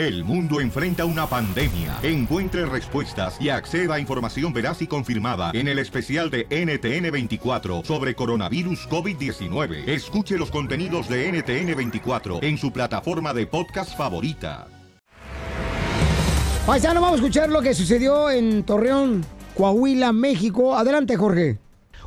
El 0.00 0.24
mundo 0.24 0.62
enfrenta 0.62 1.04
una 1.04 1.26
pandemia. 1.26 1.98
Encuentre 2.02 2.64
respuestas 2.64 3.36
y 3.38 3.50
acceda 3.50 3.96
a 3.96 4.00
información 4.00 4.50
veraz 4.50 4.80
y 4.80 4.86
confirmada 4.86 5.50
en 5.52 5.68
el 5.68 5.78
especial 5.78 6.30
de 6.30 6.48
NTN24 6.48 7.84
sobre 7.84 8.14
coronavirus 8.14 8.88
COVID-19. 8.88 9.86
Escuche 9.86 10.38
los 10.38 10.50
contenidos 10.50 11.06
de 11.06 11.30
NTN24 11.30 12.42
en 12.42 12.56
su 12.56 12.72
plataforma 12.72 13.34
de 13.34 13.46
podcast 13.46 13.94
favorita. 13.94 14.68
Paisano, 16.66 17.02
vamos 17.02 17.20
a 17.20 17.22
escuchar 17.22 17.50
lo 17.50 17.60
que 17.60 17.74
sucedió 17.74 18.30
en 18.30 18.62
Torreón, 18.62 19.22
Coahuila, 19.54 20.14
México. 20.14 20.76
Adelante, 20.76 21.14
Jorge 21.18 21.58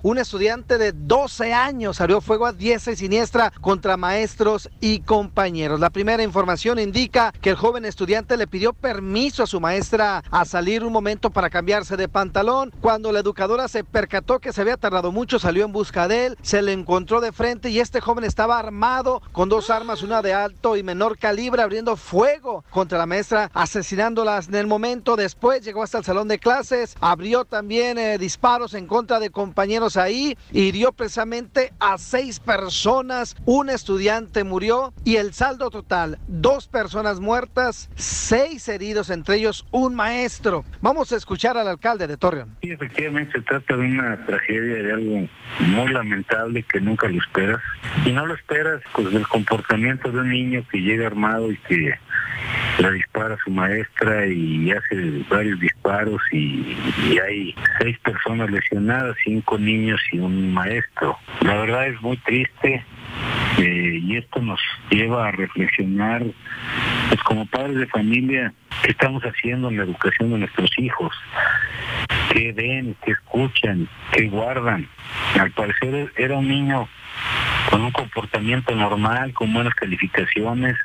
un 0.04 0.18
estudiante 0.18 0.78
de 0.78 0.92
12 0.92 1.54
años 1.54 2.02
abrió 2.02 2.20
fuego 2.20 2.46
a 2.46 2.52
diestra 2.52 2.92
y 2.92 2.98
siniestra 2.98 3.54
contra 3.62 3.96
maestros 3.96 4.70
y 4.82 5.00
compañeros. 5.00 5.80
La 5.80 5.92
primera 5.92 6.22
información 6.22 6.78
indica 6.78 7.32
que 7.42 7.52
el 7.52 7.56
joven 7.56 7.86
estudiante 7.86 8.36
le 8.36 8.46
pidió 8.46 8.74
permiso 8.74 9.44
a 9.44 9.48
su 9.48 9.62
maestra 9.62 10.22
a 10.30 10.44
salir 10.44 10.84
un 10.84 10.92
momento 10.92 11.30
para 11.30 11.50
cambiarse 11.50 11.96
de 11.96 12.10
pantalón. 12.10 12.74
Cuando 12.82 13.14
la 13.14 13.22
educadora 13.22 13.70
se 13.70 13.86
percató 13.86 14.40
que 14.40 14.52
se 14.52 14.60
había 14.60 14.76
tardado 14.76 15.14
mucho, 15.14 15.40
salió 15.40 15.64
en 15.64 15.72
busca 15.72 16.10
de 16.10 16.26
él, 16.26 16.38
se 16.42 16.62
le 16.62 16.74
encontró 16.74 17.22
de 17.22 17.32
frente 17.32 17.70
y 17.70 17.80
este 17.80 18.02
joven 18.02 18.26
estaba 18.26 18.60
armado 18.60 19.22
con 19.32 19.48
dos 19.48 19.70
armas, 19.70 20.04
una 20.04 20.22
de 20.22 20.34
alto 20.34 20.76
y 20.76 20.84
menor 20.84 21.18
calibre, 21.18 21.62
abriendo 21.62 21.96
fuego 21.96 22.66
contra 22.72 22.98
la 22.98 23.06
maestra, 23.06 23.50
asesinándolas 23.54 24.50
en 24.50 24.56
el 24.56 24.68
momento. 24.68 25.16
Después 25.16 25.64
llegó 25.64 25.82
hasta 25.82 26.00
el 26.00 26.04
salón 26.04 26.28
de 26.28 26.40
clases, 26.40 26.98
abrió 27.00 27.46
también 27.46 27.98
eh, 27.98 28.18
disparos 28.18 28.74
en 28.74 28.86
contra 28.86 29.22
de 29.22 29.30
compañeros 29.30 29.93
ahí, 29.98 30.38
hirió 30.52 30.92
precisamente 30.92 31.74
a 31.80 31.98
seis 31.98 32.40
personas, 32.40 33.36
un 33.46 33.70
estudiante 33.70 34.44
murió 34.44 34.94
y 35.04 35.18
el 35.18 35.34
saldo 35.34 35.70
total, 35.70 36.20
dos 36.28 36.68
personas 36.68 37.20
muertas, 37.20 37.90
seis 37.96 38.68
heridos, 38.68 39.10
entre 39.10 39.38
ellos 39.38 39.66
un 39.72 39.96
maestro. 39.96 40.66
Vamos 40.82 41.12
a 41.12 41.18
escuchar 41.18 41.58
al 41.58 41.68
alcalde 41.68 42.08
de 42.08 42.18
Torreón. 42.18 42.56
Sí, 42.62 42.72
efectivamente 42.72 43.34
se 43.34 43.42
trata 43.42 43.76
de 43.76 43.82
una 43.82 44.26
tragedia, 44.26 44.84
de 44.84 44.94
algo 44.94 45.30
muy 45.60 45.92
lamentable 45.92 46.64
que 46.64 46.80
nunca 46.80 47.08
lo 47.08 47.20
esperas. 47.20 47.62
Y 48.06 48.12
no 48.12 48.26
lo 48.26 48.34
esperas 48.34 48.82
pues 48.94 49.12
del 49.12 49.28
comportamiento 49.28 50.12
de 50.12 50.20
un 50.20 50.30
niño 50.30 50.66
que 50.72 50.80
llega 50.80 51.08
armado 51.08 51.52
y 51.52 51.58
que 51.58 51.94
la 52.80 52.92
dispara 52.92 53.38
su 53.44 53.52
maestra 53.52 54.26
y 54.28 54.72
hace 54.72 55.24
varios 55.30 55.60
disparos 55.60 56.22
y, 56.32 56.76
hay 57.24 57.56
seis 57.80 57.98
personas 58.00 58.50
lesionadas, 58.50 59.16
cinco 59.24 59.58
niños 59.58 60.02
y 60.12 60.20
un 60.20 60.54
maestro. 60.54 61.18
La 61.42 61.56
verdad 61.56 61.88
es 61.88 62.02
muy 62.02 62.18
triste 62.18 62.84
eh, 63.60 64.00
y 64.02 64.18
esto 64.18 64.42
nos 64.42 64.60
lleva 64.90 65.28
a 65.28 65.32
reflexionar, 65.32 66.24
pues 67.10 67.22
como 67.24 67.46
padres 67.46 67.78
de 67.78 67.88
familia, 67.88 68.54
qué 68.84 68.92
estamos 68.92 69.24
haciendo 69.24 69.70
en 69.70 69.78
la 69.78 69.84
educación 69.84 70.32
de 70.32 70.40
nuestros 70.40 70.72
hijos, 70.78 71.14
qué 72.34 72.52
ven, 72.52 72.96
qué 73.06 73.12
escuchan, 73.12 73.88
qué 74.12 74.28
guardan. 74.28 74.88
Al 75.40 75.52
parecer 75.52 76.12
era 76.18 76.38
un 76.38 76.48
niño 76.48 76.88
con 77.70 77.82
un 77.82 77.92
comportamiento 77.92 78.76
normal, 78.76 79.34
con 79.34 79.54
buenas 79.54 79.74
calificaciones, 79.76 80.76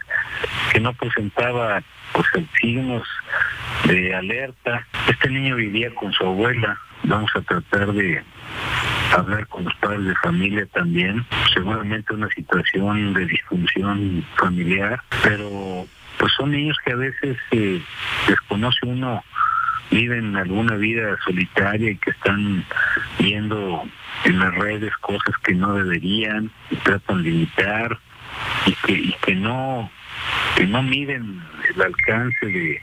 que 0.73 0.81
no 0.81 0.93
presentaba 0.93 1.83
pues 2.13 2.27
signos 2.61 3.07
de 3.85 4.15
alerta. 4.15 4.87
Este 5.09 5.31
niño 5.31 5.57
vivía 5.57 5.95
con 5.95 6.13
su 6.13 6.25
abuela. 6.25 6.79
Vamos 7.05 7.31
a 7.35 7.41
tratar 7.43 7.93
de 7.93 8.23
hablar 9.17 9.47
con 9.49 9.65
los 9.65 9.75
padres 9.77 10.05
de 10.05 10.15
familia 10.17 10.67
también. 10.67 11.25
Seguramente 11.53 12.15
una 12.15 12.29
situación 12.29 13.15
de 13.15 13.27
disfunción 13.27 14.25
familiar, 14.37 15.03
pero 15.23 15.87
pues 16.19 16.33
son 16.37 16.51
niños 16.51 16.77
que 16.85 16.93
a 16.93 16.97
veces 16.97 17.37
eh, 17.53 17.81
desconoce 18.27 18.87
uno 18.87 19.23
viven 19.91 20.37
alguna 20.37 20.77
vida 20.77 21.17
solitaria 21.25 21.91
y 21.91 21.97
que 21.97 22.11
están 22.11 22.65
viendo 23.19 23.83
en 24.25 24.39
las 24.39 24.55
redes 24.55 24.93
cosas 25.01 25.35
que 25.45 25.55
no 25.55 25.75
deberían 25.75 26.51
y 26.71 26.77
tratan 26.77 27.23
de 27.23 27.31
imitar 27.31 27.99
y 28.67 28.73
que, 28.87 28.93
y 28.93 29.15
que 29.25 29.35
no 29.35 29.91
que 30.57 30.67
no 30.67 30.83
miden 30.83 31.41
el 31.75 31.83
alcance 31.83 32.47
de, 32.47 32.81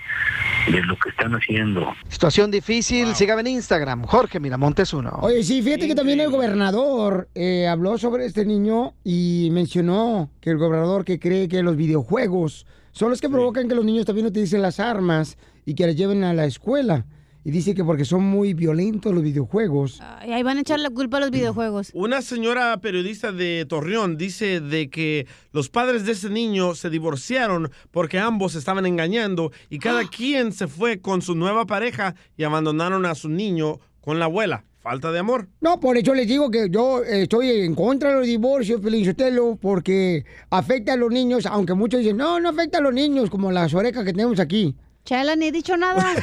de 0.72 0.82
lo 0.84 0.98
que 0.98 1.10
están 1.10 1.34
haciendo. 1.34 1.94
Situación 2.08 2.50
difícil, 2.50 3.14
sígame 3.16 3.42
en 3.42 3.48
Instagram, 3.48 4.04
Jorge 4.04 4.40
Miramontes 4.40 4.94
uno. 4.94 5.12
Oye, 5.22 5.44
sí, 5.44 5.62
fíjate 5.62 5.88
que 5.88 5.96
también 5.96 6.20
el 6.22 6.32
gobernador 6.32 7.28
eh, 7.36 7.68
habló 7.68 7.98
sobre 7.98 8.26
este 8.26 8.46
niño 8.46 8.94
y 9.04 9.50
mencionó 9.52 10.30
que 10.42 10.52
el 10.52 10.58
gobernador 10.58 11.04
que 11.04 11.20
cree 11.20 11.50
que 11.50 11.62
los 11.64 11.76
videojuegos 11.76 12.66
son 12.96 13.10
los 13.10 13.20
que 13.20 13.30
provocan 13.30 13.68
que 13.68 13.76
los 13.76 13.84
niños 13.84 14.06
también 14.06 14.26
utilicen 14.26 14.62
las 14.62 14.80
armas 14.80 15.38
y 15.66 15.76
que 15.76 15.86
las 15.86 15.98
lleven 15.98 16.24
a 16.24 16.34
la 16.34 16.46
escuela. 16.46 17.06
Y 17.44 17.52
dice 17.52 17.76
que 17.76 17.84
porque 17.84 18.06
son 18.06 18.24
muy 18.24 18.54
violentos 18.54 19.14
los 19.14 19.22
videojuegos. 19.22 20.00
Y 20.26 20.32
ahí 20.32 20.44
van 20.44 20.58
a 20.58 20.62
echar 20.62 20.80
la 20.80 20.90
culpa 20.90 21.18
a 21.18 21.20
los 21.20 21.30
videojuegos. 21.30 21.92
Una 21.94 22.22
señora 22.22 22.80
periodista 22.80 23.34
de 23.34 23.66
Torreón 23.68 24.16
dice 24.18 24.62
de 24.62 24.90
que 24.90 25.28
los 25.52 25.70
padres 25.70 26.06
de 26.06 26.14
ese 26.14 26.30
niño 26.30 26.74
se 26.74 26.90
divorciaron 26.90 27.70
porque 27.92 28.18
ambos 28.18 28.56
estaban 28.56 28.86
engañando 28.86 29.52
y 29.70 29.80
cada 29.80 30.04
quien 30.10 30.54
se 30.54 30.68
fue 30.68 31.02
con 31.02 31.22
su 31.22 31.36
nueva 31.36 31.66
pareja 31.66 32.16
y 32.38 32.46
abandonaron 32.46 33.06
a 33.06 33.14
su 33.14 33.28
niño 33.28 33.80
con 34.00 34.20
la 34.20 34.26
abuela. 34.26 34.64
Falta 34.86 35.12
de 35.12 35.18
amor. 35.18 35.48
No, 35.62 35.80
por 35.80 35.98
eso 35.98 36.14
les 36.14 36.28
digo 36.28 36.52
que 36.52 36.70
yo 36.70 37.04
estoy 37.04 37.62
en 37.62 37.74
contra 37.74 38.10
de 38.10 38.16
los 38.18 38.28
divorcios, 38.28 38.80
Felicitelo, 38.84 39.58
porque 39.60 40.24
afecta 40.52 40.94
a 40.94 40.96
los 40.96 41.10
niños, 41.10 41.48
aunque 41.48 41.74
muchos 41.74 42.02
dicen, 42.02 42.18
no, 42.18 42.40
no 42.40 42.50
afecta 42.50 42.78
a 42.78 42.82
los 42.82 42.94
niños, 42.94 43.32
como 43.32 43.52
las 43.52 43.74
orejas 43.74 44.06
que 44.06 44.12
tenemos 44.12 44.40
aquí. 44.40 44.76
Chela, 45.04 45.36
ni 45.36 45.48
he 45.48 45.52
dicho 45.52 45.76
nada. 45.76 46.14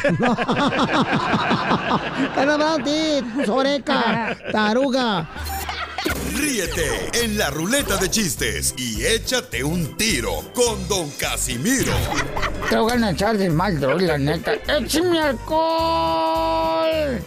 ¿Qué 2.36 2.46
no 2.46 2.52
a 2.52 2.76
ti, 2.84 3.44
Soreca, 3.44 4.38
taruga? 4.52 5.28
Ríete 6.36 7.10
en 7.14 7.36
la 7.36 7.50
ruleta 7.50 7.96
de 7.96 8.08
chistes 8.08 8.76
y 8.78 9.04
échate 9.04 9.64
un 9.64 9.96
tiro 9.96 10.34
con 10.54 10.86
Don 10.86 11.10
Casimiro. 11.18 11.94
Te 12.70 12.76
voy 12.76 12.92
a 12.92 13.10
echar 13.10 13.36
de 13.36 13.50
mal, 13.50 13.80
la 14.06 14.18
neta. 14.18 14.52
¡Échame 14.68 15.18
alcohol! 15.18 17.18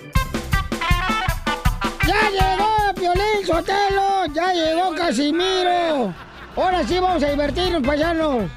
¡Ya 2.08 2.30
llegó 2.30 2.94
Piolín 2.96 3.46
Sotelo! 3.46 4.26
¡Ya 4.34 4.54
llegó 4.54 4.96
Casimiro! 4.96 6.14
Ahora 6.56 6.84
sí 6.88 7.00
vamos 7.00 7.24
a 7.24 7.30
divertirnos, 7.32 7.84
paisanos. 7.84 8.50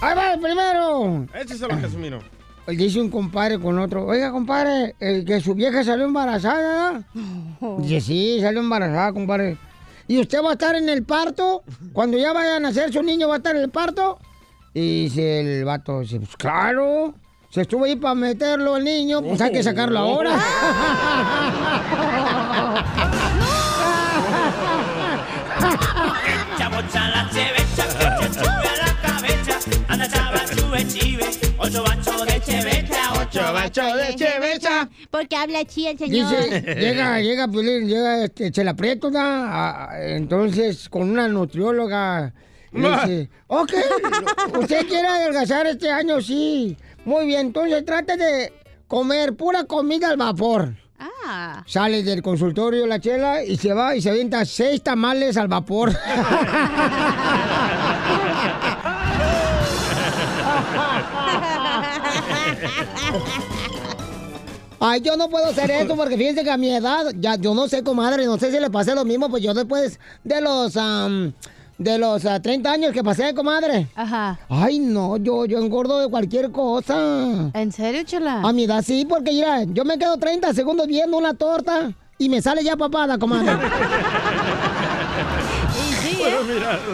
¡Ahí 0.00 0.16
va 0.16 0.34
el 0.34 0.40
primero! 0.40 1.26
Écheselo, 1.34 1.80
Casimiro. 1.80 2.18
Dice 2.66 3.00
un 3.00 3.10
compadre 3.10 3.58
con 3.58 3.78
otro, 3.78 4.06
oiga, 4.06 4.30
compadre, 4.30 4.94
que 4.98 5.40
su 5.40 5.54
vieja 5.54 5.82
salió 5.82 6.04
embarazada, 6.04 7.02
Dice, 7.78 8.00
sí, 8.00 8.38
salió 8.40 8.60
embarazada, 8.60 9.12
compadre. 9.12 9.56
¿Y 10.06 10.18
usted 10.20 10.42
va 10.42 10.50
a 10.50 10.52
estar 10.52 10.74
en 10.76 10.88
el 10.88 11.02
parto? 11.04 11.62
Cuando 11.92 12.18
ya 12.18 12.32
vaya 12.32 12.56
a 12.56 12.60
nacer 12.60 12.92
su 12.92 13.02
niño, 13.02 13.28
¿va 13.28 13.34
a 13.34 13.36
estar 13.38 13.56
en 13.56 13.62
el 13.62 13.70
parto? 13.70 14.18
Y 14.74 15.04
dice 15.04 15.40
el 15.40 15.64
vato, 15.64 16.00
dice, 16.00 16.18
pues 16.18 16.36
claro. 16.36 17.14
Se 17.50 17.62
estuvo 17.62 17.84
ahí 17.84 17.96
para 17.96 18.14
meterlo 18.14 18.76
el 18.76 18.84
niño, 18.84 19.22
pues 19.22 19.40
hay 19.40 19.52
que 19.52 19.62
sacarlo 19.62 19.98
ahora. 19.98 20.38
Ocho 31.62 31.82
bachos 31.82 32.26
de 32.26 32.40
chevecha, 32.40 33.12
ocho 33.20 33.52
bachos 33.52 33.96
de 33.96 34.14
chevecha. 34.16 34.88
Porque 35.10 35.36
habla 35.36 35.64
chi 35.64 35.86
el 35.86 35.98
señor. 35.98 36.30
Dice, 36.30 36.60
llega, 36.74 37.20
llega, 37.20 37.46
llega, 37.46 38.24
este, 38.24 38.52
se 38.52 38.64
la 38.64 38.72
aprieto, 38.72 39.10
entonces, 40.00 40.88
con 40.88 41.10
una 41.10 41.28
nutrióloga, 41.28 42.32
dice, 42.72 43.30
ok, 43.46 43.72
usted 44.58 44.86
quiere 44.88 45.06
adelgazar 45.06 45.66
este 45.66 45.90
año, 45.90 46.20
sí. 46.20 46.76
Muy 47.04 47.26
bien, 47.26 47.46
entonces 47.46 47.84
trate 47.84 48.16
de 48.16 48.52
comer 48.86 49.34
pura 49.34 49.64
comida 49.64 50.08
al 50.08 50.16
vapor. 50.16 50.74
Ah. 50.98 51.62
Sale 51.66 52.02
del 52.02 52.22
consultorio 52.22 52.86
la 52.86 53.00
chela 53.00 53.42
y 53.42 53.56
se 53.56 53.72
va 53.72 53.96
y 53.96 54.02
se 54.02 54.10
avienta 54.10 54.44
seis 54.44 54.82
tamales 54.82 55.36
al 55.36 55.48
vapor. 55.48 55.92
Ay, 64.82 65.02
yo 65.02 65.14
no 65.16 65.28
puedo 65.28 65.46
hacer 65.46 65.70
esto 65.70 65.94
porque 65.94 66.16
fíjense 66.16 66.42
que 66.42 66.50
a 66.50 66.56
mi 66.56 66.74
edad, 66.74 67.12
ya 67.16 67.36
yo 67.36 67.54
no 67.54 67.68
sé, 67.68 67.84
comadre, 67.84 68.24
no 68.24 68.38
sé 68.38 68.50
si 68.50 68.58
le 68.58 68.70
pasé 68.70 68.94
lo 68.94 69.04
mismo, 69.04 69.28
pues 69.28 69.42
yo 69.42 69.52
después 69.52 70.00
de 70.24 70.40
los 70.40 70.74
de 71.80 71.98
los 71.98 72.22
30 72.22 72.68
ah, 72.68 72.74
años 72.74 72.92
que 72.92 73.02
pasé, 73.02 73.34
comadre. 73.34 73.88
Ajá. 73.94 74.38
Ay, 74.50 74.78
no, 74.78 75.16
yo, 75.16 75.46
yo 75.46 75.58
engordo 75.58 75.98
de 75.98 76.08
cualquier 76.08 76.50
cosa. 76.50 77.50
¿En 77.54 77.72
serio, 77.72 78.02
chela? 78.04 78.42
A 78.42 78.52
mi 78.52 78.64
edad 78.64 78.84
sí, 78.86 79.06
porque 79.08 79.32
mira, 79.32 79.64
yo 79.64 79.84
me 79.86 79.98
quedo 79.98 80.18
30 80.18 80.52
segundos 80.52 80.86
viendo 80.86 81.16
una 81.16 81.32
torta 81.32 81.90
y 82.18 82.28
me 82.28 82.42
sale 82.42 82.62
ya 82.62 82.76
papada, 82.76 83.16
comadre. 83.16 83.52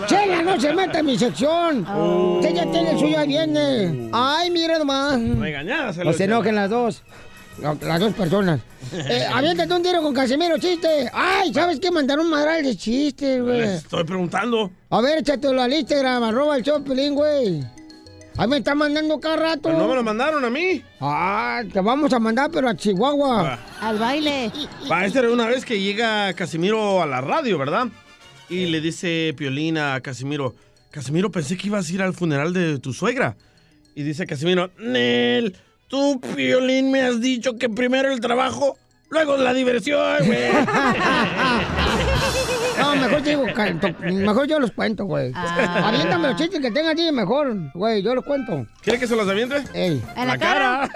Chela, 0.07 0.43
no 0.43 0.61
se 0.61 0.73
meta 0.73 1.01
en 1.01 1.07
mi 1.07 1.19
sección. 1.19 1.85
Oh. 1.89 2.41
Ya 2.41 2.71
tiene 2.71 2.93
el 2.93 2.99
suyo, 2.99 3.19
ahí 3.19 3.27
viene. 3.27 4.09
Ay, 4.13 4.51
mira 4.51 4.79
nomás. 4.79 5.21
Regañadas. 5.21 5.97
No 5.99 6.13
se 6.13 6.25
enojen 6.25 6.55
las 6.55 6.71
dos. 6.71 7.03
Las 7.59 8.01
dos 8.01 8.15
personas. 8.15 8.61
Eh, 8.93 9.27
aviéntate 9.35 9.75
un 9.75 9.83
tiro 9.83 10.01
con 10.01 10.15
Casimiro, 10.15 10.59
chiste. 10.59 11.11
Ay, 11.13 11.53
¿sabes 11.53 11.81
qué? 11.81 11.91
Mandaron 11.91 12.27
un 12.27 12.31
madral 12.31 12.63
de 12.63 12.77
chistes, 12.77 13.43
güey. 13.43 13.61
Les 13.61 13.83
estoy 13.83 14.05
preguntando. 14.05 14.71
A 14.91 15.01
ver, 15.01 15.19
échatelo 15.19 15.61
al 15.61 15.73
Instagram, 15.73 16.23
arroba 16.23 16.57
el 16.57 16.63
Chopelín, 16.63 17.15
güey. 17.17 17.65
Ahí 18.39 18.49
me 18.49 18.59
están 18.59 18.79
mandando 18.79 19.19
cada 19.19 19.37
rato. 19.37 19.63
Pero 19.65 19.79
no 19.79 19.89
me 19.89 19.95
lo 19.95 20.05
mandaron 20.05 20.45
a 20.45 20.51
mí. 20.51 20.85
Ah, 21.01 21.63
te 21.73 21.81
vamos 21.81 22.13
a 22.13 22.19
mandar, 22.19 22.51
pero 22.53 22.69
a 22.69 22.77
Chihuahua. 22.77 23.55
Ah. 23.55 23.89
Al 23.89 23.99
baile. 23.99 24.53
Va, 24.91 25.05
esta 25.05 25.21
era 25.21 25.31
una 25.31 25.47
vez 25.49 25.65
que 25.65 25.81
llega 25.81 26.33
Casimiro 26.35 27.03
a 27.03 27.07
la 27.07 27.21
radio, 27.21 27.59
¿verdad? 27.59 27.89
Y 28.49 28.67
le 28.67 28.81
dice 28.81 29.35
Piolín 29.37 29.79
a 29.79 30.01
Casimiro, 30.01 30.55
Casimiro, 30.91 31.31
pensé 31.31 31.57
que 31.57 31.67
ibas 31.67 31.89
a 31.89 31.93
ir 31.93 32.03
al 32.03 32.15
funeral 32.15 32.53
de 32.53 32.79
tu 32.79 32.93
suegra. 32.93 33.37
Y 33.95 34.03
dice 34.03 34.27
Casimiro, 34.27 34.71
Nel, 34.79 35.57
tú, 35.89 36.21
Piolín, 36.35 36.91
me 36.91 37.03
has 37.03 37.21
dicho 37.21 37.57
que 37.57 37.69
primero 37.69 38.13
el 38.13 38.21
trabajo, 38.21 38.77
luego 39.11 39.37
la 39.37 39.55
diversión, 39.55 40.27
güey. 40.27 40.51
No, 42.79 42.95
mejor 42.95 43.23
to- 43.23 43.95
mejor 44.13 44.47
yo 44.47 44.61
los 44.61 44.71
cuento, 44.71 45.07
güey. 45.07 45.33
Ah. 45.35 45.89
Aviéntame 45.89 46.29
los 46.29 46.37
chistes 46.37 46.61
que 46.61 46.71
tenga 46.71 46.91
allí, 46.91 47.11
mejor, 47.11 47.57
güey, 47.73 48.03
yo 48.03 48.15
los 48.15 48.23
cuento. 48.23 48.67
¿Quiere 48.83 48.99
que 48.99 49.07
se 49.07 49.17
los 49.17 49.27
aviente? 49.27 49.65
Ey. 49.73 50.03
En 50.15 50.29
la 50.29 50.37
cara. 50.37 50.87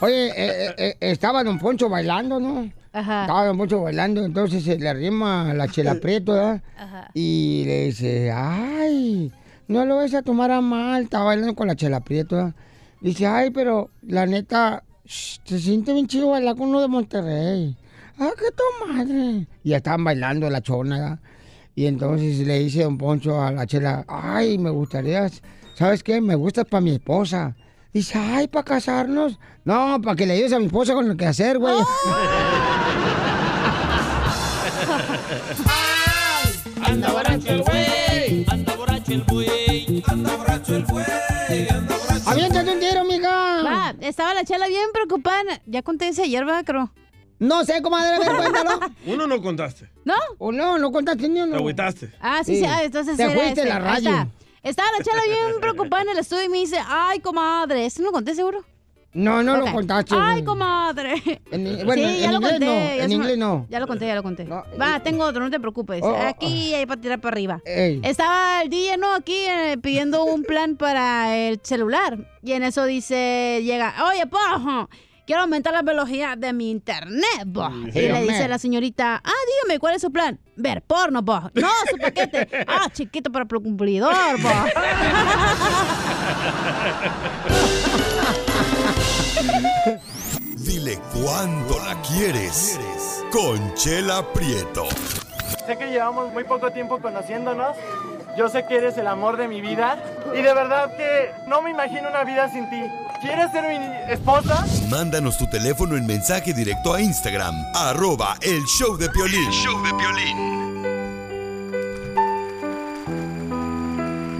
Oye, 0.00 0.26
eh, 0.28 0.32
eh, 0.36 0.74
eh, 0.76 0.96
estaba 1.00 1.44
Don 1.44 1.58
Poncho 1.58 1.88
bailando, 1.88 2.40
¿no? 2.40 2.70
Ajá. 2.92 3.22
Estaba 3.22 3.46
Don 3.46 3.58
Poncho 3.58 3.80
bailando, 3.82 4.24
entonces 4.24 4.64
se 4.64 4.76
le 4.78 4.88
arrima 4.88 5.54
la 5.54 5.68
chela 5.68 5.94
prieto, 6.02 6.32
¿verdad? 6.32 6.60
Ajá. 6.76 7.10
Y 7.14 7.64
le 7.66 7.84
dice, 7.86 8.32
ay, 8.32 9.32
no 9.68 9.84
lo 9.84 9.96
vas 9.96 10.14
a 10.14 10.22
tomar 10.22 10.50
a 10.50 10.60
mal. 10.60 11.04
Estaba 11.04 11.24
bailando 11.26 11.54
con 11.54 11.68
la 11.68 11.76
chela 11.76 12.00
prieto. 12.00 12.52
Dice, 13.00 13.26
ay, 13.26 13.50
pero 13.50 13.90
la 14.02 14.26
neta, 14.26 14.82
se 15.04 15.58
siente 15.58 15.92
bien 15.92 16.06
chido 16.06 16.30
bailar 16.30 16.56
con 16.56 16.68
uno 16.68 16.80
de 16.80 16.88
Monterrey. 16.88 17.76
Ah, 18.18 18.30
qué 18.38 18.46
tu 18.50 18.86
madre. 18.86 19.46
Y 19.62 19.70
ya 19.70 19.78
estaban 19.78 20.04
bailando 20.04 20.48
la 20.48 20.62
chona. 20.62 21.20
Y 21.74 21.86
entonces 21.86 22.38
le 22.46 22.60
dice 22.60 22.84
Don 22.84 22.96
Poncho 22.96 23.42
a 23.42 23.50
la 23.50 23.66
chela, 23.66 24.04
ay, 24.06 24.58
me 24.58 24.70
gustaría, 24.70 25.28
¿sabes 25.74 26.04
qué? 26.04 26.20
Me 26.20 26.36
gustas 26.36 26.66
para 26.66 26.80
mi 26.80 26.92
esposa. 26.92 27.56
Dice, 27.92 28.18
ay, 28.18 28.48
para 28.48 28.64
casarnos. 28.64 29.38
No, 29.64 30.00
para 30.00 30.16
que 30.16 30.26
le 30.26 30.34
ayudes 30.34 30.52
a 30.52 30.58
mi 30.58 30.66
esposa 30.66 30.94
con 30.94 31.08
lo 31.08 31.16
que 31.16 31.26
hacer, 31.26 31.58
güey. 31.58 31.74
Anda 36.86 37.12
el 39.14 39.24
güey, 39.24 40.02
anda 40.08 40.36
borracho 40.36 40.76
el 40.76 40.84
güey, 40.84 41.04
anda 41.70 41.96
borracho 41.96 42.30
Aviéntate 42.30 42.72
un 42.72 42.80
tiro, 42.80 43.04
mija. 43.04 43.62
Va, 43.62 43.94
estaba 44.00 44.34
la 44.34 44.44
chela 44.44 44.66
bien 44.66 44.88
preocupada. 44.92 45.60
Ya 45.66 45.82
conté 45.82 46.08
ese 46.08 46.22
ayer, 46.22 46.44
¿verdad, 46.44 46.64
creo? 46.64 46.90
No 47.38 47.64
sé, 47.64 47.80
comadre, 47.82 48.16
a 48.16 48.18
ver, 48.18 48.36
cuéntalo. 48.36 48.80
Uno 49.06 49.26
no 49.26 49.40
contaste. 49.42 49.88
¿No? 50.04 50.14
O 50.38 50.50
no, 50.50 50.78
no 50.78 50.90
contaste 50.90 51.28
ni 51.28 51.34
Te 51.36 51.42
uno. 51.42 51.56
agüitaste. 51.56 52.12
Ah, 52.20 52.42
sí, 52.44 52.54
sí. 52.56 52.60
Sí. 52.60 52.66
Ah, 52.68 52.82
entonces 52.82 53.16
Te 53.16 53.28
fuiste 53.30 53.64
la 53.64 53.78
radio. 53.78 54.28
Estaba 54.62 54.88
la 54.96 55.04
chela 55.04 55.22
bien 55.24 55.60
preocupada 55.60 56.02
en 56.02 56.08
el 56.10 56.18
estudio 56.18 56.44
y 56.44 56.48
me 56.48 56.58
dice, 56.58 56.78
ay, 56.86 57.20
comadre. 57.20 57.84
¿Eso 57.86 58.02
no 58.02 58.12
conté 58.12 58.34
seguro? 58.34 58.64
No, 59.14 59.42
no 59.42 59.56
lo 59.56 59.72
contaste. 59.72 60.14
Ay, 60.18 60.42
comadre. 60.42 61.14
En- 61.50 61.86
bueno, 61.86 62.02
sí, 62.08 62.24
en 62.24 62.30
lo 62.32 62.36
inglés 62.38 62.52
conté. 62.52 62.66
no, 62.66 62.96
ya 62.96 63.04
en 63.04 63.12
inglés 63.12 63.38
no. 63.38 63.66
Ya 63.70 63.80
lo 63.80 63.86
conté, 63.86 64.06
ya 64.08 64.14
lo 64.16 64.22
conté. 64.22 64.44
No, 64.44 64.64
Va, 64.80 64.96
eh, 64.96 65.00
tengo 65.04 65.24
otro, 65.24 65.42
no 65.44 65.50
te 65.50 65.60
preocupes. 65.60 66.00
Oh, 66.02 66.08
oh, 66.10 66.16
aquí 66.26 66.74
hay 66.74 66.84
para 66.86 67.00
tirar 67.00 67.20
para 67.20 67.32
arriba. 67.34 67.60
Ey. 67.64 68.00
Estaba 68.02 68.62
el 68.62 68.68
DJ, 68.70 68.96
¿no? 68.96 69.14
Aquí 69.14 69.36
eh, 69.36 69.78
pidiendo 69.80 70.24
un 70.24 70.42
plan 70.42 70.76
para 70.76 71.36
el 71.36 71.60
celular. 71.62 72.18
Y 72.42 72.52
en 72.52 72.64
eso 72.64 72.84
dice, 72.84 73.60
llega, 73.64 73.94
oye, 74.10 74.26
pojo, 74.26 74.88
quiero 75.26 75.42
aumentar 75.42 75.72
la 75.72 75.82
velocidad 75.82 76.36
de 76.36 76.52
mi 76.52 76.70
internet, 76.70 77.46
po. 77.52 77.70
Y 77.86 77.92
le 77.92 78.22
dice 78.22 78.48
la 78.48 78.58
señorita, 78.58 79.22
ah, 79.24 79.30
dígame, 79.62 79.78
¿cuál 79.78 79.94
es 79.94 80.02
su 80.02 80.10
plan? 80.10 80.40
Ver 80.56 80.82
porno, 80.82 81.24
po. 81.24 81.40
No, 81.54 81.68
su 81.90 81.96
paquete. 81.98 82.48
Ah, 82.66 82.88
chiquito 82.92 83.30
para 83.30 83.44
el 83.48 83.62
cumplidor, 83.62 84.12
po. 84.42 84.48
Dile 90.58 90.98
cuándo 91.12 91.78
la 91.84 92.00
quieres. 92.02 92.78
Conchela 93.32 94.32
Prieto. 94.32 94.86
Sé 95.66 95.76
que 95.76 95.86
llevamos 95.86 96.32
muy 96.32 96.44
poco 96.44 96.70
tiempo 96.70 97.00
conociéndonos. 97.00 97.76
Yo 98.36 98.48
sé 98.48 98.64
que 98.66 98.76
eres 98.76 98.96
el 98.96 99.06
amor 99.06 99.36
de 99.36 99.48
mi 99.48 99.60
vida. 99.60 99.98
Y 100.32 100.42
de 100.42 100.54
verdad 100.54 100.96
que 100.96 101.30
no 101.48 101.62
me 101.62 101.70
imagino 101.70 102.08
una 102.08 102.24
vida 102.24 102.50
sin 102.50 102.68
ti. 102.70 102.82
¿Quieres 103.20 103.50
ser 103.52 103.64
mi 103.68 104.12
esposa? 104.12 104.66
Mándanos 104.88 105.38
tu 105.38 105.48
teléfono 105.48 105.96
en 105.96 106.06
mensaje 106.06 106.52
directo 106.52 106.92
a 106.92 107.00
Instagram, 107.00 107.54
arroba 107.74 108.36
el 108.42 108.62
show 108.64 108.96
de 108.96 109.08
Piolín. 109.08 109.50
show 109.50 109.82
de 109.82 109.90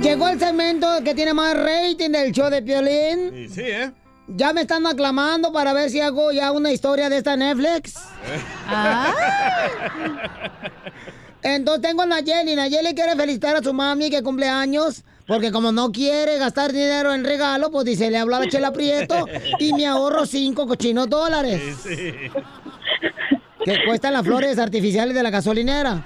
Llegó 0.02 0.28
el 0.28 0.38
segmento 0.38 0.86
que 1.02 1.14
tiene 1.14 1.32
más 1.32 1.56
rating 1.56 2.10
del 2.10 2.30
show 2.32 2.50
de 2.50 2.60
Piolín. 2.60 3.30
Sí, 3.32 3.48
sí, 3.48 3.62
¿eh? 3.62 3.90
Ya 4.26 4.52
me 4.52 4.62
están 4.62 4.86
aclamando 4.86 5.52
para 5.52 5.72
ver 5.72 5.90
si 5.90 6.00
hago 6.00 6.32
ya 6.32 6.50
una 6.52 6.72
historia 6.72 7.08
de 7.10 7.18
esta 7.18 7.36
Netflix. 7.36 7.94
Ah, 8.66 9.12
Entonces 11.42 11.82
tengo 11.82 12.02
a 12.02 12.06
Nayeli. 12.06 12.54
Nayeli 12.56 12.94
quiere 12.94 13.14
felicitar 13.16 13.56
a 13.56 13.62
su 13.62 13.74
mami 13.74 14.10
que 14.10 14.22
cumple 14.22 14.48
años. 14.48 15.04
Porque 15.26 15.52
como 15.52 15.72
no 15.72 15.90
quiere 15.90 16.38
gastar 16.38 16.72
dinero 16.72 17.12
en 17.14 17.24
regalo, 17.24 17.70
pues 17.70 17.86
dice, 17.86 18.10
le 18.10 18.18
habla 18.18 18.38
a 18.38 18.48
Chela 18.48 18.72
Prieto 18.72 19.26
y 19.58 19.72
me 19.72 19.86
ahorro 19.86 20.26
cinco 20.26 20.66
cochinos 20.66 21.08
dólares. 21.08 21.62
Que 23.64 23.84
cuestan 23.86 24.12
las 24.12 24.22
flores 24.24 24.58
artificiales 24.58 25.14
de 25.14 25.22
la 25.22 25.30
gasolinera. 25.30 26.04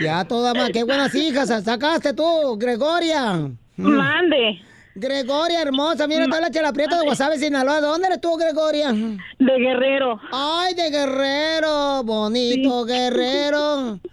Ya 0.00 0.24
toda 0.24 0.54
más, 0.54 0.70
qué 0.70 0.82
buenas 0.82 1.14
hijas 1.14 1.48
sacaste 1.64 2.14
tú, 2.14 2.56
Gregoria. 2.58 3.48
Mande. 3.76 4.60
Gregoria, 4.98 5.62
hermosa, 5.62 6.06
mira, 6.06 6.24
está 6.24 6.40
la 6.40 6.50
Chela 6.50 6.72
Prieto 6.72 6.96
de 6.98 7.04
Guasave, 7.04 7.38
Sinaloa. 7.38 7.80
¿De 7.80 7.86
dónde 7.86 8.06
eres 8.08 8.20
tú, 8.20 8.36
Gregoria? 8.36 8.92
De 8.92 9.58
Guerrero. 9.58 10.20
Ay, 10.32 10.74
de 10.74 10.90
Guerrero, 10.90 12.02
bonito 12.04 12.84
Guerrero. 12.84 13.98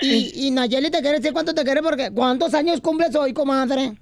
Y, 0.00 0.46
y 0.46 0.50
Nayeli 0.52 0.92
te 0.92 1.00
quiere 1.00 1.16
decir 1.16 1.32
cuánto 1.32 1.52
te 1.52 1.64
quiere 1.64 1.82
porque 1.82 2.12
¿cuántos 2.14 2.54
años 2.54 2.80
cumples 2.80 3.12
hoy, 3.16 3.32
comadre? 3.32 3.94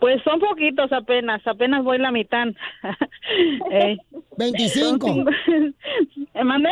Pues 0.00 0.20
son 0.24 0.40
poquitos 0.40 0.90
apenas, 0.92 1.40
apenas 1.46 1.84
voy 1.84 1.98
la 1.98 2.10
mitad. 2.10 2.46
Eh, 3.70 3.96
25. 4.36 5.06
son 5.06 5.14
cinco- 5.14 5.30
¿Eh, 6.34 6.42
¿Mande? 6.42 6.68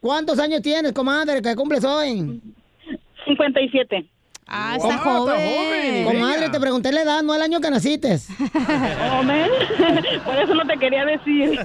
¿Cuántos 0.00 0.36
años 0.40 0.62
tienes, 0.62 0.92
comadre, 0.92 1.40
que 1.40 1.54
cumples 1.54 1.84
hoy? 1.84 2.40
57. 3.24 4.04
Ah, 4.46 4.76
Oh, 4.80 4.90
está 4.90 4.98
joven. 4.98 5.36
joven. 5.36 6.04
Comadre, 6.04 6.48
te 6.50 6.60
pregunté 6.60 6.92
la 6.92 7.02
edad, 7.02 7.22
no 7.22 7.34
el 7.34 7.42
año 7.42 7.60
que 7.60 7.70
naciste. 7.70 8.18
Oh, 9.12 9.22
men. 9.22 9.48
Por 10.24 10.36
eso 10.36 10.54
no 10.54 10.66
te 10.66 10.78
quería 10.78 11.04
decir. 11.04 11.58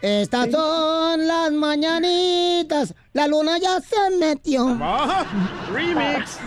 Estas 0.00 0.50
son 0.50 1.26
las 1.26 1.52
mañanitas, 1.52 2.94
la 3.12 3.26
luna 3.26 3.58
ya 3.58 3.80
se 3.80 4.16
metió. 4.18 4.76
Ah, 4.80 5.24
remix. 5.72 6.38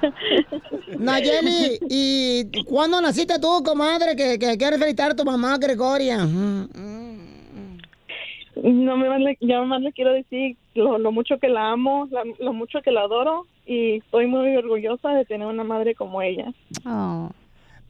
Nayeli, 0.98 1.78
¿y 1.88 2.64
cuándo 2.64 3.00
naciste 3.00 3.38
tú, 3.38 3.62
comadre, 3.62 4.16
que, 4.16 4.38
que 4.38 4.56
quieres 4.58 4.78
felicitar 4.78 5.12
a 5.12 5.16
tu 5.16 5.24
mamá, 5.24 5.56
Gregoria? 5.58 6.26
No 8.62 8.96
me 8.96 9.08
más 9.08 9.20
le, 9.20 9.36
ya 9.40 9.62
más 9.62 9.80
le 9.82 9.92
quiero 9.92 10.12
decir 10.12 10.56
lo, 10.74 10.98
lo 10.98 11.12
mucho 11.12 11.38
que 11.38 11.48
la 11.48 11.70
amo, 11.70 12.08
la- 12.10 12.24
lo 12.40 12.52
mucho 12.52 12.80
que 12.82 12.90
la 12.90 13.02
adoro 13.02 13.46
y 13.66 13.98
estoy 13.98 14.26
muy 14.26 14.56
orgullosa 14.56 15.10
de 15.10 15.24
tener 15.24 15.46
una 15.46 15.64
madre 15.64 15.94
como 15.94 16.22
ella. 16.22 16.52
Oh. 16.84 17.30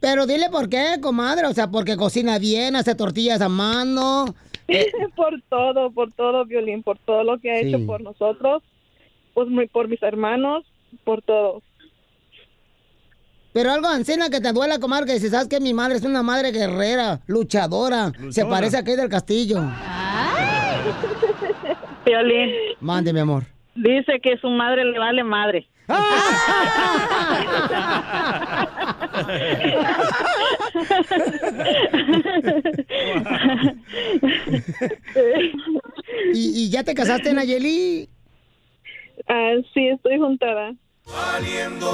Pero 0.00 0.26
dile 0.26 0.48
por 0.50 0.68
qué, 0.68 0.98
comadre, 1.00 1.46
o 1.46 1.52
sea, 1.54 1.70
porque 1.70 1.96
cocina 1.96 2.38
bien, 2.38 2.76
hace 2.76 2.94
tortillas 2.94 3.40
a 3.40 3.48
mano. 3.48 4.26
por 5.16 5.40
todo, 5.48 5.90
por 5.90 6.12
todo, 6.12 6.44
Violín, 6.44 6.82
por 6.82 6.98
todo 6.98 7.24
lo 7.24 7.38
que 7.38 7.50
ha 7.50 7.60
Sí. 7.60 7.68
hecho 7.68 7.86
por 7.86 8.02
nosotros, 8.02 8.62
pues 9.34 9.48
muy- 9.48 9.68
por 9.68 9.88
mis 9.88 10.02
hermanos, 10.02 10.64
por 11.04 11.22
todo. 11.22 11.62
Pero 13.52 13.72
algo 13.72 13.88
ancina 13.88 14.28
que 14.28 14.40
te 14.40 14.52
duela, 14.52 14.78
comadre, 14.78 15.06
que 15.06 15.14
dices, 15.14 15.30
¿sabes 15.30 15.48
que 15.48 15.58
Mi 15.60 15.72
madre 15.72 15.96
es 15.96 16.04
una 16.04 16.22
madre 16.22 16.52
guerrera, 16.52 17.20
luchadora. 17.26 18.12
Se 18.30 18.44
parece 18.44 18.76
a 18.76 18.84
Kay 18.84 18.96
del 18.96 19.08
Castillo. 19.08 19.58
Violín 22.06 22.50
Mande, 22.80 23.12
mi 23.12 23.20
amor. 23.20 23.44
dice 23.74 24.20
que 24.20 24.36
su 24.38 24.48
madre 24.50 24.84
le 24.84 24.98
vale 24.98 25.24
madre. 25.24 25.66
¿Y, 36.34 36.64
y 36.64 36.70
ya 36.70 36.82
te 36.84 36.94
casaste, 36.94 37.32
Nayeli? 37.32 38.08
Ah, 39.28 39.52
sí, 39.74 39.88
estoy 39.88 40.18
juntada. 40.18 40.72
Valiendo 41.10 41.90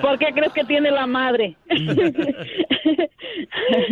¿Por 0.00 0.18
qué 0.18 0.26
crees 0.34 0.52
que 0.52 0.64
tiene 0.64 0.90
la 0.90 1.06
madre? 1.06 1.56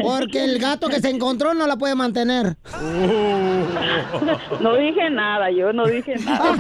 Porque 0.03 0.45
el 0.45 0.59
gato 0.59 0.89
que 0.89 1.01
se 1.01 1.09
encontró 1.11 1.55
no 1.55 1.67
la 1.67 1.77
puede 1.77 1.95
mantener. 1.95 2.57
No 4.61 4.77
dije 4.77 5.11
nada, 5.11 5.51
yo 5.51 5.73
no 5.73 5.87
dije 5.87 6.17
nada. 6.17 6.55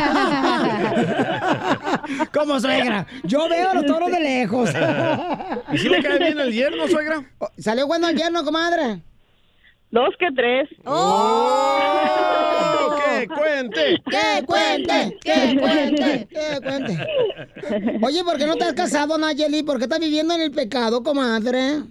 Como 2.32 2.58
suegra, 2.60 3.06
yo 3.24 3.48
veo 3.48 3.70
a 3.70 3.74
los 3.74 3.86
toros 3.86 4.10
de 4.10 4.20
lejos. 4.20 4.70
¿Y 5.72 5.78
si 5.78 5.88
le 5.88 6.02
cae 6.02 6.18
bien 6.18 6.38
el 6.40 6.52
yerno, 6.52 6.88
suegra? 6.88 7.22
¿Salió 7.58 7.86
bueno 7.86 8.08
el 8.08 8.16
yerno, 8.16 8.44
comadre? 8.44 9.02
Dos 9.90 10.14
que 10.18 10.26
tres. 10.34 10.68
¡Oh! 10.84 12.63
¡Que 13.26 13.34
cuente! 13.34 14.02
¡Que 14.10 14.44
cuente! 14.46 15.18
¡Que 15.22 15.58
cuente! 15.58 16.28
¡Que 16.30 16.60
cuente! 16.62 17.98
Oye, 18.02 18.24
¿por 18.24 18.36
qué 18.38 18.46
no 18.46 18.56
te 18.56 18.64
has 18.64 18.74
casado, 18.74 19.16
Nayeli? 19.18 19.62
¿Por 19.62 19.78
qué 19.78 19.84
estás 19.84 20.00
viviendo 20.00 20.34
en 20.34 20.42
el 20.42 20.50
pecado, 20.50 21.02
comadre? 21.02 21.82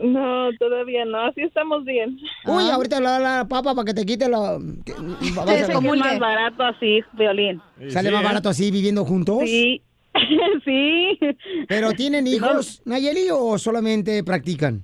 No, 0.00 0.50
todavía 0.60 1.04
no, 1.04 1.18
así 1.26 1.40
estamos 1.42 1.84
bien. 1.84 2.18
Uy, 2.46 2.70
ahorita 2.70 3.00
le 3.00 3.06
da 3.06 3.18
la 3.18 3.48
papa 3.48 3.74
para 3.74 3.84
que 3.84 3.94
te 3.94 4.06
quite 4.06 4.28
lo... 4.28 4.60
que- 4.84 4.92
Es 5.56 5.68
más 5.82 6.18
barato 6.20 6.62
así, 6.62 7.00
violín. 7.14 7.60
¿Sale 7.88 8.10
más 8.10 8.22
barato 8.22 8.48
así 8.48 8.70
viviendo 8.70 9.04
juntos? 9.04 9.40
Sí. 9.44 9.82
sí. 10.64 11.18
¿Pero 11.66 11.92
tienen 11.92 12.26
hijos, 12.26 12.80
Nayeli, 12.84 13.28
o 13.32 13.58
solamente 13.58 14.22
practican? 14.22 14.82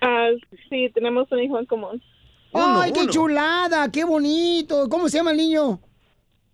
Ah, 0.00 0.28
sí, 0.70 0.88
tenemos 0.94 1.30
un 1.32 1.40
hijo 1.40 1.58
en 1.58 1.66
común. 1.66 2.02
¡Ay, 2.52 2.92
qué 2.92 3.06
chulada! 3.08 3.90
¡Qué 3.90 4.04
bonito! 4.04 4.88
¿Cómo 4.88 5.08
se 5.08 5.18
llama 5.18 5.32
el 5.32 5.36
niño? 5.36 5.80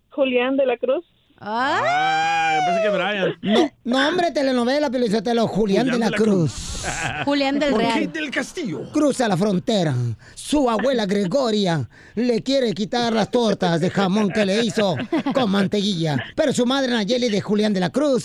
Julián 0.09 0.57
de 0.57 0.65
la 0.65 0.77
Cruz. 0.77 1.05
Ah, 1.37 2.59
pensé 2.65 2.81
que 2.81 2.89
Brian. 2.89 3.35
No, 3.41 3.69
no 3.99 4.07
hombre, 4.07 4.31
telenovela, 4.31 4.89
Pelizotelo, 4.89 5.47
Julián, 5.47 5.85
de 5.87 5.99
la 5.99 6.09
Cruz. 6.09 6.85
Julián 7.25 7.59
del 7.59 7.71
¿Por 7.71 7.81
Real. 7.81 7.99
qué 7.99 8.07
del 8.07 8.31
Castillo? 8.31 8.89
Cruza 8.93 9.27
la 9.27 9.35
frontera. 9.35 9.93
Su 10.33 10.69
abuela 10.69 11.05
Gregoria 11.05 11.89
le 12.15 12.41
quiere 12.41 12.73
quitar 12.73 13.11
las 13.11 13.29
tortas 13.31 13.81
de 13.81 13.89
jamón 13.89 14.29
que 14.29 14.45
le 14.45 14.63
hizo 14.63 14.95
con 15.33 15.51
mantequilla. 15.51 16.23
Pero 16.35 16.53
su 16.53 16.65
madre 16.65 16.91
Nayeli 16.91 17.29
de 17.29 17.41
Julián 17.41 17.73
de 17.73 17.81
la 17.81 17.89
Cruz 17.89 18.23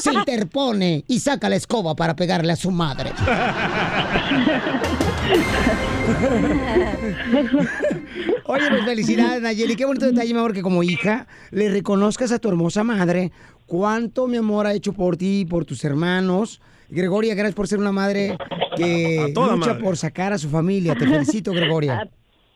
se 0.00 0.12
interpone 0.12 1.02
y 1.08 1.18
saca 1.20 1.48
la 1.48 1.56
escoba 1.56 1.96
para 1.96 2.14
pegarle 2.14 2.52
a 2.52 2.56
su 2.56 2.70
madre. 2.70 3.10
Oye, 8.44 8.64
pues 8.68 8.84
felicidades, 8.84 9.42
Nayeli. 9.42 9.76
Qué 9.76 9.84
bonito 9.84 10.06
detalle, 10.06 10.32
mi 10.32 10.38
amor, 10.38 10.52
que 10.52 10.62
como 10.62 10.82
hija 10.82 11.26
le 11.50 11.70
reconozcas 11.70 12.32
a 12.32 12.38
tu 12.38 12.48
hermosa 12.48 12.84
madre 12.84 13.30
cuánto 13.66 14.26
mi 14.26 14.36
amor 14.36 14.66
ha 14.66 14.74
hecho 14.74 14.92
por 14.92 15.16
ti 15.16 15.40
y 15.40 15.44
por 15.44 15.64
tus 15.64 15.84
hermanos. 15.84 16.60
Gregoria, 16.88 17.34
gracias 17.34 17.54
por 17.54 17.68
ser 17.68 17.78
una 17.78 17.92
madre 17.92 18.36
que 18.76 19.32
lucha 19.34 19.56
madre. 19.56 19.82
por 19.82 19.96
sacar 19.96 20.32
a 20.32 20.38
su 20.38 20.50
familia. 20.50 20.94
Te 20.96 21.06
felicito, 21.06 21.52
Gregoria. 21.52 22.04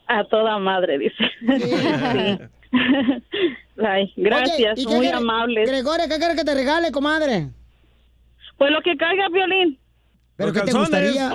A, 0.07 0.19
a 0.19 0.25
toda 0.25 0.59
madre, 0.59 0.99
dice. 0.99 1.15
Sí. 1.41 2.39
Ay, 3.83 4.13
gracias, 4.17 4.73
Oye, 4.73 4.83
¿y 4.83 4.87
qué 4.87 4.95
muy 4.97 5.07
amables. 5.07 5.71
Gregoria, 5.71 6.07
¿qué 6.09 6.19
quieres 6.19 6.37
que 6.37 6.45
te 6.45 6.55
regale, 6.55 6.93
comadre? 6.93 7.49
Pues 8.59 8.71
lo 8.71 8.83
que 8.83 8.97
caiga, 8.97 9.29
violín. 9.31 9.79
¿Pero 10.37 10.53
qué 10.53 10.61
te 10.61 10.73
calzones. 10.73 10.91
gustaría? 10.91 11.31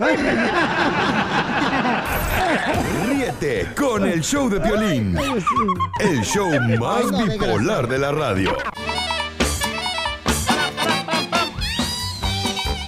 Ay, 0.00 0.16
Ríete 3.08 3.68
con 3.76 4.06
el 4.06 4.22
show 4.22 4.48
de 4.48 4.60
Piolín. 4.60 5.16
El 6.00 6.20
show 6.22 6.48
más 6.80 7.10
bipolar 7.28 7.86
de 7.88 7.98
la 7.98 8.12
radio. 8.12 8.56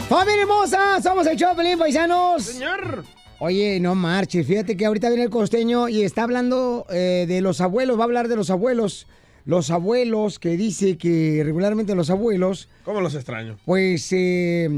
¡Familia 0.09 0.43
hermosa! 0.43 1.03
Somos 1.03 1.27
el 1.27 1.37
Choplin, 1.37 1.79
paisanos. 1.79 2.43
Señor. 2.45 3.05
Oye, 3.41 3.81
no 3.81 3.95
marches. 3.95 4.47
Fíjate 4.47 4.77
que 4.77 4.87
ahorita 4.87 5.09
viene 5.09 5.25
el 5.25 5.31
costeño 5.31 5.89
y 5.89 6.03
está 6.03 6.23
hablando 6.23 6.87
eh, 6.91 7.27
de 7.29 7.41
los 7.41 7.61
abuelos. 7.61 7.99
Va 7.99 8.03
a 8.03 8.05
hablar 8.05 8.29
de 8.29 8.37
los 8.37 8.49
abuelos. 8.51 9.07
Los 9.45 9.71
abuelos 9.71 10.39
que 10.39 10.57
dice 10.57 10.97
que 10.97 11.43
regularmente 11.45 11.95
los 11.95 12.09
abuelos, 12.09 12.69
¿Cómo 12.85 13.03
los 13.03 13.15
extraño? 13.15 13.59
pues, 13.67 14.09
eh, 14.13 14.71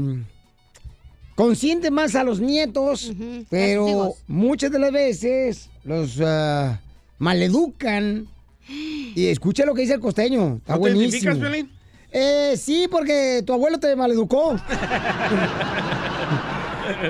consienten 1.37 1.93
más 1.93 2.15
a 2.15 2.23
los 2.23 2.41
nietos, 2.41 3.13
pero 3.49 3.85
Castigos. 3.85 4.15
muchas 4.27 4.71
de 4.71 4.79
las 4.79 4.91
veces 4.91 5.69
los 5.85 6.19
ah, 6.19 6.81
maleducan. 7.19 8.27
Y 8.67 9.27
escucha 9.27 9.65
lo 9.65 9.73
que 9.73 9.83
dice 9.83 9.93
el 9.93 10.01
costeño. 10.01 10.57
Está 10.57 10.73
¿No 10.73 10.81
te 10.81 10.89
buenísimo. 10.93 11.31
identificas, 11.31 11.37
Piolín? 11.37 11.71
Eh, 12.11 12.55
sí, 12.57 12.87
porque 12.91 13.43
tu 13.45 13.53
abuelo 13.53 13.79
te 13.79 13.95
maleducó. 13.95 14.55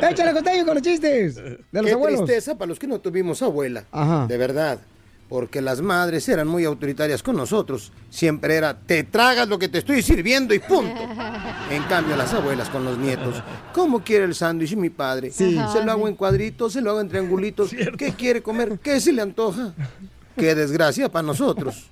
Échale 0.10 0.34
costeño 0.34 0.66
con 0.66 0.76
los 0.76 0.84
chistes 0.84 1.36
de 1.36 1.58
los 1.72 1.86
Qué 1.86 1.92
abuelos. 1.94 2.26
tristeza 2.26 2.58
para 2.58 2.70
los 2.70 2.80
que 2.80 2.88
no 2.88 3.00
tuvimos 3.00 3.42
abuela. 3.42 3.86
Ajá. 3.92 4.28
De 4.28 4.38
verdad. 4.38 4.80
Porque 5.30 5.62
las 5.62 5.82
madres 5.82 6.28
eran 6.30 6.48
muy 6.48 6.64
autoritarias 6.64 7.22
con 7.22 7.36
nosotros. 7.36 7.92
Siempre 8.10 8.56
era, 8.56 8.78
te 8.80 9.04
tragas 9.04 9.48
lo 9.50 9.60
que 9.60 9.68
te 9.68 9.80
estoy 9.80 10.02
sirviendo 10.02 10.54
y 10.54 10.60
punto. 10.60 11.02
En 11.70 11.84
cambio, 11.84 12.16
las 12.16 12.34
abuelas 12.34 12.70
con 12.70 12.86
los 12.86 12.98
nietos, 12.98 13.44
¿cómo 13.74 14.02
quiere 14.02 14.26
el 14.26 14.36
sándwich 14.36 14.76
mi 14.76 14.90
padre? 14.90 15.32
Sí. 15.32 15.60
Se 15.74 15.84
lo 15.84 15.92
hago 15.92 16.08
en 16.08 16.16
cuadritos, 16.16 16.74
se 16.74 16.82
lo 16.82 16.92
hago 16.92 17.02
en 17.02 17.10
triangulitos. 17.10 17.72
¿Qué 17.98 18.14
quiere 18.14 18.42
comer? 18.42 18.80
¿Qué 18.82 19.02
se 19.02 19.12
le 19.12 19.22
antoja? 19.22 19.74
Qué 20.38 20.56
desgracia 20.56 21.10
para 21.10 21.26
nosotros. 21.26 21.88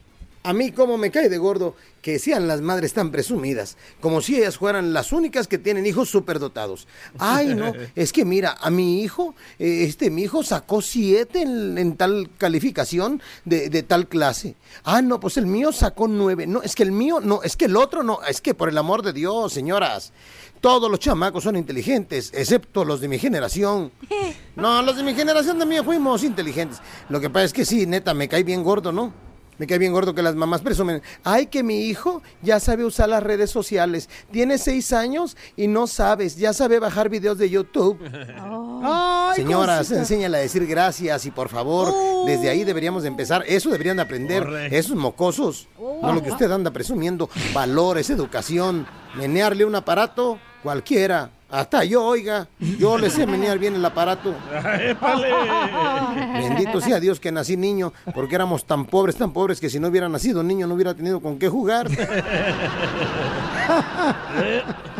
A 0.45 0.53
mí 0.53 0.71
como 0.71 0.99
me 0.99 1.09
cae 1.09 1.27
de 1.27 1.39
gordo 1.39 1.75
que 2.03 2.19
sean 2.19 2.47
las 2.47 2.61
madres 2.61 2.93
tan 2.93 3.09
presumidas, 3.09 3.77
como 3.99 4.21
si 4.21 4.37
ellas 4.37 4.59
fueran 4.59 4.93
las 4.93 5.11
únicas 5.11 5.47
que 5.47 5.57
tienen 5.57 5.87
hijos 5.87 6.07
superdotados. 6.07 6.87
Ay, 7.17 7.55
no, 7.55 7.73
es 7.95 8.13
que 8.13 8.25
mira, 8.25 8.55
a 8.61 8.69
mi 8.69 9.01
hijo, 9.01 9.33
eh, 9.57 9.85
este 9.87 10.11
mi 10.11 10.21
hijo 10.21 10.43
sacó 10.43 10.83
siete 10.83 11.41
en, 11.41 11.79
en 11.79 11.97
tal 11.97 12.29
calificación 12.37 13.23
de, 13.43 13.71
de 13.71 13.81
tal 13.81 14.07
clase. 14.07 14.53
Ah, 14.83 15.01
no, 15.01 15.19
pues 15.19 15.37
el 15.37 15.47
mío 15.47 15.71
sacó 15.71 16.07
nueve. 16.07 16.45
No, 16.45 16.61
es 16.61 16.75
que 16.75 16.83
el 16.83 16.91
mío, 16.91 17.19
no, 17.21 17.41
es 17.41 17.57
que 17.57 17.65
el 17.65 17.75
otro 17.75 18.03
no, 18.03 18.19
es 18.21 18.39
que 18.39 18.53
por 18.53 18.69
el 18.69 18.77
amor 18.77 19.01
de 19.01 19.13
Dios, 19.13 19.51
señoras. 19.51 20.13
Todos 20.61 20.91
los 20.91 20.99
chamacos 20.99 21.43
son 21.43 21.55
inteligentes, 21.55 22.31
excepto 22.35 22.85
los 22.85 23.01
de 23.01 23.07
mi 23.07 23.17
generación. 23.17 23.91
No, 24.55 24.81
los 24.81 24.95
de 24.95 25.03
mi 25.03 25.13
generación 25.13 25.59
también 25.59 25.83
fuimos 25.83 26.23
inteligentes. 26.23 26.79
Lo 27.09 27.19
que 27.19 27.29
pasa 27.29 27.43
es 27.43 27.51
que 27.51 27.65
sí, 27.65 27.85
neta, 27.85 28.13
me 28.13 28.29
cae 28.29 28.41
bien 28.41 28.63
gordo, 28.63 28.93
¿no? 28.93 29.24
Me 29.57 29.67
cae 29.67 29.77
bien 29.77 29.93
gordo 29.93 30.13
que 30.13 30.21
las 30.21 30.35
mamás 30.35 30.61
presumen. 30.61 31.01
Ay, 31.23 31.45
que 31.47 31.63
mi 31.63 31.81
hijo 31.85 32.21
ya 32.41 32.59
sabe 32.59 32.83
usar 32.85 33.09
las 33.09 33.23
redes 33.23 33.49
sociales. 33.51 34.09
Tiene 34.31 34.57
seis 34.57 34.91
años 34.91 35.37
y 35.55 35.67
no 35.67 35.87
sabes. 35.87 36.35
Ya 36.35 36.53
sabe 36.53 36.79
bajar 36.79 37.09
videos 37.09 37.37
de 37.37 37.49
YouTube. 37.49 37.97
Ay, 38.83 39.35
Señoras, 39.37 39.79
cosita. 39.79 39.99
enséñale 39.99 40.37
a 40.37 40.41
decir 40.41 40.65
gracias 40.67 41.25
y 41.25 41.31
por 41.31 41.49
favor. 41.49 41.93
Desde 42.25 42.49
ahí 42.49 42.63
deberíamos 42.63 43.03
de 43.03 43.09
empezar. 43.09 43.43
Eso 43.47 43.69
deberían 43.69 43.97
de 43.97 44.03
aprender. 44.03 44.43
Correcto. 44.43 44.75
Esos 44.75 44.95
mocosos. 44.95 45.67
No 45.79 46.11
lo 46.13 46.21
que 46.21 46.31
usted 46.31 46.51
anda 46.51 46.71
presumiendo. 46.71 47.29
Valores, 47.53 48.09
educación. 48.09 48.85
Menearle 49.15 49.65
un 49.65 49.75
aparato, 49.75 50.37
cualquiera. 50.63 51.29
Hasta 51.55 51.85
yo, 51.85 52.03
oiga. 52.03 52.49
Yo 52.59 52.97
le 52.97 53.09
sé 53.09 53.25
menear 53.25 53.57
bien 53.57 53.75
el 53.75 53.85
aparato. 53.85 54.35
Bendito 56.33 56.81
sea 56.81 56.99
Dios 56.99 57.21
que 57.21 57.31
nací 57.31 57.55
niño, 57.55 57.93
porque 58.13 58.35
éramos 58.35 58.65
tan 58.65 58.85
pobres, 58.85 59.15
tan 59.15 59.31
pobres 59.31 59.61
que 59.61 59.69
si 59.69 59.79
no 59.79 59.87
hubiera 59.87 60.09
nacido 60.09 60.43
niño 60.43 60.67
no 60.67 60.75
hubiera 60.75 60.93
tenido 60.93 61.21
con 61.21 61.39
qué 61.39 61.47
jugar. 61.47 61.87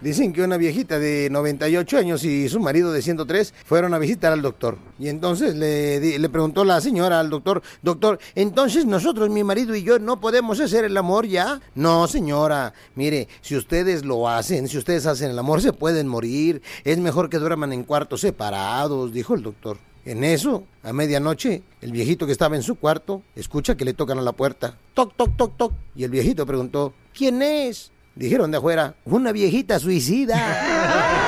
Dicen 0.00 0.32
que 0.32 0.42
una 0.42 0.56
viejita 0.56 0.98
de 0.98 1.28
98 1.30 1.98
años 1.98 2.24
y 2.24 2.48
su 2.48 2.60
marido 2.60 2.92
de 2.92 3.02
103 3.02 3.54
fueron 3.64 3.94
a 3.94 3.98
visitar 3.98 4.32
al 4.32 4.42
doctor. 4.42 4.78
Y 4.98 5.08
entonces 5.08 5.54
le, 5.54 6.18
le 6.18 6.28
preguntó 6.28 6.64
la 6.64 6.80
señora 6.80 7.20
al 7.20 7.30
doctor, 7.30 7.62
doctor, 7.82 8.18
entonces 8.34 8.84
nosotros, 8.86 9.30
mi 9.30 9.44
marido 9.44 9.74
y 9.74 9.82
yo, 9.82 9.98
no 9.98 10.20
podemos 10.20 10.60
hacer 10.60 10.84
el 10.84 10.96
amor 10.96 11.26
ya? 11.26 11.60
No, 11.74 12.06
señora, 12.06 12.74
mire, 12.94 13.28
si 13.40 13.56
ustedes 13.56 14.04
lo 14.04 14.28
hacen, 14.28 14.68
si 14.68 14.78
ustedes 14.78 15.06
hacen 15.06 15.30
el 15.30 15.38
amor, 15.38 15.62
se 15.62 15.72
pueden 15.72 16.08
morir. 16.08 16.62
Es 16.84 16.98
mejor 16.98 17.30
que 17.30 17.38
duerman 17.38 17.72
en 17.72 17.84
cuartos 17.84 18.20
separados, 18.20 19.12
dijo 19.12 19.34
el 19.34 19.42
doctor. 19.42 19.78
En 20.04 20.24
eso, 20.24 20.64
a 20.82 20.92
medianoche, 20.92 21.62
el 21.80 21.92
viejito 21.92 22.26
que 22.26 22.32
estaba 22.32 22.56
en 22.56 22.62
su 22.62 22.74
cuarto 22.74 23.22
escucha 23.36 23.76
que 23.76 23.84
le 23.84 23.94
tocan 23.94 24.18
a 24.18 24.22
la 24.22 24.32
puerta. 24.32 24.76
Toc, 24.94 25.14
toc, 25.16 25.36
toc, 25.36 25.56
toc. 25.56 25.72
Y 25.94 26.02
el 26.02 26.10
viejito 26.10 26.44
preguntó, 26.44 26.92
¿quién 27.14 27.40
es? 27.40 27.92
Dijeron 28.14 28.50
de 28.50 28.58
afuera, 28.58 28.94
una 29.04 29.32
viejita 29.32 29.78
suicida. 29.78 30.36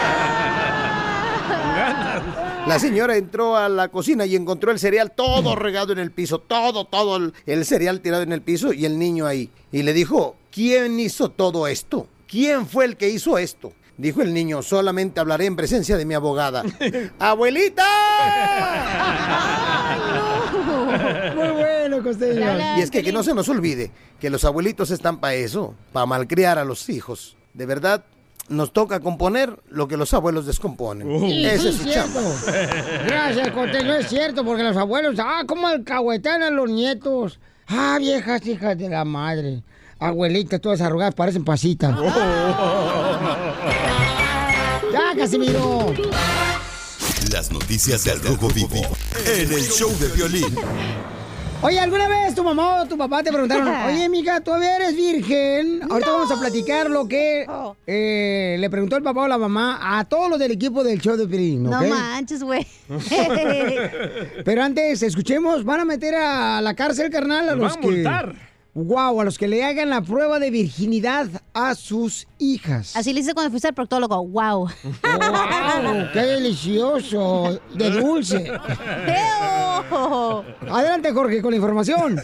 La 2.67 2.79
señora 2.79 3.17
entró 3.17 3.59
a 3.59 3.69
la 3.69 3.89
cocina 3.89 4.25
y 4.25 4.37
encontró 4.37 4.73
el 4.73 4.79
cereal 4.79 5.13
todo 5.13 5.55
regado 5.55 5.93
en 5.93 5.99
el 5.99 6.11
piso, 6.11 6.39
todo, 6.39 6.87
todo 6.87 7.19
el, 7.19 7.35
el 7.45 7.67
cereal 7.67 8.01
tirado 8.01 8.23
en 8.23 8.33
el 8.33 8.41
piso 8.41 8.73
y 8.73 8.87
el 8.87 8.99
niño 8.99 9.27
ahí. 9.27 9.51
Y 9.71 9.83
le 9.83 9.93
dijo, 9.93 10.37
¿quién 10.51 10.99
hizo 10.99 11.29
todo 11.29 11.67
esto? 11.67 12.07
¿Quién 12.27 12.67
fue 12.67 12.87
el 12.87 12.97
que 12.97 13.11
hizo 13.11 13.37
esto? 13.37 13.75
Dijo 13.99 14.23
el 14.23 14.33
niño, 14.33 14.63
solamente 14.63 15.21
hablaré 15.21 15.45
en 15.45 15.57
presencia 15.57 15.99
de 15.99 16.07
mi 16.07 16.15
abogada. 16.15 16.65
¡Abuelita! 17.19 17.85
Muy 21.35 21.43
bueno, 21.49 21.54
Costeño. 22.05 22.79
Y 22.79 22.83
es 22.83 22.91
que 22.91 23.03
que 23.03 23.13
no 23.13 23.23
se 23.23 23.35
nos 23.35 23.49
olvide 23.49 23.91
que 24.21 24.31
los 24.31 24.45
abuelitos 24.45 24.91
están 24.91 25.19
para 25.19 25.35
eso, 25.35 25.75
para 25.93 26.07
malcriar 26.07 26.59
a 26.59 26.65
los 26.65 26.89
hijos. 26.89 27.37
De 27.55 27.67
verdad, 27.67 28.05
nos 28.49 28.73
toca 28.73 29.01
componer 29.01 29.59
lo 29.71 29.89
que 29.89 29.97
los 29.97 30.15
abuelos 30.15 30.47
descomponen. 30.47 31.21
Sí, 31.21 31.45
Ese 31.47 31.73
sí, 31.73 31.91
es 31.91 32.05
su. 32.05 32.47
Gracias, 33.07 33.51
Costeño, 33.51 33.95
es 33.95 34.09
cierto, 34.09 34.45
porque 34.45 34.63
los 34.63 34.77
abuelos, 34.77 35.17
ah, 35.19 35.43
cómo 35.47 35.67
alcahuetean 35.67 36.43
a 36.43 36.51
los 36.51 36.71
nietos. 36.71 37.41
Ah, 37.67 37.97
viejas 37.99 38.47
hijas 38.47 38.77
de 38.77 38.91
la 38.91 39.05
madre. 39.05 39.63
Abuelitas 39.99 40.61
todas 40.61 40.83
arrugadas, 40.83 41.15
parecen 41.15 41.45
pasitas. 41.45 41.97
ya, 44.93 45.15
Casimiro. 45.17 45.95
Las 47.33 47.51
noticias 47.51 48.05
del 48.05 48.21
Rojo 48.21 48.49
Vivo 48.49 48.83
en 49.27 49.53
el 49.53 49.63
show 49.63 49.91
de 49.99 50.09
violín. 50.09 50.55
Oye, 51.65 51.81
¿alguna 51.81 52.07
vez 52.09 52.35
tu 52.35 52.45
mamá 52.45 52.83
o 52.83 52.87
tu 52.87 52.99
papá 52.99 53.23
te 53.23 53.31
preguntaron, 53.33 53.67
oye, 53.87 54.07
mija, 54.11 54.41
¿tú 54.43 54.53
eres 54.55 54.95
virgen? 54.95 55.81
Ahorita 55.91 56.11
vamos 56.13 56.31
a 56.31 56.39
platicar 56.39 56.91
lo 56.91 57.09
que 57.09 57.47
eh, 57.87 58.57
le 58.61 58.69
preguntó 58.69 58.97
el 58.97 59.03
papá 59.03 59.23
o 59.23 59.29
la 59.29 59.39
mamá 59.39 59.99
a 59.99 60.05
todos 60.05 60.29
los 60.29 60.39
del 60.39 60.53
equipo 60.53 60.85
del 60.85 61.01
show 61.01 61.17
de 61.17 61.27
Pirín, 61.27 61.63
No 61.63 61.71
¿ok? 61.81 61.87
manches, 61.89 62.43
güey. 62.43 62.67
Pero 64.45 64.63
antes, 64.63 65.03
escuchemos, 65.03 65.65
van 65.65 65.81
a 65.81 65.85
meter 65.87 66.15
a 66.15 66.61
la 66.61 66.75
cárcel, 66.75 67.11
carnal, 67.11 67.49
a 67.49 67.55
los 67.55 67.77
van 67.77 67.79
a 67.79 67.81
que... 67.81 68.35
Wow, 68.75 69.21
a 69.21 69.25
los 69.25 69.39
que 69.39 69.47
le 69.47 69.63
hagan 69.65 69.89
la 69.89 70.03
prueba 70.03 70.41
de 70.41 70.51
virginidad 70.51 71.29
a 71.53 71.77
sus 71.77 72.27
hijas. 72.39 72.97
Así 72.97 73.13
le 73.13 73.21
hice 73.21 73.33
cuando 73.33 73.51
fuiste 73.51 73.69
al 73.69 73.75
proctólogo. 73.75 74.27
Wow. 74.27 74.67
¡Wow! 74.67 76.09
¡Qué 76.13 76.21
delicioso! 76.21 77.61
De 77.73 77.91
dulce. 77.91 78.51
Adelante, 80.69 81.13
Jorge, 81.13 81.41
con 81.41 81.53
la 81.53 81.57
información. 81.57 82.21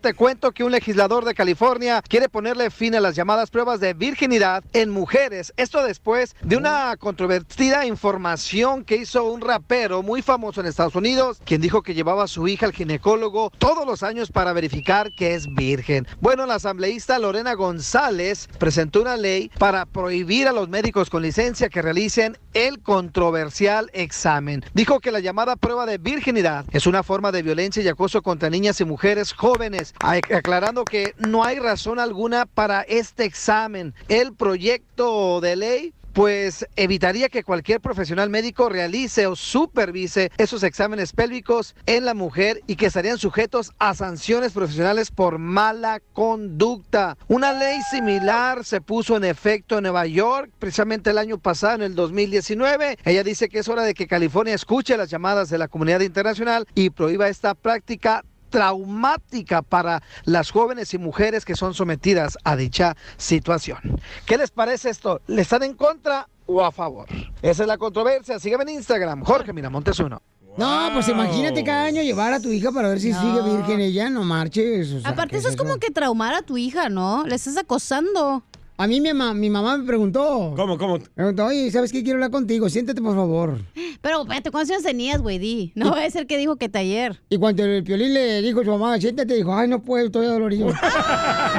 Te 0.00 0.14
cuento 0.14 0.52
que 0.52 0.64
un 0.64 0.72
legislador 0.72 1.26
de 1.26 1.34
California 1.34 2.00
quiere 2.00 2.30
ponerle 2.30 2.70
fin 2.70 2.94
a 2.94 3.00
las 3.00 3.14
llamadas 3.16 3.50
pruebas 3.50 3.80
de 3.80 3.92
virginidad 3.92 4.64
en 4.72 4.88
mujeres. 4.88 5.52
Esto 5.58 5.84
después 5.84 6.34
de 6.40 6.56
una 6.56 6.96
controvertida 6.96 7.84
información 7.84 8.82
que 8.82 8.96
hizo 8.96 9.24
un 9.24 9.42
rapero 9.42 10.02
muy 10.02 10.22
famoso 10.22 10.62
en 10.62 10.68
Estados 10.68 10.94
Unidos, 10.94 11.42
quien 11.44 11.60
dijo 11.60 11.82
que 11.82 11.92
llevaba 11.92 12.24
a 12.24 12.28
su 12.28 12.48
hija 12.48 12.64
al 12.64 12.72
ginecólogo 12.72 13.50
todos 13.58 13.86
los 13.86 14.02
años 14.02 14.32
para 14.32 14.54
verificar 14.54 15.12
que 15.18 15.34
es 15.34 15.46
virgen. 15.54 16.06
Bueno, 16.22 16.46
la 16.46 16.54
asambleísta 16.54 17.18
Lorena 17.18 17.52
González 17.52 18.48
presentó 18.58 19.02
una 19.02 19.18
ley 19.18 19.50
para 19.58 19.84
prohibir 19.84 20.48
a 20.48 20.52
los 20.52 20.70
médicos 20.70 21.10
con 21.10 21.22
licencia 21.22 21.68
que 21.68 21.82
realicen 21.82 22.38
el 22.54 22.80
controversial 22.80 23.90
examen. 23.92 24.64
Dijo 24.72 25.00
que 25.00 25.10
la 25.10 25.20
llamada 25.20 25.56
prueba 25.56 25.84
de 25.84 25.98
virginidad 25.98 26.64
es 26.72 26.86
una 26.86 27.02
forma 27.02 27.32
de 27.32 27.42
violencia 27.42 27.82
y 27.82 27.88
acoso 27.88 28.22
contra 28.22 28.48
niñas 28.48 28.80
y 28.80 28.86
mujeres 28.86 29.34
jóvenes, 29.34 29.89
ac- 29.98 30.34
aclarando 30.34 30.84
que 30.84 31.14
no 31.18 31.44
hay 31.44 31.58
razón 31.58 31.98
alguna 31.98 32.46
para 32.46 32.82
este 32.82 33.24
examen. 33.24 33.94
El 34.08 34.34
proyecto 34.34 35.40
de 35.40 35.56
ley 35.56 35.94
pues 36.12 36.66
evitaría 36.74 37.28
que 37.28 37.44
cualquier 37.44 37.80
profesional 37.80 38.30
médico 38.30 38.68
realice 38.68 39.28
o 39.28 39.36
supervise 39.36 40.32
esos 40.38 40.64
exámenes 40.64 41.12
pélvicos 41.12 41.76
en 41.86 42.04
la 42.04 42.14
mujer 42.14 42.62
y 42.66 42.74
que 42.74 42.86
estarían 42.86 43.16
sujetos 43.16 43.70
a 43.78 43.94
sanciones 43.94 44.50
profesionales 44.52 45.12
por 45.12 45.38
mala 45.38 46.00
conducta. 46.12 47.16
Una 47.28 47.52
ley 47.52 47.78
similar 47.92 48.64
se 48.64 48.80
puso 48.80 49.16
en 49.16 49.22
efecto 49.24 49.76
en 49.78 49.82
Nueva 49.84 50.04
York 50.06 50.50
precisamente 50.58 51.10
el 51.10 51.18
año 51.18 51.38
pasado, 51.38 51.76
en 51.76 51.82
el 51.82 51.94
2019. 51.94 52.98
Ella 53.04 53.22
dice 53.22 53.48
que 53.48 53.60
es 53.60 53.68
hora 53.68 53.84
de 53.84 53.94
que 53.94 54.08
California 54.08 54.54
escuche 54.54 54.96
las 54.96 55.10
llamadas 55.10 55.48
de 55.48 55.58
la 55.58 55.68
comunidad 55.68 56.00
internacional 56.00 56.66
y 56.74 56.90
prohíba 56.90 57.28
esta 57.28 57.54
práctica 57.54 58.24
traumática 58.50 59.62
para 59.62 60.02
las 60.24 60.50
jóvenes 60.50 60.92
y 60.94 60.98
mujeres 60.98 61.44
que 61.44 61.56
son 61.56 61.74
sometidas 61.74 62.36
a 62.44 62.56
dicha 62.56 62.96
situación. 63.16 63.78
¿Qué 64.26 64.36
les 64.36 64.50
parece 64.50 64.90
esto? 64.90 65.20
¿Le 65.26 65.42
están 65.42 65.62
en 65.62 65.74
contra 65.74 66.28
o 66.46 66.64
a 66.64 66.72
favor? 66.72 67.08
Esa 67.42 67.62
es 67.62 67.68
la 67.68 67.78
controversia. 67.78 68.38
Sígueme 68.38 68.64
en 68.64 68.70
Instagram, 68.70 69.24
Jorge 69.24 69.52
Miramontes 69.52 69.98
uno. 70.00 70.20
No, 70.56 70.90
pues 70.92 71.08
imagínate 71.08 71.62
cada 71.62 71.84
año 71.84 72.02
llevar 72.02 72.32
a 72.32 72.40
tu 72.40 72.50
hija 72.50 72.72
para 72.72 72.88
ver 72.88 73.00
si 73.00 73.12
sigue 73.12 73.40
virgen 73.42 73.80
ella, 73.80 74.10
no 74.10 74.24
marches. 74.24 74.92
o 74.92 75.00
sea, 75.00 75.10
Aparte, 75.10 75.32
¿qué 75.32 75.36
eso 75.38 75.48
es 75.48 75.56
como 75.56 75.76
que 75.76 75.90
traumar 75.90 76.34
a 76.34 76.42
tu 76.42 76.58
hija, 76.58 76.88
¿no? 76.88 77.24
Le 77.24 77.36
estás 77.36 77.56
acosando. 77.56 78.42
A 78.80 78.86
mí 78.86 78.98
mi, 78.98 79.12
ma- 79.12 79.34
mi 79.34 79.50
mamá 79.50 79.76
me 79.76 79.84
preguntó. 79.84 80.54
¿Cómo, 80.56 80.78
cómo? 80.78 80.94
Me 80.96 81.04
preguntó, 81.14 81.44
oye, 81.44 81.70
¿sabes 81.70 81.92
qué? 81.92 82.02
Quiero 82.02 82.16
hablar 82.16 82.30
contigo, 82.30 82.66
siéntate 82.70 83.02
por 83.02 83.14
favor. 83.14 83.58
Pero, 84.00 84.22
espérate, 84.22 84.50
¿cuántos 84.50 84.70
años 84.70 84.82
tenías, 84.84 85.20
güey? 85.20 85.38
Di. 85.38 85.72
No 85.74 85.90
va 85.90 86.02
a 86.02 86.08
ser 86.10 86.26
que 86.26 86.38
dijo 86.38 86.56
que 86.56 86.70
taller. 86.70 87.20
Y 87.28 87.36
cuando 87.36 87.62
el 87.62 87.84
piolín 87.84 88.14
le 88.14 88.40
dijo 88.40 88.62
a 88.62 88.64
su 88.64 88.70
mamá, 88.70 88.98
siéntate, 88.98 89.34
dijo, 89.34 89.54
ay, 89.54 89.68
no 89.68 89.82
puedo, 89.82 90.06
estoy 90.06 90.24
dolorido. 90.24 90.72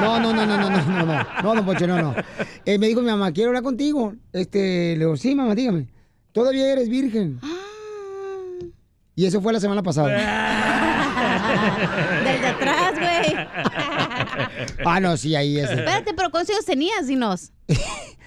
No, 0.00 0.18
no, 0.18 0.32
no, 0.32 0.44
no, 0.44 0.56
no, 0.56 0.68
no, 0.68 0.70
no, 0.70 1.06
no, 1.06 1.26
no, 1.42 1.54
don 1.54 1.64
Pocho, 1.64 1.86
no, 1.86 2.02
no. 2.02 2.12
Eh, 2.66 2.76
me 2.78 2.88
dijo 2.88 3.00
mi 3.02 3.06
mamá, 3.12 3.30
quiero 3.30 3.50
hablar 3.50 3.62
contigo. 3.62 4.14
Este, 4.32 4.94
le 4.96 5.04
digo, 5.04 5.16
sí, 5.16 5.36
mamá, 5.36 5.54
dígame. 5.54 5.86
Todavía 6.32 6.72
eres 6.72 6.88
virgen. 6.88 7.38
Y 9.14 9.26
eso 9.26 9.40
fue 9.40 9.52
la 9.52 9.60
semana 9.60 9.84
pasada. 9.84 10.08
Del 12.24 12.40
de 12.40 12.46
atrás, 12.48 12.92
güey. 12.98 13.36
Ah, 14.84 15.00
no, 15.00 15.16
sí, 15.16 15.34
ahí 15.34 15.58
es. 15.58 15.70
Espérate, 15.70 16.12
pero 16.14 16.30
¿cuántos 16.30 16.54
años 16.54 16.64
tenías, 16.64 17.06
dinos? 17.06 17.52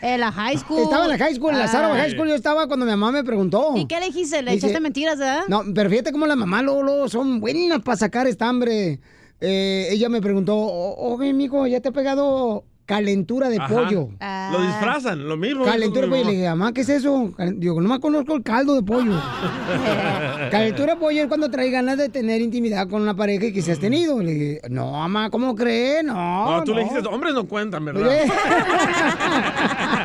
En 0.01 0.19
la 0.19 0.31
high 0.31 0.57
school. 0.57 0.81
Estaba 0.83 1.05
en 1.05 1.11
la 1.11 1.17
high 1.17 1.33
school, 1.35 1.53
en 1.53 1.59
la 1.59 1.67
Sarah 1.67 1.91
Ah. 1.93 1.97
High 1.97 2.11
School 2.11 2.27
yo 2.27 2.35
estaba 2.35 2.67
cuando 2.67 2.85
mi 2.85 2.91
mamá 2.91 3.11
me 3.11 3.23
preguntó. 3.23 3.73
¿Y 3.75 3.87
qué 3.87 3.99
le 3.99 4.07
dijiste? 4.07 4.41
¿Le 4.43 4.51
Dice- 4.51 4.67
echaste 4.67 4.79
mentiras, 4.81 5.17
verdad? 5.17 5.43
No, 5.47 5.63
pero 5.73 5.89
fíjate 5.89 6.11
cómo 6.11 6.27
las 6.27 6.37
mamás 6.37 6.63
luego 6.63 7.07
son 7.09 7.39
buenas 7.39 7.81
para 7.81 7.97
sacar 7.97 8.27
estambre. 8.27 8.99
Eh, 9.41 9.87
ella 9.91 10.09
me 10.09 10.21
preguntó, 10.21 10.55
"O- 10.57 11.15
oye, 11.15 11.33
mijo, 11.33 11.65
¿ya 11.65 11.79
te 11.81 11.89
ha 11.89 11.91
pegado 11.91 12.65
calentura 12.85 13.49
de 13.49 13.57
Ajá. 13.57 13.67
pollo? 13.73 14.09
Lo 14.51 14.61
disfrazan, 14.61 15.27
lo 15.27 15.37
mismo. 15.37 15.63
Calentura 15.65 16.01
de 16.05 16.07
pollo. 16.11 16.23
Le 16.25 16.31
dije, 16.31 16.47
mamá, 16.49 16.71
¿qué 16.73 16.81
es 16.81 16.89
eso? 16.89 17.33
Digo, 17.55 17.81
no 17.81 17.89
me 17.89 17.99
conozco 17.99 18.35
el 18.35 18.43
caldo 18.43 18.75
de 18.75 18.83
pollo. 18.83 19.13
Calentura 20.51 20.93
de 20.93 20.99
pollo 20.99 21.21
es 21.23 21.27
cuando 21.27 21.49
trae 21.49 21.69
ganas 21.71 21.97
de 21.97 22.09
tener 22.09 22.41
intimidad 22.41 22.87
con 22.87 23.01
una 23.01 23.15
pareja 23.15 23.51
que 23.51 23.61
se 23.61 23.71
has 23.71 23.79
tenido. 23.79 24.21
Le 24.21 24.33
dije, 24.33 24.61
no, 24.69 24.91
mamá, 24.91 25.29
¿cómo 25.29 25.55
crees? 25.55 26.03
No, 26.03 26.57
No, 26.57 26.63
tú 26.63 26.73
le 26.73 26.83
no". 26.83 26.89
dijiste, 26.89 27.09
hombres 27.09 27.33
no 27.33 27.45
cuentan, 27.45 27.85
¿verdad? 27.85 28.09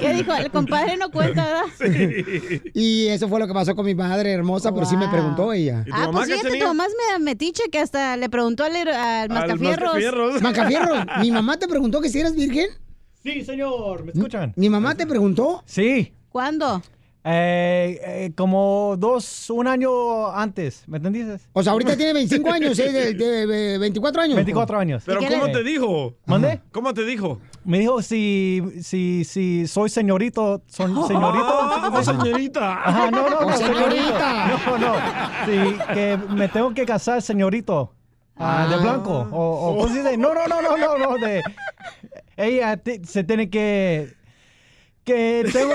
¿Qué 0.00 0.12
dijo? 0.14 0.34
El 0.34 0.50
compadre 0.50 0.96
no 0.96 1.10
cuenta, 1.10 1.44
¿verdad? 1.44 2.60
Y 2.74 3.06
eso 3.08 3.28
fue 3.28 3.40
lo 3.40 3.46
que 3.46 3.54
pasó 3.54 3.74
con 3.74 3.86
mi 3.86 3.94
madre 3.94 4.32
hermosa, 4.32 4.72
pero 4.72 4.86
sí 4.86 4.96
me 4.96 5.06
Wow. 5.06 5.12
preguntó 5.12 5.52
ella. 5.52 5.84
Ah, 5.92 6.08
pues 6.12 6.26
fíjate, 6.28 6.58
tu 6.58 6.66
mamá 6.66 6.84
es 6.86 7.20
metiche 7.20 7.64
que 7.70 7.78
hasta 7.78 8.16
le 8.16 8.28
preguntó 8.28 8.64
al, 8.64 8.76
al 8.76 9.28
mascafierros. 9.28 10.42
Macafierros, 10.42 10.98
¿mi 11.20 11.30
mamá 11.30 11.58
te 11.58 11.68
preguntó 11.68 12.00
que 12.00 12.08
si 12.08 12.20
eras 12.20 12.34
virgen? 12.34 12.68
Sí, 13.22 13.44
señor, 13.44 14.04
¿me 14.04 14.12
escuchan? 14.12 14.52
¿Mi 14.56 14.68
mamá 14.70 14.94
te 14.94 15.06
preguntó? 15.06 15.62
Sí. 15.66 16.12
¿Cuándo? 16.28 16.82
Eh, 17.28 17.98
eh, 18.04 18.32
como 18.36 18.94
dos, 18.96 19.50
un 19.50 19.66
año 19.66 20.28
antes, 20.30 20.84
¿me 20.86 20.98
entendiste? 20.98 21.38
O 21.52 21.60
sea, 21.60 21.72
ahorita 21.72 21.96
tiene 21.96 22.12
25 22.12 22.52
años, 22.52 22.78
¿eh? 22.78 22.92
De, 22.92 23.14
de- 23.14 23.46
de 23.46 23.78
24 23.78 24.22
años. 24.22 24.36
24 24.36 24.78
años. 24.78 25.02
Pero 25.04 25.18
¿cómo 25.28 25.50
te 25.50 25.64
dijo? 25.64 26.14
¿Mandé? 26.24 26.60
¿Cómo 26.70 26.94
te 26.94 27.04
dijo? 27.04 27.40
Me 27.66 27.80
dijo 27.80 28.00
si, 28.00 28.62
si, 28.82 29.24
si 29.24 29.66
soy 29.66 29.88
señorito, 29.90 30.62
son, 30.68 30.94
señorito. 31.08 31.90
Oh, 31.92 32.02
señorita. 32.02 32.74
Ajá, 32.88 33.10
no, 33.10 33.28
no, 33.28 33.40
no, 33.40 33.56
señorita. 33.56 34.46
No, 34.66 34.78
no. 34.78 34.94
Sí, 35.46 35.76
que 35.92 36.16
me 36.30 36.48
tengo 36.48 36.72
que 36.72 36.86
casar, 36.86 37.20
señorito. 37.22 37.92
ah, 38.38 38.66
de 38.70 38.76
blanco. 38.76 39.26
O, 39.32 39.80
o. 39.82 39.88
No, 40.16 40.32
no, 40.34 40.46
no, 40.46 40.62
no, 40.62 40.76
no, 40.76 40.98
no. 40.98 41.18
De, 41.26 41.42
ella 42.36 42.76
te- 42.76 43.04
se 43.04 43.24
tiene 43.24 43.50
que. 43.50 44.14
Que 45.06 45.48
tengo. 45.52 45.74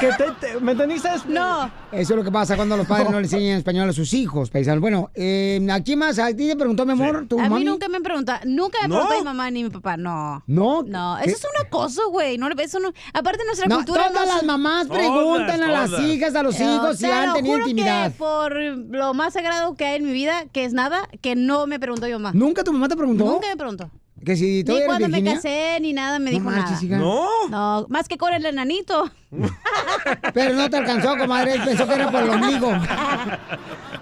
Que 0.00 0.06
te- 0.12 0.32
te- 0.40 0.58
¿Me 0.60 0.72
entendiste? 0.72 1.10
No. 1.28 1.70
Eso 1.92 2.12
es 2.14 2.16
lo 2.16 2.24
que 2.24 2.32
pasa 2.32 2.56
cuando 2.56 2.78
los 2.78 2.86
padres 2.86 3.10
no 3.10 3.18
le 3.20 3.24
enseñan 3.26 3.58
español 3.58 3.90
a 3.90 3.92
sus 3.92 4.14
hijos, 4.14 4.48
paisanos. 4.48 4.80
Bueno, 4.80 5.10
eh, 5.14 5.64
aquí 5.70 5.96
más, 5.96 6.18
¿a 6.18 6.28
ti 6.28 6.48
te 6.48 6.56
preguntó, 6.56 6.86
mi 6.86 6.92
amor? 6.92 7.26
¿Tu 7.28 7.38
A 7.38 7.50
mí 7.50 7.62
nunca 7.62 7.88
me 7.90 7.98
han 7.98 8.02
preguntado, 8.02 8.40
nunca 8.46 8.78
me 8.80 8.88
¿No? 8.88 8.94
preguntó 8.96 9.18
mi 9.18 9.24
mamá 9.24 9.50
ni 9.50 9.64
mi 9.64 9.68
papá, 9.68 9.98
no. 9.98 10.42
¿No? 10.46 10.82
No, 10.82 11.18
¿Qué? 11.22 11.28
eso 11.30 11.36
es 11.36 11.44
un 11.60 11.66
acoso, 11.66 12.08
güey. 12.10 12.38
No, 12.38 12.48
eso 12.56 12.80
no, 12.80 12.90
aparte 13.12 13.40
de 13.40 13.44
nuestra 13.44 13.68
No, 13.68 13.76
cultura. 13.76 14.08
todas 14.08 14.28
las 14.28 14.42
mamás 14.44 14.86
preguntan 14.88 15.62
a 15.62 15.68
las 15.68 16.00
hijas, 16.00 16.34
a 16.34 16.42
los 16.42 16.58
hijos 16.58 16.96
si 16.96 17.04
han 17.04 17.34
tenido 17.34 17.56
juro 17.56 17.68
intimidad. 17.68 18.12
Que 18.12 18.16
por 18.16 18.56
lo 18.58 19.12
más 19.12 19.34
sagrado 19.34 19.74
que 19.74 19.84
hay 19.84 19.96
en 19.96 20.06
mi 20.06 20.12
vida, 20.12 20.46
que 20.52 20.64
es 20.64 20.72
nada, 20.72 21.06
que 21.20 21.36
no 21.36 21.66
me 21.66 21.78
preguntó 21.78 22.06
mi 22.06 22.12
mamá. 22.12 22.30
¿Nunca 22.32 22.64
tu 22.64 22.72
mamá 22.72 22.88
te 22.88 22.96
preguntó? 22.96 23.26
Nunca 23.26 23.46
me 23.46 23.56
preguntó. 23.58 23.90
Que 24.24 24.36
si 24.36 24.64
Ni 24.64 24.82
cuando 24.86 25.08
me 25.08 25.22
casé, 25.22 25.78
ni 25.80 25.92
nada 25.92 26.18
me 26.18 26.30
No 26.30 26.38
dijo 26.38 26.50
marches, 26.50 26.82
nada. 26.82 26.84
hija. 26.86 26.96
¿No? 26.98 27.28
No, 27.50 27.86
más 27.88 28.08
que 28.08 28.16
con 28.16 28.32
el 28.32 28.44
enanito. 28.46 29.10
Pero 30.34 30.54
no 30.54 30.70
te 30.70 30.76
alcanzó, 30.78 31.16
comadre. 31.16 31.58
Pensó 31.64 31.86
que 31.86 31.94
era 31.94 32.10
por 32.10 32.22
el 32.22 32.30
ombligo. 32.30 32.70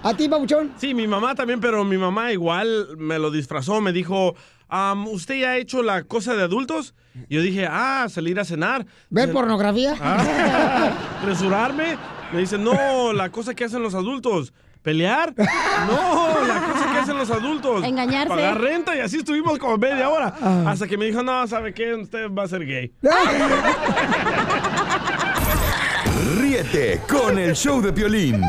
¿A 0.03 0.13
ti, 0.15 0.27
Pabuchón? 0.29 0.71
Sí, 0.77 0.93
mi 0.93 1.07
mamá 1.07 1.33
también, 1.35 1.59
pero 1.61 1.83
mi 1.85 1.97
mamá 1.97 2.31
igual 2.33 2.87
me 2.97 3.17
lo 3.19 3.31
disfrazó, 3.31 3.79
me 3.79 3.93
dijo, 3.93 4.35
"Am, 4.67 5.07
¿usted 5.07 5.35
ya 5.35 5.51
ha 5.51 5.57
hecho 5.57 5.81
la 5.81 6.03
cosa 6.03 6.35
de 6.35 6.43
adultos? 6.43 6.93
Yo 7.29 7.41
dije, 7.41 7.67
ah, 7.69 8.07
salir 8.09 8.39
a 8.39 8.43
cenar. 8.45 8.85
¿Ver 9.09 9.31
pornografía? 9.31 9.95
Ah, 10.01 10.91
¿Resurarme? 11.25 11.97
Me 12.33 12.39
dice, 12.39 12.57
no, 12.57 13.13
la 13.13 13.29
cosa 13.31 13.53
que 13.53 13.63
hacen 13.65 13.81
los 13.83 13.93
adultos. 13.95 14.51
¿Pelear? 14.83 15.33
No, 15.37 16.45
la 16.45 16.61
cosa 16.61 16.91
que 16.91 16.99
hacen 16.99 17.17
los 17.17 17.31
adultos. 17.31 17.85
Engañarse. 17.85 18.27
Pagar 18.27 18.59
renta 18.59 18.93
y 18.95 18.99
así 18.99 19.17
estuvimos 19.17 19.57
como 19.57 19.77
media 19.77 20.09
hora. 20.09 20.35
Hasta 20.67 20.87
que 20.87 20.97
me 20.97 21.05
dijo, 21.05 21.23
no, 21.23 21.47
¿sabe 21.47 21.73
qué? 21.73 21.95
Usted 21.95 22.29
va 22.29 22.43
a 22.43 22.47
ser 22.49 22.65
gay. 22.65 22.91
Ríete 26.37 27.01
con 27.07 27.39
el 27.39 27.55
show 27.55 27.81
de 27.81 27.93
Piolín. 27.93 28.43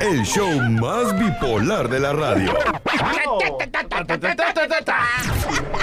El 0.00 0.22
show 0.22 0.48
más 0.70 1.18
bipolar 1.18 1.88
de 1.88 2.00
la 2.00 2.12
radio. 2.14 2.54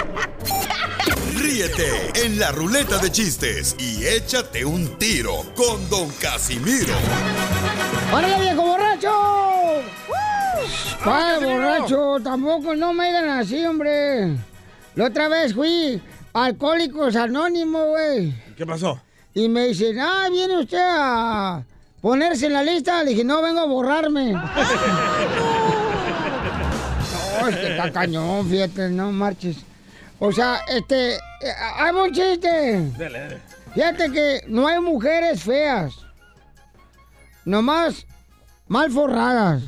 Ríete 1.49 2.11
en 2.13 2.37
la 2.37 2.51
ruleta 2.51 2.99
de 2.99 3.11
chistes 3.11 3.75
y 3.79 4.05
échate 4.05 4.63
un 4.63 4.99
tiro 4.99 5.41
con 5.55 5.89
Don 5.89 6.07
Casimiro. 6.21 6.93
¡Órale, 8.13 8.39
viejo 8.39 8.61
borracho! 8.61 9.11
¿Cuál 11.03 11.43
borracho? 11.43 12.19
Tampoco, 12.23 12.75
no 12.75 12.93
me 12.93 13.07
digan 13.07 13.29
así, 13.29 13.65
hombre. 13.65 14.37
La 14.93 15.05
otra 15.05 15.27
vez 15.27 15.55
fui 15.55 15.99
a 16.33 16.45
Alcohólicos 16.45 17.15
Anónimos, 17.15 17.87
güey. 17.87 18.31
¿Qué 18.55 18.67
pasó? 18.67 19.01
Y 19.33 19.49
me 19.49 19.69
dicen, 19.69 19.97
ah, 19.99 20.27
¿viene 20.29 20.59
usted 20.59 20.77
a 20.79 21.63
ponerse 21.99 22.45
en 22.45 22.53
la 22.53 22.61
lista? 22.61 23.03
Le 23.03 23.09
dije, 23.09 23.23
no, 23.23 23.41
vengo 23.41 23.61
a 23.61 23.65
borrarme. 23.65 24.33
no, 24.33 24.39
es 27.47 27.55
que 27.55 27.71
está 27.71 27.91
cañón, 27.91 28.47
fíjate, 28.47 28.89
no 28.89 29.11
marches. 29.11 29.65
O 30.19 30.31
sea, 30.31 30.61
este, 30.67 31.15
eh, 31.15 31.19
hay 31.77 31.95
un 31.95 32.11
chiste. 32.11 32.91
Dale, 32.97 33.19
dale. 33.19 33.41
Fíjate 33.73 34.11
que 34.11 34.41
no 34.47 34.67
hay 34.67 34.79
mujeres 34.79 35.43
feas. 35.43 35.95
Nomás 37.45 38.05
mal 38.67 38.91
forradas. 38.91 39.63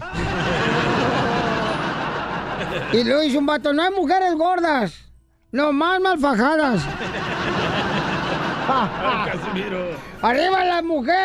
Y 2.94 3.04
luego 3.04 3.22
dice 3.22 3.38
un 3.38 3.46
vato, 3.46 3.74
no 3.74 3.82
hay 3.82 3.92
mujeres 3.92 4.34
gordas. 4.36 4.94
Nomás 5.52 6.00
mal 6.02 6.20
fajadas. 6.20 6.84
Casimiro. 9.26 9.90
¡Arriba 10.22 10.64
las 10.66 10.84
mujeres! 10.84 11.22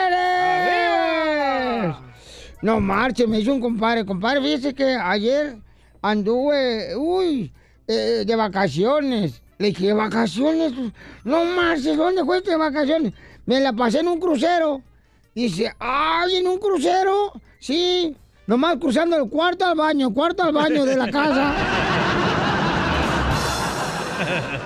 No 2.63 2.81
marche, 2.81 3.27
me 3.27 3.41
hizo 3.41 3.53
un 3.53 3.61
compadre. 3.61 4.05
Compadre, 4.05 4.41
fíjese 4.41 4.75
que 4.75 4.97
ayer 4.97 5.59
anduve, 6.03 6.97
uy, 6.97 7.53
eh, 7.87 8.25
de 8.27 8.37
vacaciones. 8.37 9.43
Le 9.59 9.69
dije, 9.69 9.87
¿de 9.87 9.93
vacaciones? 9.95 10.73
No 11.25 11.45
marches, 11.45 11.97
¿dónde 11.97 12.25
fuiste 12.25 12.51
de 12.51 12.57
vacaciones? 12.57 13.13
Me 13.47 13.61
la 13.61 13.73
pasé 13.73 14.01
en 14.01 14.09
un 14.09 14.21
crucero. 14.21 14.83
Dice, 15.35 15.75
¡ay, 15.79 16.37
en 16.37 16.47
un 16.49 16.59
crucero! 16.59 17.33
Sí, 17.59 18.17
nomás 18.47 18.77
cruzando 18.77 19.17
el 19.17 19.29
cuarto 19.29 19.67
al 19.67 19.77
baño, 19.77 20.13
cuarto 20.13 20.43
al 20.43 20.53
baño 20.53 20.85
de 20.85 20.97
la 20.97 21.11
casa. 21.11 21.55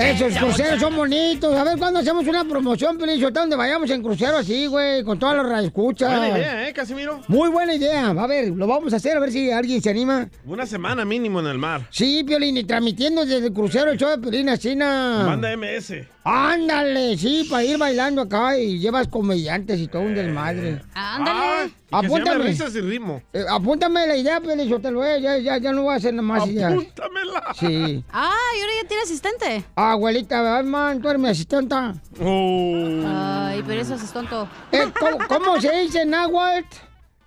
Esos 0.00 0.34
cruceros 0.38 0.80
son 0.80 0.96
bonitos. 0.96 1.54
A 1.54 1.62
ver 1.62 1.78
cuándo 1.78 2.00
hacemos 2.00 2.26
una 2.26 2.42
promoción, 2.44 2.96
Pelizo, 2.96 3.30
donde 3.30 3.54
vayamos 3.54 3.90
en 3.90 4.02
crucero 4.02 4.38
así, 4.38 4.66
güey, 4.66 5.04
con 5.04 5.18
todas 5.18 5.36
las 5.36 5.46
radioescuchas. 5.46 6.08
Buena 6.08 6.38
idea, 6.38 6.68
¿eh, 6.68 6.72
Casimiro? 6.72 7.20
Muy 7.28 7.50
buena 7.50 7.74
idea. 7.74 8.08
A 8.08 8.26
ver, 8.26 8.48
lo 8.48 8.66
vamos 8.66 8.94
a 8.94 8.96
hacer, 8.96 9.16
a 9.16 9.20
ver 9.20 9.30
si 9.30 9.50
alguien 9.50 9.82
se 9.82 9.90
anima. 9.90 10.28
Una 10.46 10.64
semana 10.64 11.04
mínimo 11.04 11.40
en 11.40 11.46
el 11.46 11.58
mar. 11.58 11.86
Sí, 11.90 12.24
Piolín, 12.24 12.56
y 12.56 12.64
transmitiendo 12.64 13.26
desde 13.26 13.48
el 13.48 13.52
crucero 13.52 13.90
el 13.90 13.98
show 13.98 14.08
de 14.08 14.18
Piolín, 14.18 14.48
así 14.48 14.74
na. 14.74 15.22
Manda 15.26 15.54
MS. 15.54 15.92
Ándale, 16.22 17.16
sí, 17.16 17.46
para 17.50 17.64
ir 17.64 17.78
bailando 17.78 18.22
acá 18.22 18.58
y 18.58 18.78
llevas 18.78 19.08
comediantes 19.08 19.80
y 19.80 19.88
todo 19.88 20.02
un 20.02 20.14
desmadre. 20.14 20.82
Ándale. 20.94 21.66
Y 21.66 21.68
que 21.70 21.74
se 21.80 21.90
llame 21.90 22.06
Apúntame. 22.06 22.44
risas 22.44 22.74
y 22.74 22.80
ritmo. 22.82 23.22
Eh, 23.32 23.44
apúntame 23.48 24.06
la 24.06 24.16
idea, 24.16 24.40
Piolín, 24.40 24.82
te 24.82 24.90
lo 24.90 25.02
ya, 25.18 25.38
ya, 25.38 25.56
ya 25.56 25.72
no 25.72 25.82
voy 25.82 25.94
a 25.94 25.96
hacer 25.96 26.12
nada 26.12 26.22
más 26.22 26.46
ideas. 26.46 26.72
Apúntamela. 26.72 27.54
Sí. 27.58 28.04
Ah, 28.12 28.34
y 28.54 28.60
ahora 28.60 28.72
ya 28.82 28.88
tiene 28.88 29.02
asistente. 29.02 29.64
Abuelita, 29.74 30.58
ay, 30.58 30.64
man, 30.64 31.00
tú 31.00 31.08
eres 31.08 31.20
mi 31.20 31.28
asistenta. 31.28 31.94
Oh. 32.20 33.02
Ay, 33.06 33.64
pero 33.66 33.80
eso 33.80 33.94
es 33.94 34.12
tonto. 34.12 34.46
Eh, 34.72 34.92
¿cómo, 34.98 35.18
cómo 35.26 35.60
se 35.60 35.72
dice 35.80 36.02
en 36.02 36.10
náhuatl? 36.10 36.76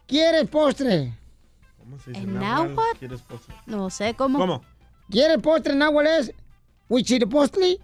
¿Quieres 0.05 0.47
postre? 0.49 1.17
¿Cómo 1.79 1.97
se 1.99 2.11
dice? 2.11 2.23
¿En 2.23 2.39
náhuatl? 2.39 2.99
¿Quieres 2.99 3.21
postre? 3.21 3.55
No 3.65 3.89
sé 3.89 4.13
cómo. 4.13 4.37
¿Cómo? 4.37 4.63
¿Quieres 5.09 5.39
postre 5.39 5.73
en 5.73 5.79
náhuatl 5.79 6.07
es? 6.07 6.33
¿Huichilipostli? 6.93 7.79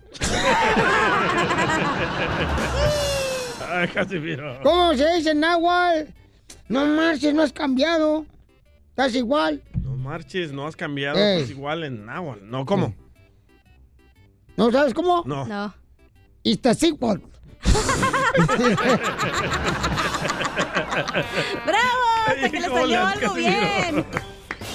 Ay, 3.68 3.88
Casimiro. 3.88 4.60
¿Cómo 4.62 4.94
se 4.94 5.16
dice 5.16 5.32
en 5.32 5.40
náhuatl? 5.40 6.12
No 6.68 6.86
marches, 6.86 7.34
no 7.34 7.42
has 7.42 7.52
cambiado. 7.52 8.28
Estás 8.90 9.16
igual. 9.16 9.64
No 9.82 9.96
marches, 9.96 10.52
no 10.52 10.68
has 10.68 10.76
cambiado. 10.76 11.18
Ey. 11.18 11.40
Pues 11.40 11.50
igual 11.50 11.86
en 11.86 12.06
náhuatl. 12.06 12.48
No, 12.48 12.68
¿cómo? 12.68 12.94
¿No 14.56 14.72
sabes 14.72 14.94
cómo? 14.94 15.24
No. 15.26 15.44
No. 15.48 15.74
Iztaccíhuatl. 16.44 17.24
¡Bravo! 21.66 22.06
Hasta 22.28 22.50
que 22.52 22.60
le 22.60 22.68
salió 22.68 23.08
algo 23.08 23.34
bien. 23.34 24.06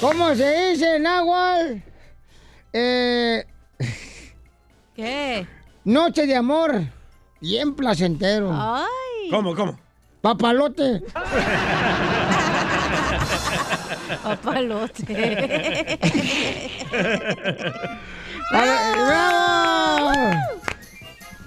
¿Cómo 0.01 0.35
se 0.35 0.71
dice 0.71 0.97
en 0.97 1.05
náhuatl? 1.05 1.79
Eh, 2.73 3.47
¿Qué? 4.95 5.47
noche 5.85 6.27
de 6.27 6.37
amor. 6.37 6.83
Bien 7.41 7.75
placentero. 7.75 8.51
Ay. 8.53 9.31
¿Cómo, 9.31 9.55
cómo? 9.55 9.79
Papalote. 10.21 11.03
Papalote. 14.23 15.99
¡Bravo! 18.51 20.11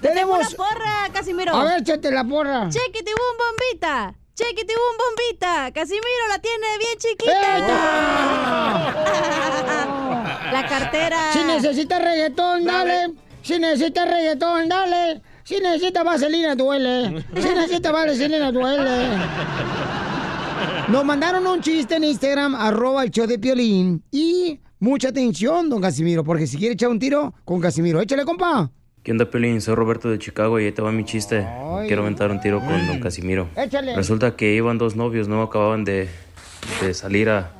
Tenemos... 0.00 0.38
una 0.38 0.50
porra, 0.56 1.08
Casimiro. 1.12 1.54
A 1.56 1.64
ver, 1.64 1.80
échate 1.80 2.10
la 2.12 2.22
porra. 2.24 2.68
Chequiti 2.68 3.12
boom 3.12 3.36
bombita. 3.38 4.14
Chequiti 4.34 4.74
boom 4.74 4.96
bombita. 4.98 5.72
Casimiro 5.72 6.28
la 6.28 6.38
tiene 6.38 6.78
bien 6.78 6.98
chiquita. 6.98 7.58
la 10.52 10.66
cartera. 10.68 11.32
Si 11.32 11.42
necesitas 11.42 12.00
reggaetón, 12.00 12.64
dale. 12.64 13.14
Si 13.48 13.58
necesitas 13.58 14.06
reggaetón, 14.06 14.68
dale. 14.68 15.22
Si 15.42 15.58
necesitas 15.58 16.04
vaselina, 16.04 16.54
duele. 16.54 17.24
Si 17.34 17.48
necesitas 17.48 17.90
vaselina, 17.94 18.52
duele. 18.52 19.08
Nos 20.88 21.02
mandaron 21.02 21.46
un 21.46 21.62
chiste 21.62 21.96
en 21.96 22.04
Instagram, 22.04 22.54
arroba 22.54 23.04
el 23.04 23.10
show 23.10 23.26
de 23.26 23.38
Piolín. 23.38 24.02
Y 24.12 24.60
mucha 24.80 25.08
atención, 25.08 25.70
don 25.70 25.80
Casimiro, 25.80 26.22
porque 26.24 26.46
si 26.46 26.58
quiere 26.58 26.74
echar 26.74 26.90
un 26.90 26.98
tiro 26.98 27.32
con 27.46 27.58
Casimiro, 27.58 28.02
échale, 28.02 28.26
compa. 28.26 28.70
¿Qué 29.02 29.12
onda, 29.12 29.24
Pelín? 29.30 29.62
Soy 29.62 29.74
Roberto 29.76 30.10
de 30.10 30.18
Chicago 30.18 30.60
y 30.60 30.66
ahí 30.66 30.72
te 30.72 30.82
va 30.82 30.92
mi 30.92 31.06
chiste. 31.06 31.48
Quiero 31.86 32.02
aventar 32.02 32.30
un 32.30 32.40
tiro 32.42 32.60
con 32.60 32.86
don 32.86 33.00
Casimiro. 33.00 33.48
Échale. 33.56 33.96
Resulta 33.96 34.36
que 34.36 34.52
iban 34.56 34.76
dos 34.76 34.94
novios, 34.94 35.26
no 35.26 35.40
acababan 35.40 35.84
de, 35.84 36.10
de 36.82 36.92
salir 36.92 37.30
a, 37.30 37.50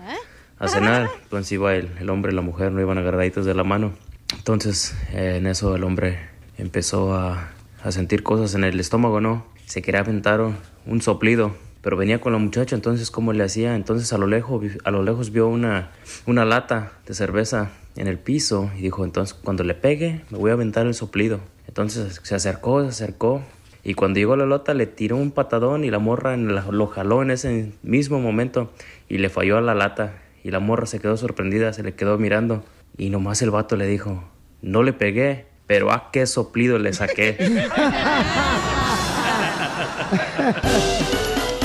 a 0.59 0.68
cenar. 0.68 1.09
Entonces 1.22 1.51
iba 1.53 1.74
el, 1.74 1.88
el 1.98 2.11
hombre 2.11 2.33
y 2.33 2.35
la 2.35 2.42
mujer, 2.42 2.72
no 2.72 2.81
iban 2.83 2.98
agarraditos 2.98 3.46
de 3.46 3.55
la 3.55 3.64
mano. 3.64 3.94
Entonces, 4.37 4.97
eh, 5.12 5.37
en 5.37 5.47
eso 5.47 5.75
el 5.77 5.85
hombre 5.85 6.19
empezó 6.59 7.14
a, 7.14 7.51
sentir 7.91 8.23
cosas 8.23 8.55
en 8.55 8.64
el 8.64 8.79
estómago, 8.81 9.21
¿no? 9.21 9.47
Se 9.64 9.81
quería 9.81 10.01
aventar 10.01 10.41
un- 10.41 11.01
soplido, 11.01 11.55
pero 11.81 11.97
venía 11.97 12.21
con 12.21 12.33
la 12.33 12.38
muchacha, 12.38 12.77
entonces, 12.77 13.11
¿cómo 13.11 13.33
le 13.33 13.45
hacía? 13.45 13.77
Entonces, 13.77 14.12
a 14.12 14.19
lo 14.19 14.27
lejos, 14.27 14.62
a 14.85 14.91
lo 14.91 15.03
lejos 15.03 15.31
vio 15.33 15.49
una, 15.49 15.91
una 16.27 16.45
lata 16.45 16.93
de 17.07 17.14
cerveza 17.14 17.71
en 17.97 18.07
el 18.07 18.19
piso 18.19 18.71
y 18.77 18.83
dijo, 18.83 19.05
entonces, 19.05 19.35
cuando 19.35 19.64
le 19.64 19.75
pegue, 19.75 20.23
me 20.31 20.38
voy 20.38 20.51
a 20.51 20.55
aventar 20.55 20.87
el 20.87 20.95
soplido. 20.95 21.41
Entonces, 21.67 22.21
se 22.23 22.35
acercó, 22.35 22.83
se 22.83 22.88
acercó. 22.88 23.43
Y 23.85 23.95
cuando 23.95 24.19
llegó 24.19 24.37
la 24.37 24.45
lota 24.45 24.75
le 24.75 24.87
tiró 24.87 25.17
un 25.17 25.31
patadón 25.31 25.85
y 25.85 25.91
la 25.91 25.99
morra 25.99 26.37
lo 26.37 26.87
jaló 26.88 27.23
en 27.23 27.31
ese 27.31 27.73
mismo 27.83 28.21
momento 28.21 28.71
y 29.09 29.19
le 29.19 29.31
falló 29.31 29.57
a 29.57 29.61
la 29.61 29.75
lata. 29.75 30.14
Y 30.45 30.51
la 30.51 30.61
morra 30.61 30.87
se 30.87 31.01
quedó 31.01 31.17
sorprendida, 31.17 31.73
se 31.73 31.83
le 31.83 31.95
quedó 31.95 32.19
mirando. 32.19 32.64
Y 33.01 33.11
nomás 33.11 33.41
el 33.43 33.53
vato 33.53 33.77
le 33.77 33.87
dijo, 33.87 34.29
no 34.61 34.83
le 34.83 34.93
pegué, 34.93 35.47
pero 35.69 35.93
a 35.93 36.11
qué 36.11 36.27
soplido 36.27 36.81
le 36.81 36.93
saqué. 36.93 37.37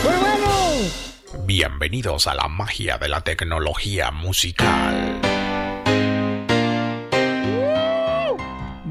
¡Muy 0.03 0.13
bueno! 0.21 0.51
Bienvenidos 1.43 2.27
a 2.27 2.35
la 2.35 2.47
magia 2.47 2.99
de 2.99 3.09
la 3.09 3.21
tecnología 3.21 4.11
musical. 4.11 5.21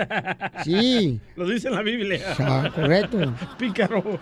Sí. 0.65 1.21
Lo 1.37 1.47
dice 1.47 1.69
en 1.69 1.75
la 1.75 1.83
Biblia. 1.83 2.19
Ah, 2.37 2.69
correcto. 2.75 3.33
Pícaro. 3.57 4.19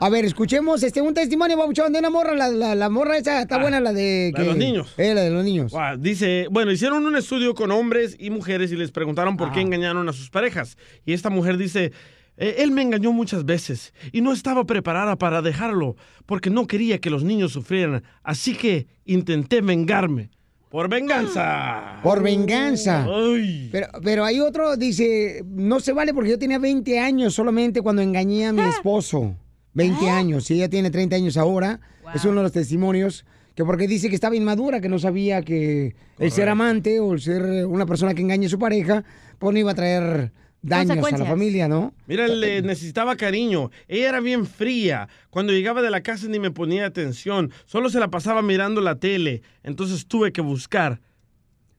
A 0.00 0.10
ver, 0.10 0.24
escuchemos 0.24 0.82
este 0.82 1.00
un 1.00 1.14
testimonio, 1.14 1.56
babuchón, 1.56 1.92
de 1.92 1.98
una 1.98 2.10
morra. 2.10 2.34
La, 2.34 2.48
la, 2.48 2.74
la 2.74 2.90
morra 2.90 3.16
esa 3.16 3.40
está 3.40 3.58
buena, 3.58 3.80
la 3.80 3.92
de... 3.92 4.32
Ah, 4.34 4.38
la 4.38 4.42
de 4.44 4.48
los 4.50 4.56
niños. 4.58 4.94
Eh, 4.98 5.14
la 5.14 5.22
de 5.22 5.30
los 5.30 5.44
niños. 5.44 5.72
Guau, 5.72 5.96
dice, 5.98 6.46
bueno, 6.50 6.72
hicieron 6.72 7.06
un 7.06 7.16
estudio 7.16 7.54
con 7.54 7.70
hombres 7.70 8.16
y 8.18 8.28
mujeres 8.30 8.70
y 8.72 8.76
les 8.76 8.90
preguntaron 8.90 9.36
por 9.36 9.52
qué 9.52 9.60
Ah. 9.60 9.62
engañaron 9.62 10.06
a 10.08 10.12
sus 10.12 10.28
parejas. 10.30 10.76
Y 11.06 11.14
esta 11.14 11.30
mujer 11.30 11.56
dice, 11.56 11.92
"Eh, 12.36 12.56
él 12.58 12.70
me 12.72 12.82
engañó 12.82 13.12
muchas 13.12 13.46
veces 13.46 13.94
y 14.12 14.20
no 14.20 14.32
estaba 14.32 14.64
preparada 14.64 15.16
para 15.16 15.40
dejarlo 15.40 15.96
porque 16.26 16.50
no 16.50 16.66
quería 16.66 16.98
que 16.98 17.08
los 17.08 17.24
niños 17.24 17.52
sufrieran. 17.52 18.02
Así 18.22 18.54
que 18.56 18.86
intenté 19.06 19.62
vengarme. 19.62 20.28
Por 20.68 20.88
venganza. 20.90 22.00
Por 22.02 22.20
venganza. 22.20 23.06
Ay. 23.08 23.68
Pero, 23.70 23.86
pero 24.02 24.24
hay 24.24 24.40
otro, 24.40 24.76
dice, 24.76 25.44
no 25.46 25.78
se 25.80 25.92
vale 25.92 26.12
porque 26.12 26.30
yo 26.30 26.38
tenía 26.38 26.58
20 26.58 26.98
años 26.98 27.32
solamente 27.32 27.80
cuando 27.80 28.02
engañé 28.02 28.46
a 28.48 28.52
mi 28.52 28.60
esposo. 28.62 29.36
20 29.74 30.08
años, 30.08 30.50
y 30.50 30.54
ella 30.54 30.68
tiene 30.68 30.90
30 30.90 31.16
años 31.16 31.36
ahora. 31.36 31.80
Es 32.14 32.24
uno 32.24 32.36
de 32.36 32.42
los 32.44 32.52
testimonios 32.52 33.24
que 33.54 33.64
porque 33.64 33.86
dice 33.86 34.08
que 34.08 34.14
estaba 34.14 34.34
inmadura, 34.34 34.80
que 34.80 34.88
no 34.88 34.98
sabía 34.98 35.42
que 35.42 35.94
el 36.18 36.30
ser 36.32 36.48
amante 36.48 37.00
o 37.00 37.12
el 37.12 37.20
ser 37.20 37.66
una 37.66 37.86
persona 37.86 38.14
que 38.14 38.22
engañe 38.22 38.46
a 38.46 38.48
su 38.48 38.58
pareja, 38.58 39.04
pues 39.38 39.52
no 39.52 39.58
iba 39.58 39.70
a 39.70 39.74
traer 39.74 40.32
daños 40.64 41.12
a 41.12 41.18
la 41.18 41.24
familia, 41.24 41.68
¿no? 41.68 41.94
Mira, 42.06 42.26
le 42.26 42.62
necesitaba 42.62 43.16
cariño. 43.16 43.70
Ella 43.86 44.08
era 44.08 44.20
bien 44.20 44.46
fría. 44.46 45.08
Cuando 45.30 45.52
llegaba 45.52 45.82
de 45.82 45.90
la 45.90 46.02
casa 46.02 46.26
ni 46.28 46.38
me 46.38 46.50
ponía 46.50 46.86
atención. 46.86 47.52
Solo 47.66 47.90
se 47.90 48.00
la 48.00 48.10
pasaba 48.10 48.42
mirando 48.42 48.80
la 48.80 48.96
tele. 48.98 49.42
Entonces 49.62 50.06
tuve 50.06 50.32
que 50.32 50.40
buscar. 50.40 51.00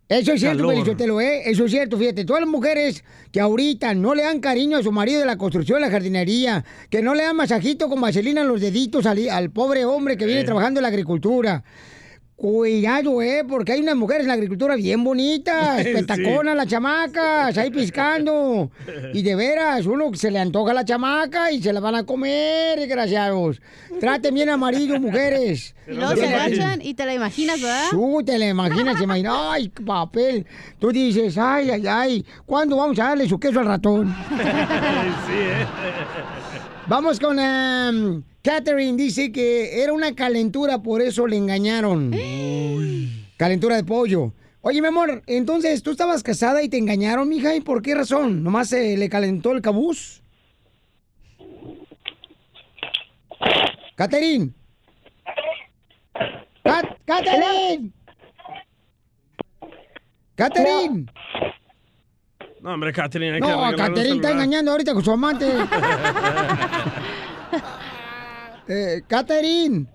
Eso 0.07 0.33
es 0.33 0.39
cierto, 0.39 0.57
Calor. 0.59 0.73
Pelichotelo, 0.75 1.19
¿eh? 1.19 1.49
Eso 1.49 1.65
es 1.65 1.71
cierto, 1.71 1.97
fíjate. 1.97 2.25
Todas 2.25 2.41
las 2.41 2.49
mujeres 2.49 3.03
que 3.31 3.39
ahorita 3.39 3.93
no 3.95 4.13
le 4.13 4.21
dan 4.23 4.39
cariño 4.39 4.77
a 4.77 4.83
su 4.83 4.91
marido 4.91 5.19
de 5.19 5.25
la 5.25 5.37
construcción, 5.37 5.81
la 5.81 5.89
jardinería, 5.89 6.63
que 6.91 7.01
no 7.01 7.15
le 7.15 7.23
dan 7.23 7.35
masajito 7.35 7.89
con 7.89 7.99
vaselina 8.01 8.41
en 8.41 8.47
los 8.47 8.61
deditos 8.61 9.07
al, 9.07 9.27
al 9.29 9.49
pobre 9.49 9.83
hombre 9.85 10.15
que 10.15 10.25
viene 10.25 10.41
Eh. 10.41 10.45
trabajando 10.45 10.79
en 10.79 10.83
la 10.83 10.89
agricultura. 10.89 11.63
Cuidado, 12.37 13.21
¿eh? 13.21 13.45
Porque 13.47 13.71
hay 13.71 13.79
unas 13.81 13.95
mujeres 13.95 14.23
en 14.23 14.27
la 14.27 14.33
agricultura 14.33 14.75
bien 14.75 15.01
bonitas, 15.05 15.81
Sí. 15.83 15.93
petaconas, 15.93 16.53
las 16.55 16.67
chamacas, 16.67 17.57
ahí 17.57 17.71
piscando. 17.71 18.69
Y 19.13 19.21
de 19.21 19.35
veras, 19.35 19.85
uno 19.85 20.13
se 20.15 20.29
le 20.31 20.39
antoja 20.39 20.73
la 20.73 20.83
chamaca 20.83 21.49
y 21.51 21.61
se 21.63 21.71
la 21.71 21.79
van 21.79 21.95
a 21.95 22.03
comer, 22.05 22.77
desgraciados. 22.77 23.61
Traten 24.01 24.33
bien 24.33 24.49
a 24.49 24.57
marido, 24.57 24.99
mujeres. 24.99 25.73
Y 25.87 25.93
luego 25.93 26.15
se 26.17 26.25
agachan 26.27 26.81
y 26.81 26.93
te 26.93 27.05
la 27.05 27.13
imaginas, 27.13 27.61
¿verdad? 27.61 27.85
Tú 27.91 28.21
te 28.25 28.37
la 28.37 28.49
imaginas, 28.49 28.97
te 28.97 29.03
imaginas, 29.05 29.33
ay, 29.37 29.69
qué 29.69 29.83
papel. 29.83 30.45
Tú 30.77 30.91
dices, 30.91 31.37
ay, 31.37 31.69
ay, 31.71 31.87
ay, 31.87 32.25
¿cuándo 32.45 32.75
vamos 32.75 32.99
a 32.99 33.05
darle 33.05 33.29
su 33.29 33.39
queso 33.39 33.61
al 33.61 33.67
ratón? 33.67 34.13
Vamos 36.87 37.19
con 37.19 37.39
em, 37.39 38.21
Catherine, 38.43 38.95
dice 38.97 39.31
que 39.31 39.81
era 39.81 39.91
una 39.93 40.13
calentura, 40.13 40.81
por 40.83 41.01
eso 41.01 41.25
le 41.25 41.37
engañaron. 41.37 42.11
Calentura 43.37 43.75
de 43.75 43.83
pollo. 43.83 44.33
Oye, 44.61 44.81
mi 44.81 44.87
amor, 44.87 45.23
entonces 45.27 45.81
tú 45.83 45.91
estabas 45.91 46.23
casada 46.23 46.61
y 46.63 46.69
te 46.69 46.77
engañaron, 46.77 47.27
mija, 47.29 47.55
¿y 47.55 47.61
por 47.61 47.81
qué 47.81 47.95
razón? 47.95 48.43
¿Nomás 48.43 48.69
se 48.69 48.97
le 48.97 49.09
calentó 49.09 49.51
el 49.51 49.61
cabuz? 49.61 50.21
Catherine. 53.95 54.51
Cat- 56.63 56.97
Catherine. 57.05 57.91
Catherine. 60.35 61.05
No, 62.61 62.73
hombre, 62.73 62.91
Catherine. 62.91 63.35
hay 63.35 63.41
que 63.41 63.47
No, 63.47 63.75
Catherine 63.77 64.15
está 64.15 64.31
engañando 64.31 64.71
ahorita 64.71 64.93
con 64.93 65.03
su 65.03 65.11
amante. 65.11 65.45
eh, 68.67 69.01
Catherine. 69.07 69.85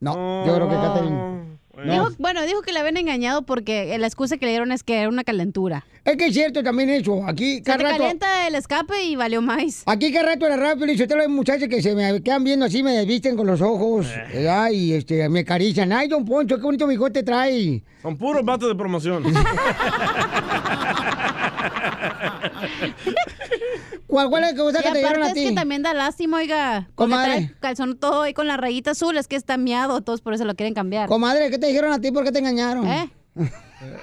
No, 0.00 0.46
yo 0.46 0.54
creo 0.54 0.68
que 0.68 0.74
Catherine. 0.74 1.36
Dijo- 1.84 2.10
bueno, 2.18 2.42
dijo 2.46 2.62
que 2.62 2.72
le 2.72 2.78
habían 2.80 2.96
engañado 2.96 3.42
porque 3.42 3.96
la 3.98 4.06
excusa 4.06 4.38
que 4.38 4.46
le 4.46 4.52
dieron 4.52 4.72
es 4.72 4.82
que 4.82 4.98
era 5.00 5.08
una 5.10 5.24
calentura. 5.24 5.84
Es 6.06 6.16
que 6.16 6.26
es 6.28 6.32
cierto 6.34 6.62
también 6.62 6.88
eso. 6.88 7.26
Aquí 7.26 7.56
Se 7.56 7.62
cada 7.64 7.78
te 7.78 7.84
rato. 7.84 7.98
calienta 7.98 8.48
el 8.48 8.54
escape 8.54 9.04
y 9.04 9.16
valió 9.16 9.42
más. 9.42 9.82
Aquí 9.84 10.10
cada 10.12 10.26
rato 10.26 10.48
la 10.48 10.56
radio, 10.56 10.86
y 10.86 11.02
hay 11.02 11.28
muchachos 11.28 11.68
que 11.68 11.82
se 11.82 11.94
me 11.94 12.22
quedan 12.22 12.44
viendo 12.44 12.64
así, 12.64 12.82
me 12.82 12.92
desvisten 12.92 13.36
con 13.36 13.46
los 13.46 13.60
ojos, 13.60 14.06
Eh. 14.06 14.24
¿verdad? 14.34 14.70
y 14.70 14.94
este, 14.94 15.28
me 15.28 15.40
acarician. 15.40 15.92
Ay, 15.92 16.08
don 16.08 16.24
Poncho, 16.24 16.56
qué 16.56 16.62
bonito 16.62 16.86
bigote 16.86 17.22
trae. 17.22 17.82
Son 18.00 18.16
puros 18.16 18.42
vatos 18.44 18.68
de 18.70 18.74
promoción. 18.74 19.22
¿Cuál, 24.06 24.28
cuál 24.30 24.44
es 24.44 24.52
la 24.52 24.56
cosa 24.62 24.80
Y 24.80 24.82
que 24.84 24.90
te 24.92 24.98
dieron 24.98 25.22
a 25.22 25.28
es 25.28 25.34
ti? 25.34 25.44
que 25.48 25.52
también 25.52 25.82
da 25.82 25.94
lástima, 25.94 26.36
oiga. 26.38 26.88
Comadre. 26.94 27.32
trae 27.32 27.54
calzón 27.60 27.96
todo 27.98 28.22
ahí 28.22 28.34
con 28.34 28.46
la 28.46 28.56
rayita 28.56 28.92
azul, 28.92 29.16
es 29.16 29.26
que 29.28 29.36
está 29.36 29.56
miado, 29.56 30.00
todos 30.02 30.20
por 30.20 30.34
eso 30.34 30.44
lo 30.44 30.54
quieren 30.54 30.74
cambiar. 30.74 31.08
Comadre, 31.08 31.50
¿qué 31.50 31.58
te 31.58 31.66
dijeron 31.66 31.92
a 31.92 32.00
ti? 32.00 32.12
¿Por 32.12 32.24
qué 32.24 32.32
te 32.32 32.38
engañaron? 32.38 32.86
¿Eh? 32.86 33.10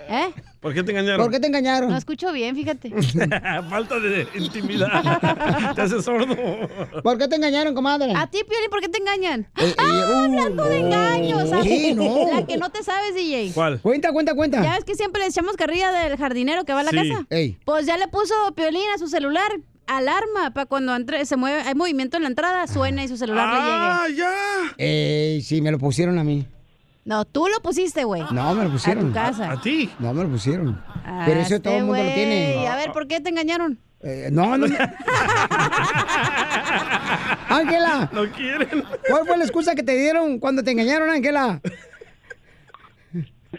¿Eh? 0.09 0.27
¿Por 0.59 0.73
qué 0.73 0.83
te 0.83 0.91
engañaron? 0.91 1.25
¿Por 1.25 1.31
qué 1.31 1.39
te 1.39 1.47
engañaron? 1.47 1.89
No 1.89 1.97
escucho 1.97 2.31
bien, 2.31 2.55
fíjate. 2.55 2.89
Falta 3.69 3.99
de 3.99 4.27
intimidad. 4.35 4.87
te 5.75 5.81
hace 5.81 6.01
sordo. 6.01 6.35
¿Por 7.01 7.17
qué 7.17 7.27
te 7.27 7.35
engañaron, 7.37 7.73
comadre? 7.73 8.13
A 8.15 8.27
ti, 8.27 8.39
Piolín, 8.47 8.69
¿por 8.69 8.79
qué 8.79 8.87
te 8.89 8.99
engañan? 8.99 9.47
Eh, 9.57 9.73
¡Ah, 9.77 10.23
hablando 10.25 10.63
de 10.65 10.77
engaños! 10.79 11.49
¿sabes? 11.49 11.65
Sí, 11.65 11.93
no. 11.95 12.29
La 12.31 12.45
que 12.45 12.57
no 12.57 12.69
te 12.69 12.83
sabes, 12.83 13.15
DJ. 13.15 13.51
¿Cuál? 13.53 13.79
Cuenta, 13.81 14.13
cuenta, 14.13 14.35
cuenta. 14.35 14.61
Ya 14.63 14.75
ves 14.75 14.85
que 14.85 14.95
siempre 14.95 15.23
le 15.23 15.29
echamos 15.29 15.55
carrilla 15.57 15.91
del 15.91 16.17
jardinero 16.17 16.63
que 16.65 16.73
va 16.73 16.81
a 16.81 16.83
la 16.83 16.91
Sí. 16.91 17.09
casa. 17.09 17.25
Ey. 17.31 17.57
Pues 17.65 17.85
ya 17.87 17.97
le 17.97 18.07
puso 18.07 18.33
Piolín 18.55 18.83
a 18.95 18.99
su 18.99 19.07
celular 19.07 19.51
alarma 19.87 20.51
para 20.53 20.65
cuando 20.65 20.95
entre, 20.95 21.25
se 21.25 21.35
mueve, 21.37 21.61
hay 21.61 21.75
movimiento 21.75 22.17
en 22.17 22.23
la 22.23 22.29
entrada, 22.29 22.65
suena 22.67 23.03
y 23.03 23.07
su 23.07 23.17
celular 23.17 23.47
¡Ah, 23.49 24.03
le 24.07 24.09
llegue. 24.13 24.21
ya! 24.21 24.33
Ey, 24.77 25.41
sí, 25.41 25.61
me 25.61 25.71
lo 25.71 25.79
pusieron 25.79 26.17
a 26.19 26.23
mí. 26.23 26.45
No, 27.05 27.25
tú 27.25 27.47
lo 27.49 27.59
pusiste, 27.61 28.05
güey. 28.05 28.23
No, 28.31 28.53
me 28.55 28.63
lo 28.63 28.71
pusieron. 28.71 29.05
A 29.05 29.07
tu 29.07 29.13
casa. 29.13 29.51
¿A 29.51 29.61
ti? 29.61 29.89
No, 29.99 30.13
me 30.13 30.23
lo 30.23 30.29
pusieron. 30.29 30.81
Ah, 31.05 31.23
Pero 31.25 31.41
eso 31.41 31.55
este 31.55 31.59
todo 31.69 31.77
el 31.77 31.83
mundo 31.83 32.01
lo 32.03 32.13
tiene. 32.13 32.65
A 32.67 32.75
ver, 32.77 32.91
¿por 32.93 33.07
qué 33.07 33.19
te 33.19 33.29
engañaron? 33.29 33.77
Eh, 34.01 34.29
no, 34.31 34.57
no. 34.57 34.65
Ángela, 37.49 38.09
¿No 38.11 38.29
quieren? 38.31 38.83
¿cuál 39.09 39.25
fue 39.27 39.37
la 39.37 39.43
excusa 39.43 39.75
que 39.75 39.83
te 39.83 39.95
dieron 39.97 40.39
cuando 40.39 40.63
te 40.63 40.71
engañaron, 40.71 41.09
Ángela? 41.09 41.61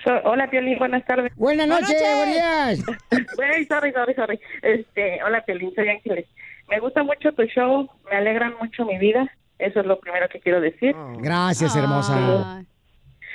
So- 0.02 0.20
hola, 0.24 0.48
Piolín, 0.50 0.78
buenas 0.78 1.04
tardes. 1.06 1.32
Buenas 1.36 1.66
noches, 1.68 2.00
buenos 2.00 2.26
días. 2.34 2.84
Wey, 3.38 3.64
sorry, 3.66 3.92
sorry, 3.92 4.14
sorry. 4.14 4.40
Este, 4.62 5.22
hola, 5.22 5.42
Piolín, 5.44 5.72
soy 5.74 5.88
Ángeles. 5.88 6.26
Me 6.68 6.80
gusta 6.80 7.02
mucho 7.02 7.32
tu 7.32 7.44
show, 7.44 7.88
me 8.10 8.16
alegran 8.16 8.54
mucho 8.60 8.84
mi 8.84 8.98
vida. 8.98 9.30
Eso 9.58 9.80
es 9.80 9.86
lo 9.86 10.00
primero 10.00 10.28
que 10.28 10.40
quiero 10.40 10.60
decir. 10.60 10.96
Gracias, 11.18 11.76
hermosa. 11.76 12.64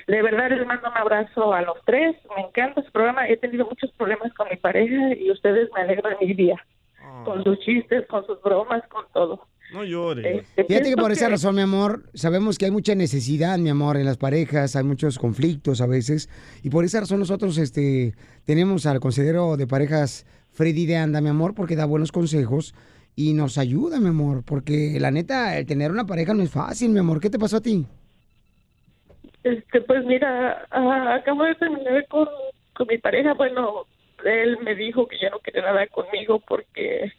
De 0.08 0.22
verdad 0.22 0.50
les 0.50 0.66
mando 0.66 0.90
un 0.90 0.98
abrazo 0.98 1.54
a 1.54 1.62
los 1.62 1.78
tres. 1.86 2.16
Me 2.36 2.42
encanta 2.44 2.82
su 2.82 2.92
programa. 2.92 3.28
He 3.28 3.38
tenido 3.38 3.66
muchos 3.66 3.92
problemas 3.92 4.34
con 4.34 4.50
mi 4.50 4.58
pareja 4.58 5.14
y 5.16 5.32
ustedes 5.32 5.70
me 5.74 5.82
alegran 5.82 6.18
mi 6.20 6.34
día. 6.34 6.56
Con 7.24 7.44
sus 7.44 7.60
chistes, 7.60 8.06
con 8.08 8.26
sus 8.26 8.42
bromas, 8.42 8.82
con 8.90 9.06
todo. 9.14 9.48
No 9.74 9.84
llores. 9.84 10.46
Este, 10.56 10.64
Fíjate 10.66 10.90
que 10.90 10.96
por 10.96 11.12
esa 11.12 11.30
razón, 11.30 11.56
mi 11.56 11.62
amor, 11.62 12.04
sabemos 12.14 12.58
que 12.58 12.66
hay 12.66 12.72
mucha 12.72 12.96
necesidad, 12.96 13.58
mi 13.60 13.70
amor, 13.70 13.98
en 13.98 14.06
las 14.06 14.18
parejas, 14.18 14.76
hay 14.76 14.84
muchos 14.84 15.20
conflictos 15.20 15.82
a 15.82 15.86
veces, 15.86 16.30
y 16.64 16.70
por 16.70 16.86
esa 16.86 17.02
razón 17.02 17.20
nosotros 17.20 17.58
este, 17.58 18.16
tenemos 18.46 18.86
al 18.86 19.00
consejero 19.00 19.58
de 19.58 19.68
parejas 19.68 20.26
Freddy 20.52 20.86
de 20.86 20.98
Anda, 20.98 21.22
mi 21.22 21.30
amor, 21.30 21.54
porque 21.54 21.76
da 21.76 21.86
buenos 21.86 22.12
consejos 22.12 22.74
y 23.16 23.34
nos 23.34 23.58
ayuda, 23.58 24.00
mi 24.00 24.08
amor, 24.10 24.44
porque 24.44 24.98
la 25.00 25.12
neta, 25.12 25.58
el 25.58 25.66
tener 25.66 25.92
una 25.92 26.06
pareja 26.06 26.34
no 26.34 26.42
es 26.42 26.52
fácil, 26.52 26.90
mi 26.90 27.00
amor. 27.00 27.20
¿Qué 27.20 27.30
te 27.30 27.38
pasó 27.38 27.58
a 27.58 27.62
ti? 27.62 27.86
Este, 29.44 29.82
pues 29.82 30.04
mira, 30.06 30.66
ah, 30.72 31.16
acabo 31.16 31.44
de 31.44 31.56
terminar 31.56 32.06
con, 32.08 32.28
con 32.74 32.88
mi 32.88 32.98
pareja. 32.98 33.34
Bueno, 33.34 33.86
él 34.26 34.58
me 34.64 34.76
dijo 34.76 35.08
que 35.08 35.18
ya 35.20 35.30
no 35.30 35.40
quería 35.40 35.62
nada 35.62 35.86
conmigo 35.88 36.40
porque 36.48 37.12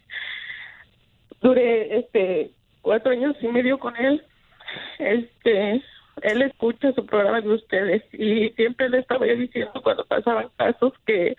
duré 1.41 1.97
este 1.99 2.51
cuatro 2.81 3.11
años 3.11 3.35
y 3.41 3.47
medio 3.47 3.79
con 3.79 3.95
él. 3.97 4.23
Este, 4.99 5.81
él 6.21 6.41
escucha 6.41 6.93
su 6.93 7.05
programa 7.05 7.41
de 7.41 7.49
ustedes 7.49 8.03
y 8.13 8.49
siempre 8.51 8.89
le 8.89 8.99
estaba 8.99 9.25
yo 9.27 9.35
diciendo 9.35 9.81
cuando 9.83 10.05
pasaban 10.05 10.49
casos 10.57 10.93
que 11.05 11.35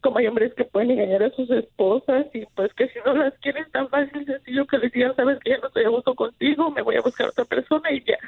como 0.00 0.18
hay 0.18 0.26
hombres 0.28 0.54
que 0.54 0.64
pueden 0.64 0.92
engañar 0.92 1.22
a 1.24 1.30
sus 1.30 1.50
esposas 1.50 2.26
y 2.34 2.44
pues 2.54 2.72
que 2.74 2.88
si 2.88 2.98
no 3.04 3.14
las 3.14 3.34
quieren 3.38 3.64
tan 3.72 3.88
fácil 3.88 4.24
sencillo 4.26 4.66
que 4.66 4.78
les 4.78 4.92
digan 4.92 5.16
sabes 5.16 5.38
que 5.40 5.50
ya 5.50 5.58
no 5.58 5.66
estoy 5.68 5.84
a 5.84 5.88
gusto 5.88 6.14
contigo 6.14 6.70
me 6.70 6.82
voy 6.82 6.96
a 6.96 7.00
buscar 7.00 7.28
otra 7.28 7.44
persona 7.44 7.90
y 7.90 8.04
ya 8.04 8.18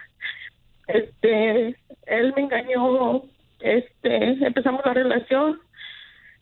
Este, 0.86 1.76
él 2.06 2.32
me 2.34 2.42
engañó, 2.42 3.22
este, 3.60 4.16
empezamos 4.46 4.84
la 4.84 4.94
relación. 4.94 5.60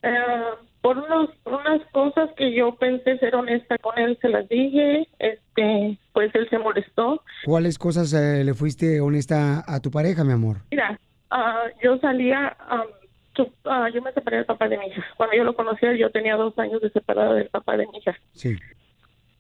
eh, 0.02 0.44
por 0.86 0.98
unos, 0.98 1.30
unas 1.44 1.82
cosas 1.90 2.30
que 2.36 2.54
yo 2.54 2.76
pensé 2.76 3.18
ser 3.18 3.34
honesta 3.34 3.76
con 3.78 3.98
él, 3.98 4.16
se 4.22 4.28
las 4.28 4.48
dije, 4.48 5.08
este, 5.18 5.98
pues 6.12 6.32
él 6.32 6.48
se 6.48 6.60
molestó. 6.60 7.24
¿Cuáles 7.44 7.76
cosas 7.76 8.12
eh, 8.12 8.44
le 8.44 8.54
fuiste 8.54 9.00
honesta 9.00 9.64
a 9.66 9.80
tu 9.80 9.90
pareja, 9.90 10.22
mi 10.22 10.32
amor? 10.32 10.58
Mira, 10.70 10.96
ah, 11.32 11.64
yo 11.82 11.98
salía, 11.98 12.56
ah, 12.60 12.84
yo 13.92 14.00
me 14.00 14.12
separé 14.12 14.36
del 14.36 14.46
papá 14.46 14.68
de 14.68 14.78
mi 14.78 14.86
hija. 14.86 15.04
Cuando 15.16 15.34
yo 15.34 15.42
lo 15.42 15.56
conocía, 15.56 15.92
yo 15.96 16.12
tenía 16.12 16.36
dos 16.36 16.56
años 16.56 16.80
de 16.80 16.90
separada 16.90 17.34
del 17.34 17.48
papá 17.48 17.76
de 17.76 17.88
mi 17.88 17.98
hija. 17.98 18.16
Sí. 18.30 18.56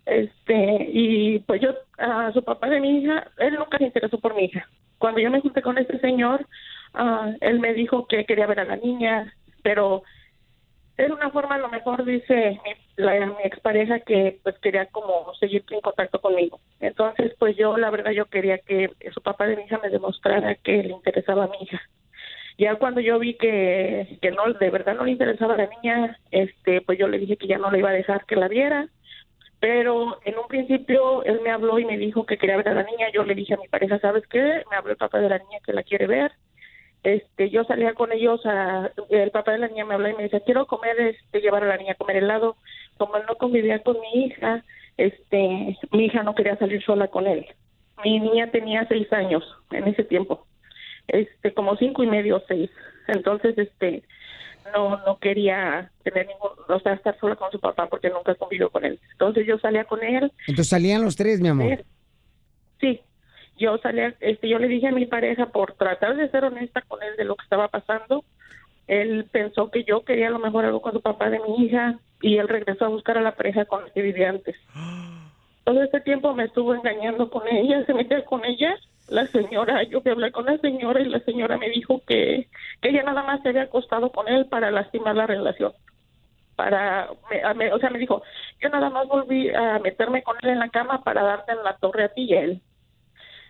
Este, 0.04 0.88
y 0.92 1.38
pues 1.46 1.60
yo, 1.60 1.74
a 1.98 2.32
su 2.32 2.42
papá 2.42 2.68
de 2.70 2.80
mi 2.80 3.04
hija, 3.04 3.24
él 3.38 3.54
nunca 3.54 3.78
se 3.78 3.84
interesó 3.84 4.18
por 4.18 4.34
mi 4.34 4.46
hija. 4.46 4.68
Cuando 4.98 5.20
yo 5.20 5.30
me 5.30 5.40
junté 5.40 5.62
con 5.62 5.78
este 5.78 6.00
señor, 6.00 6.44
ah, 6.94 7.30
él 7.40 7.60
me 7.60 7.72
dijo 7.72 8.08
que 8.08 8.24
quería 8.24 8.48
ver 8.48 8.58
a 8.58 8.64
la 8.64 8.74
niña, 8.74 9.32
pero 9.62 10.02
era 10.96 11.14
una 11.14 11.30
forma, 11.30 11.56
a 11.56 11.58
lo 11.58 11.68
mejor 11.68 12.04
dice 12.04 12.60
mi, 12.64 12.72
la, 12.96 13.26
mi 13.26 13.42
expareja 13.44 14.00
que 14.00 14.38
pues 14.42 14.58
quería 14.58 14.86
como 14.86 15.34
seguir 15.34 15.64
en 15.70 15.80
contacto 15.80 16.20
conmigo. 16.20 16.60
Entonces, 16.80 17.34
pues 17.38 17.56
yo, 17.56 17.76
la 17.76 17.90
verdad, 17.90 18.12
yo 18.12 18.26
quería 18.26 18.58
que 18.58 18.90
su 19.12 19.20
papá 19.20 19.46
de 19.46 19.56
mi 19.56 19.64
hija 19.64 19.78
me 19.82 19.90
demostrara 19.90 20.54
que 20.56 20.82
le 20.82 20.90
interesaba 20.90 21.44
a 21.44 21.48
mi 21.48 21.58
hija. 21.62 21.80
Ya 22.58 22.76
cuando 22.76 23.00
yo 23.00 23.18
vi 23.18 23.34
que, 23.34 24.18
que 24.22 24.30
no, 24.30 24.50
de 24.52 24.70
verdad 24.70 24.94
no 24.94 25.04
le 25.04 25.10
interesaba 25.12 25.54
a 25.54 25.58
la 25.58 25.68
niña, 25.68 26.18
este, 26.30 26.80
pues 26.80 26.98
yo 26.98 27.06
le 27.06 27.18
dije 27.18 27.36
que 27.36 27.46
ya 27.46 27.58
no 27.58 27.70
le 27.70 27.78
iba 27.78 27.90
a 27.90 27.92
dejar 27.92 28.24
que 28.24 28.36
la 28.36 28.48
viera 28.48 28.88
pero 29.58 30.20
en 30.24 30.38
un 30.38 30.46
principio 30.48 31.24
él 31.24 31.40
me 31.42 31.50
habló 31.50 31.78
y 31.78 31.84
me 31.84 31.96
dijo 31.96 32.26
que 32.26 32.36
quería 32.36 32.56
ver 32.56 32.68
a 32.68 32.74
la 32.74 32.82
niña. 32.82 33.10
Yo 33.12 33.24
le 33.24 33.34
dije 33.34 33.54
a 33.54 33.56
mi 33.56 33.68
pareja, 33.68 33.98
¿sabes 33.98 34.24
qué? 34.28 34.62
Me 34.70 34.76
habló 34.76 34.92
el 34.92 34.96
papá 34.96 35.18
de 35.18 35.28
la 35.28 35.38
niña 35.38 35.58
que 35.64 35.72
la 35.72 35.82
quiere 35.82 36.06
ver. 36.06 36.32
Este, 37.02 37.50
yo 37.50 37.64
salía 37.64 37.94
con 37.94 38.12
ellos, 38.12 38.44
a, 38.46 38.90
el 39.10 39.30
papá 39.30 39.52
de 39.52 39.58
la 39.58 39.68
niña 39.68 39.84
me 39.84 39.94
habló 39.94 40.08
y 40.08 40.14
me 40.14 40.24
dice, 40.24 40.42
quiero 40.44 40.66
comer, 40.66 40.98
este, 41.00 41.40
llevar 41.40 41.62
a 41.62 41.68
la 41.68 41.76
niña 41.76 41.92
a 41.92 41.96
comer 41.96 42.16
helado. 42.16 42.56
Como 42.96 43.16
él 43.16 43.22
no 43.28 43.36
convivía 43.36 43.82
con 43.82 43.96
mi 44.00 44.24
hija, 44.24 44.64
este, 44.96 45.76
mi 45.92 46.06
hija 46.06 46.22
no 46.22 46.34
quería 46.34 46.56
salir 46.56 46.82
sola 46.84 47.08
con 47.08 47.26
él. 47.26 47.46
Mi 48.04 48.18
niña 48.18 48.50
tenía 48.50 48.86
seis 48.88 49.10
años 49.12 49.44
en 49.70 49.86
ese 49.88 50.04
tiempo, 50.04 50.46
este, 51.08 51.54
como 51.54 51.76
cinco 51.76 52.02
y 52.02 52.06
medio, 52.06 52.42
seis. 52.48 52.70
Entonces, 53.08 53.56
este, 53.56 54.02
no 54.72 54.98
no 55.04 55.18
quería 55.18 55.90
tener 56.02 56.26
ningún, 56.26 56.50
o 56.68 56.80
sea, 56.80 56.94
estar 56.94 57.18
sola 57.20 57.36
con 57.36 57.50
su 57.50 57.60
papá 57.60 57.86
porque 57.88 58.10
nunca 58.10 58.34
convivió 58.34 58.70
con 58.70 58.84
él. 58.84 58.98
Entonces 59.12 59.46
yo 59.46 59.58
salía 59.58 59.84
con 59.84 60.02
él, 60.02 60.32
Entonces 60.40 60.68
salían 60.68 61.02
los 61.02 61.16
tres, 61.16 61.40
mi 61.40 61.48
amor. 61.48 61.84
sí, 62.80 63.00
yo 63.56 63.78
salía, 63.78 64.14
este, 64.20 64.48
yo 64.48 64.58
le 64.58 64.68
dije 64.68 64.88
a 64.88 64.92
mi 64.92 65.06
pareja 65.06 65.46
por 65.46 65.72
tratar 65.74 66.16
de 66.16 66.28
ser 66.30 66.44
honesta 66.44 66.82
con 66.82 67.02
él 67.02 67.16
de 67.16 67.24
lo 67.24 67.36
que 67.36 67.44
estaba 67.44 67.68
pasando, 67.68 68.24
él 68.86 69.26
pensó 69.32 69.70
que 69.70 69.84
yo 69.84 70.04
quería 70.04 70.28
a 70.28 70.30
lo 70.30 70.38
mejor 70.38 70.64
algo 70.64 70.80
con 70.80 70.92
su 70.92 71.00
papá 71.00 71.28
de 71.30 71.40
mi 71.40 71.64
hija 71.64 71.98
y 72.22 72.36
él 72.38 72.48
regresó 72.48 72.84
a 72.84 72.88
buscar 72.88 73.18
a 73.18 73.22
la 73.22 73.34
pareja 73.34 73.64
con 73.64 73.84
la 73.84 73.90
que 73.90 74.02
vivía 74.02 74.30
antes. 74.30 74.56
Todo 75.64 75.82
este 75.82 76.00
tiempo 76.00 76.32
me 76.34 76.44
estuvo 76.44 76.74
engañando 76.74 77.28
con 77.30 77.42
ella, 77.48 77.84
se 77.86 77.94
metía 77.94 78.24
con 78.24 78.44
ella. 78.44 78.76
La 79.08 79.26
señora, 79.28 79.82
yo 79.84 80.00
fui 80.00 80.10
a 80.10 80.14
hablar 80.14 80.32
con 80.32 80.46
la 80.46 80.58
señora 80.58 81.00
y 81.00 81.04
la 81.08 81.20
señora 81.20 81.56
me 81.58 81.68
dijo 81.70 82.00
que, 82.06 82.48
que 82.82 82.88
ella 82.88 83.04
nada 83.04 83.22
más 83.22 83.40
se 83.42 83.50
había 83.50 83.62
acostado 83.62 84.10
con 84.10 84.26
él 84.28 84.46
para 84.46 84.70
lastimar 84.72 85.14
la 85.14 85.26
relación. 85.28 85.72
Para, 86.56 87.08
me- 87.30 87.42
a- 87.42 87.54
me- 87.54 87.72
o 87.72 87.78
sea, 87.78 87.90
me 87.90 87.98
dijo, 87.98 88.22
yo 88.60 88.68
nada 88.68 88.90
más 88.90 89.06
volví 89.06 89.50
a 89.50 89.78
meterme 89.78 90.22
con 90.22 90.36
él 90.42 90.50
en 90.50 90.58
la 90.58 90.70
cama 90.70 91.02
para 91.04 91.22
darte 91.22 91.52
en 91.52 91.62
la 91.62 91.76
torre 91.76 92.04
a 92.04 92.08
ti 92.08 92.22
y 92.24 92.34
a 92.34 92.40
él. 92.42 92.60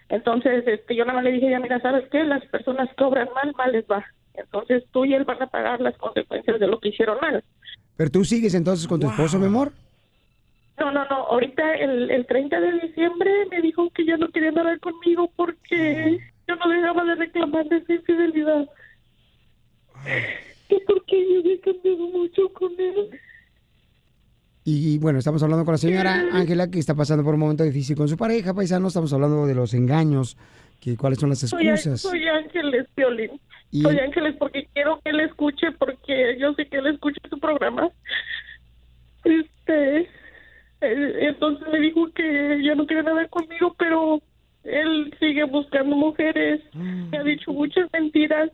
Entonces, 0.08 0.64
este, 0.66 0.94
yo 0.94 1.04
nada 1.04 1.16
más 1.16 1.24
le 1.24 1.32
dije, 1.32 1.50
ya 1.50 1.58
mira, 1.58 1.80
¿sabes 1.80 2.08
qué? 2.10 2.22
Las 2.24 2.44
personas 2.46 2.88
que 2.96 3.04
obran 3.04 3.28
mal, 3.34 3.52
mal 3.56 3.72
les 3.72 3.84
va. 3.86 4.04
Entonces 4.34 4.84
tú 4.92 5.04
y 5.04 5.14
él 5.14 5.24
van 5.24 5.42
a 5.42 5.46
pagar 5.46 5.80
las 5.80 5.96
consecuencias 5.96 6.60
de 6.60 6.66
lo 6.66 6.78
que 6.78 6.90
hicieron 6.90 7.18
mal. 7.20 7.42
Pero 7.96 8.10
tú 8.10 8.24
sigues 8.24 8.54
entonces 8.54 8.86
con 8.86 9.00
tu 9.00 9.08
esposo, 9.08 9.38
mi 9.38 9.46
amor. 9.46 9.72
No, 10.78 10.92
no, 10.92 11.04
no. 11.06 11.16
Ahorita 11.16 11.74
el, 11.74 12.10
el 12.10 12.26
30 12.26 12.60
de 12.60 12.72
diciembre 12.80 13.30
me 13.50 13.62
dijo 13.62 13.88
que 13.90 14.04
ya 14.04 14.16
no 14.16 14.28
quería 14.28 14.52
nada 14.52 14.76
conmigo 14.78 15.30
porque 15.34 16.18
yo 16.46 16.56
no 16.56 16.68
dejaba 16.68 17.04
de 17.04 17.14
reclamar 17.14 17.66
de 17.66 17.78
esa 17.78 17.94
infidelidad. 17.94 18.68
Que 20.68 20.78
porque 20.86 21.32
yo 21.32 21.40
había 21.40 21.60
cambiado 21.60 22.06
mucho 22.08 22.48
con 22.52 22.72
él. 22.78 23.20
Y 24.68 24.98
bueno, 24.98 25.20
estamos 25.20 25.40
hablando 25.44 25.64
con 25.64 25.74
la 25.74 25.78
señora 25.78 26.24
Ángela 26.32 26.68
que 26.68 26.80
está 26.80 26.92
pasando 26.94 27.22
por 27.22 27.34
un 27.34 27.40
momento 27.40 27.62
difícil 27.62 27.94
con 27.96 28.08
su 28.08 28.16
pareja, 28.16 28.52
paisano. 28.52 28.88
Estamos 28.88 29.12
hablando 29.12 29.46
de 29.46 29.54
los 29.54 29.72
engaños, 29.74 30.36
que 30.80 30.96
cuáles 30.96 31.20
son 31.20 31.28
las 31.30 31.38
Soy, 31.38 31.68
excusas. 31.68 32.00
soy 32.00 32.26
Ángeles, 32.26 32.86
Violín. 32.96 33.40
Y- 33.70 33.82
Soy 33.82 33.96
Ángeles 34.00 34.34
porque 34.38 34.66
quiero 34.74 35.00
que 35.04 35.10
él 35.10 35.20
escuche, 35.20 35.70
porque 35.78 36.36
yo 36.40 36.52
sé 36.54 36.66
que 36.66 36.78
él 36.78 36.88
escucha 36.88 37.20
tu 37.30 37.38
programa. 37.38 37.88
Este, 39.24 39.98
eh, 40.80 41.16
entonces 41.28 41.66
me 41.72 41.78
dijo 41.80 42.10
que 42.12 42.60
ya 42.64 42.74
no 42.74 42.86
quiere 42.86 43.04
nada 43.04 43.26
conmigo, 43.28 43.72
pero 43.78 44.20
él 44.64 45.14
sigue 45.20 45.44
buscando 45.44 45.94
mujeres. 45.94 46.60
Me 46.74 47.18
ha 47.18 47.22
dicho 47.22 47.52
muchas 47.52 47.88
mentiras. 47.92 48.50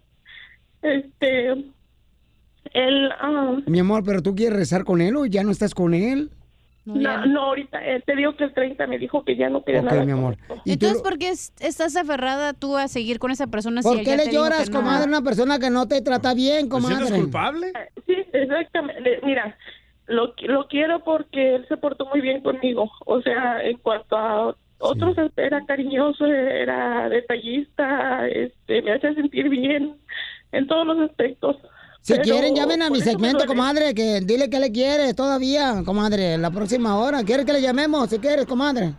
Este, 0.83 1.55
él, 2.73 3.11
ah, 3.21 3.57
Mi 3.67 3.81
amor, 3.81 4.03
pero 4.05 4.23
tú 4.23 4.35
quieres 4.35 4.59
rezar 4.59 4.85
con 4.85 5.01
él 5.01 5.17
o 5.17 5.27
ya 5.27 5.43
no 5.45 5.51
estás 5.51 5.75
con 5.75 5.95
él. 5.95 6.31
no, 6.85 7.27
no, 7.27 7.43
ahorita, 7.43 7.85
eh, 7.87 8.03
te 8.05 8.17
digo 8.17 8.35
que 8.37 8.45
el 8.45 8.55
30 8.55 8.87
me 8.89 8.99
dijo 8.99 9.25
que 9.25 9.37
ya 9.37 9.49
no 9.49 9.63
quería 9.65 9.81
Ok, 9.83 9.87
nada. 9.87 10.05
mi 10.05 10.13
amor. 10.13 10.37
¿Y 10.49 10.77
tú 10.77 10.87
Entonces, 10.87 10.97
lo- 10.99 11.03
¿por 11.05 11.19
qué 11.19 11.29
es- 11.29 11.53
estás 11.61 11.95
aferrada 11.97 12.53
tú 12.55 12.77
a 12.77 12.89
seguir 12.89 13.19
con 13.19 13.31
esa 13.31 13.47
persona 13.47 13.83
si 13.83 13.89
¿Por 13.89 13.99
él 13.99 14.05
qué 14.05 14.17
le 14.17 14.33
lloras, 14.33 14.69
comadre, 14.71 15.05
a 15.05 15.09
una 15.09 15.23
persona 15.23 15.59
que 15.59 15.71
no 15.71 15.87
te 15.87 16.01
trata 16.03 16.35
bien, 16.35 16.69
comadre? 16.69 17.07
Sí, 18.07 18.15
exactamente. 18.33 19.21
Mira, 19.23 19.57
lo, 20.07 20.35
lo 20.43 20.67
quiero 20.69 21.05
porque 21.05 21.55
él 21.57 21.67
se 21.69 21.77
portó 21.77 22.07
muy 22.07 22.21
bien 22.21 22.43
conmigo. 22.43 22.91
O 23.07 23.21
sea, 23.23 23.63
en 23.63 23.77
cuanto 23.79 24.17
a 24.17 24.55
otros, 24.79 25.17
era 25.37 25.65
cariñoso, 25.65 26.27
era 26.27 27.09
detallista, 27.09 28.27
este, 28.29 28.83
me 28.83 28.93
hace 28.93 29.15
sentir 29.15 29.49
bien 29.49 29.97
en 30.51 30.67
todos 30.67 30.85
los 30.87 30.99
aspectos. 31.09 31.57
Si 32.03 32.15
Pero 32.15 32.25
quieren, 32.25 32.57
llamen 32.57 32.83
a 32.83 32.91
mi 32.91 33.01
segmento, 33.01 33.47
comadre, 33.47 33.95
que 33.95 34.21
dile 34.21 34.51
que 34.51 34.59
le 34.59 34.73
quieres 34.73 35.15
todavía, 35.15 35.83
comadre, 35.85 36.37
la 36.37 36.51
próxima 36.51 36.99
hora. 36.99 37.23
¿Quieres 37.23 37.47
que 37.47 37.53
le 37.53 37.63
llamemos? 37.63 38.11
Si 38.11 38.19
quieres, 38.19 38.45
comadre. 38.45 38.93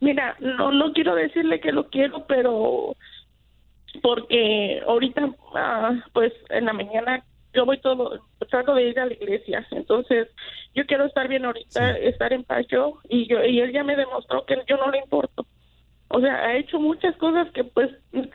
Mira, 0.00 0.36
no, 0.40 0.72
no 0.72 0.92
quiero 0.92 1.14
decirle 1.14 1.58
que 1.58 1.72
lo 1.72 1.88
quiero, 1.88 2.26
pero 2.26 2.94
porque 4.02 4.82
ahorita, 4.86 5.34
ah, 5.54 5.94
pues 6.12 6.34
en 6.50 6.66
la 6.66 6.74
mañana 6.74 7.24
yo 7.54 7.64
voy 7.64 7.80
todo, 7.80 8.20
trato 8.50 8.74
de 8.74 8.90
ir 8.90 9.00
a 9.00 9.06
la 9.06 9.14
iglesia, 9.14 9.66
entonces 9.70 10.28
yo 10.74 10.84
quiero 10.84 11.06
estar 11.06 11.26
bien 11.28 11.46
ahorita, 11.46 11.96
estar 11.98 12.34
en 12.34 12.44
paz 12.44 12.66
yo 12.68 12.98
y 13.08 13.26
yo 13.26 13.42
y 13.42 13.60
él 13.60 13.72
ya 13.72 13.82
me 13.82 13.96
demostró 13.96 14.44
que 14.44 14.56
yo 14.68 14.76
no 14.76 14.90
le 14.90 14.98
importo. 14.98 15.46
O 16.08 16.20
sea, 16.20 16.34
ha 16.36 16.56
hecho 16.56 16.78
muchas 16.78 17.16
cosas 17.16 17.48
que 17.52 17.64
pues 17.64 17.90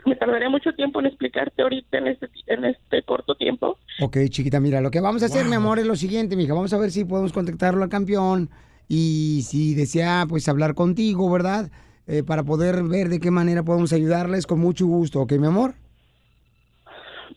me 0.05 0.15
tardaría 0.15 0.49
mucho 0.49 0.73
tiempo 0.73 0.99
en 0.99 1.05
explicarte 1.05 1.61
ahorita 1.61 1.97
en 1.99 2.07
este 2.07 2.29
en 2.47 2.65
este 2.65 3.01
corto 3.03 3.35
tiempo. 3.35 3.77
Ok, 4.01 4.17
chiquita, 4.29 4.59
mira, 4.59 4.81
lo 4.81 4.91
que 4.91 4.99
vamos 4.99 5.23
a 5.23 5.27
hacer, 5.27 5.45
mi 5.45 5.55
amor, 5.55 5.79
es 5.79 5.85
lo 5.85 5.95
siguiente, 5.95 6.35
mija. 6.35 6.53
Vamos 6.53 6.73
a 6.73 6.77
ver 6.77 6.91
si 6.91 7.05
podemos 7.05 7.31
contactarlo 7.31 7.83
al 7.83 7.89
campeón 7.89 8.49
y 8.89 9.43
si 9.43 9.73
desea, 9.73 10.25
pues, 10.27 10.49
hablar 10.49 10.75
contigo, 10.75 11.31
¿verdad? 11.31 11.71
Eh, 12.07 12.23
para 12.23 12.43
poder 12.43 12.83
ver 12.83 13.07
de 13.07 13.19
qué 13.21 13.31
manera 13.31 13.63
podemos 13.63 13.93
ayudarles 13.93 14.45
con 14.45 14.59
mucho 14.59 14.85
gusto, 14.85 15.21
¿ok, 15.21 15.31
mi 15.33 15.47
amor? 15.47 15.75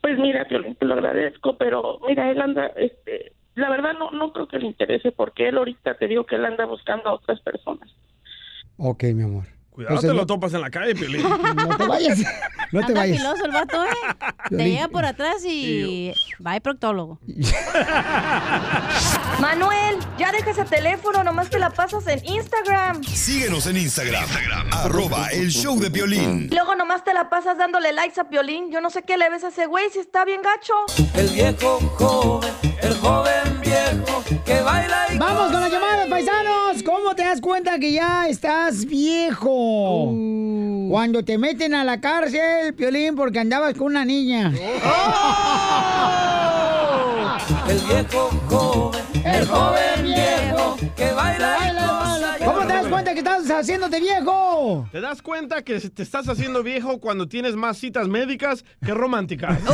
Pues 0.03 0.19
mira, 0.19 0.47
te 0.49 0.85
lo 0.85 0.95
agradezco, 0.95 1.57
pero 1.57 2.01
mira, 2.09 2.29
él 2.31 2.41
anda, 2.41 2.67
este, 2.77 3.33
la 3.55 3.71
verdad 3.71 3.93
no, 3.99 4.11
no 4.11 4.33
creo 4.33 4.49
que 4.49 4.59
le 4.59 4.67
interese 4.67 5.13
porque 5.13 5.49
él 5.49 5.59
ahorita 5.59 5.95
te 5.95 6.09
digo 6.09 6.27
que 6.27 6.35
él 6.35 6.45
anda 6.45 6.67
buscando 6.67 7.09
a 7.09 7.15
otras 7.15 7.41
personas. 7.41 7.89
Ok, 8.77 9.05
mi 9.15 9.23
amor. 9.23 9.54
Cuidado, 9.75 9.95
Entonces, 9.97 10.11
te 10.11 10.15
lo 10.15 10.21
no- 10.23 10.27
topas 10.27 10.55
en 10.55 10.61
la 10.61 10.71
calle, 10.71 10.95
Piolín. 10.95 11.23
No 11.57 11.77
te 11.77 11.87
vayas. 11.89 12.19
No 12.71 12.81
te 12.81 12.87
Anda 12.87 13.01
vayas. 13.01 13.19
filoso 13.19 13.45
el 13.45 13.51
vato, 13.51 13.85
¿eh? 13.85 13.89
Te 14.45 14.49
Piolín. 14.57 14.73
llega 14.75 14.89
por 14.89 15.05
atrás 15.05 15.45
y 15.45 16.13
va 16.45 16.53
al 16.53 16.61
proctólogo. 16.61 17.19
Manuel, 19.41 19.97
ya 20.19 20.31
deja 20.33 20.51
ese 20.51 20.65
teléfono, 20.65 21.25
nomás 21.25 21.51
te 21.51 21.59
la 21.59 21.71
pasas 21.71 22.07
en 22.07 22.25
Instagram. 22.25 23.03
Síguenos 23.03 23.67
en 23.67 23.77
Instagram, 23.79 24.25
arroba 24.73 25.29
el 25.29 25.51
show 25.51 25.79
de 25.79 25.89
violín. 25.89 26.49
Y 26.51 26.55
luego 26.55 26.75
nomás 26.77 27.03
te 27.05 27.13
la 27.13 27.29
pasas 27.29 27.59
dándole 27.59 27.93
likes 27.93 28.21
a 28.21 28.25
Piolín. 28.29 28.71
Yo 28.71 28.81
no 28.81 28.91
sé 28.91 29.03
qué 29.03 29.17
le 29.17 29.29
ves 29.31 29.45
a 29.45 29.49
ese 29.49 29.67
güey 29.67 29.85
si 29.93 29.99
está 29.99 30.25
bien 30.25 30.41
gacho. 30.43 30.75
El 31.15 31.29
viejo 31.31 31.79
joven, 31.97 32.53
el 32.81 32.95
joven 32.99 33.61
viejo 33.61 34.23
que 34.45 34.61
baila 34.61 35.07
y 35.13 35.19
Vamos 35.19 35.51
con 35.51 35.61
la 35.61 35.69
llamada, 35.69 36.07
paisanos. 36.09 36.83
¿Cómo 36.85 37.15
te 37.15 37.25
das 37.25 37.41
cuenta 37.41 37.79
que 37.79 37.93
ya 37.93 38.29
estás 38.29 38.85
viejo? 38.85 39.64
Uh. 39.65 40.89
Cuando 40.91 41.25
te 41.25 41.39
meten 41.39 41.75
a 41.75 41.85
la 41.85 42.01
cárcel, 42.01 42.75
Piolín, 42.75 43.17
porque 43.17 43.39
andabas 43.41 43.75
con 43.75 43.87
una 43.89 44.05
niña. 44.05 44.53
El 47.69 47.79
viejo 47.81 48.31
joven, 48.49 49.03
el 49.25 49.47
joven 49.47 50.03
viejo 50.03 50.77
que 50.97 51.13
baila 51.13 51.57
y 52.41 52.45
¿Cómo 52.45 52.61
te 52.61 52.73
das 52.75 52.87
cuenta 52.89 53.13
que 53.13 53.19
estás 53.21 53.51
haciéndote 53.51 54.01
viejo? 54.01 54.87
¿Te 54.93 55.01
das 55.01 55.23
cuenta 55.23 55.63
que 55.63 55.81
te 55.81 56.03
estás 56.03 56.29
haciendo 56.29 56.63
viejo 56.63 57.01
cuando 57.01 57.27
tienes 57.27 57.57
más 57.57 57.79
citas 57.79 58.07
médicas 58.07 58.65
que 58.85 58.93
románticas? 58.93 59.59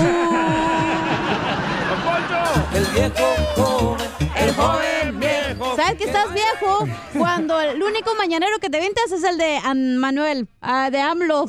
El 2.74 2.86
viejo 2.86 3.34
joven, 3.56 4.06
el 4.36 4.54
joven 4.54 5.20
viejo. 5.20 5.39
¿Sabes 5.76 5.94
que 5.96 6.04
estás 6.04 6.32
viejo? 6.32 6.86
Cuando 7.18 7.60
el 7.60 7.82
único 7.82 8.14
mañanero 8.14 8.58
que 8.60 8.70
te 8.70 8.80
ventas 8.80 9.10
es 9.12 9.22
el 9.24 9.36
de 9.38 9.58
An- 9.58 9.98
Manuel, 9.98 10.48
ah, 10.60 10.90
de 10.90 11.00
AMLO. 11.00 11.46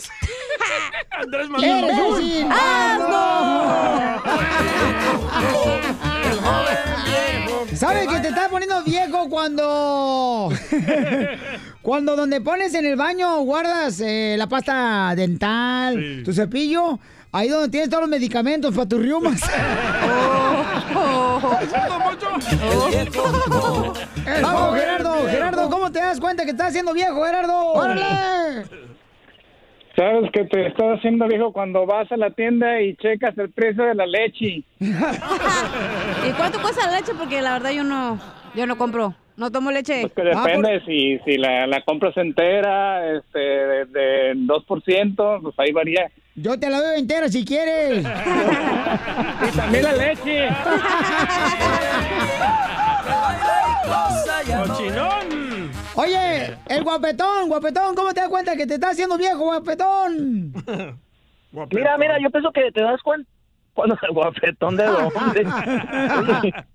Andrés 1.11 1.47
¡Eres 1.61 1.97
un 1.97 2.51
¿Sabes 7.75 8.07
que 8.07 8.19
te 8.19 8.27
estás 8.27 8.49
poniendo 8.49 8.83
viejo 8.83 9.27
cuando... 9.29 10.49
cuando 11.81 12.15
donde 12.15 12.41
pones 12.41 12.73
en 12.75 12.85
el 12.85 12.95
baño 12.95 13.39
guardas 13.41 13.99
eh, 14.01 14.35
la 14.37 14.47
pasta 14.47 15.13
dental, 15.15 16.21
tu 16.23 16.31
cepillo, 16.33 16.99
ahí 17.31 17.49
donde 17.49 17.69
tienes 17.69 17.89
todos 17.89 18.01
los 18.01 18.09
medicamentos 18.09 18.75
para 18.75 18.87
tus 18.87 19.01
riumas. 19.01 19.41
Vamos, 24.41 24.79
Gerardo, 24.79 25.27
Gerardo, 25.27 25.69
¿cómo 25.69 25.91
te 25.91 25.99
das 25.99 26.19
cuenta 26.19 26.43
que 26.43 26.51
estás 26.51 26.69
haciendo 26.69 26.93
viejo, 26.93 27.23
Gerardo? 27.23 27.73
¡Órale! 27.73 28.65
Sabes 29.95 30.31
que 30.31 30.45
te 30.45 30.67
estás 30.67 30.97
haciendo 30.97 31.27
viejo 31.27 31.51
cuando 31.51 31.85
vas 31.85 32.09
a 32.11 32.17
la 32.17 32.31
tienda 32.31 32.81
y 32.81 32.95
checas 32.95 33.37
el 33.37 33.51
precio 33.51 33.83
de 33.83 33.95
la 33.95 34.05
leche. 34.05 34.63
¿Y 34.79 36.31
cuánto 36.37 36.61
cuesta 36.61 36.89
la 36.89 36.97
leche? 36.97 37.13
Porque 37.17 37.41
la 37.41 37.53
verdad 37.53 37.71
yo 37.71 37.83
no, 37.83 38.17
yo 38.55 38.65
no 38.65 38.77
compro. 38.77 39.13
No 39.41 39.51
tomo 39.51 39.71
leche. 39.71 40.07
Que 40.15 40.21
depende 40.21 40.83
si, 40.85 41.17
si 41.25 41.35
la, 41.35 41.65
la 41.65 41.81
compras 41.81 42.15
entera, 42.15 43.11
este, 43.11 43.39
de, 43.39 43.85
de 43.85 44.33
2%, 44.35 45.41
pues 45.41 45.55
ahí 45.57 45.71
varía. 45.71 46.11
Yo 46.35 46.59
te 46.59 46.69
la 46.69 46.79
doy 46.79 46.99
entera 46.99 47.27
si 47.27 47.43
quieres. 47.43 48.01
y 48.05 49.57
también 49.57 49.83
la 49.83 49.93
leche. 49.93 50.47
¡Cochinón! 54.67 55.71
Oye, 55.95 56.55
el 56.69 56.83
guapetón, 56.83 57.49
guapetón, 57.49 57.95
¿cómo 57.95 58.13
te 58.13 58.21
das 58.21 58.29
cuenta 58.29 58.55
que 58.55 58.67
te 58.67 58.75
estás 58.75 58.91
haciendo 58.91 59.17
viejo, 59.17 59.39
guapetón? 59.39 60.53
Mira, 61.71 61.97
mira, 61.97 62.19
yo 62.21 62.29
pienso 62.29 62.51
que 62.51 62.71
te 62.71 62.83
das 62.83 63.01
cuenta 63.01 63.27
cuando 63.73 63.97
el 64.03 64.13
guapetón 64.13 64.77
de 64.77 64.85
dónde. 64.85 66.53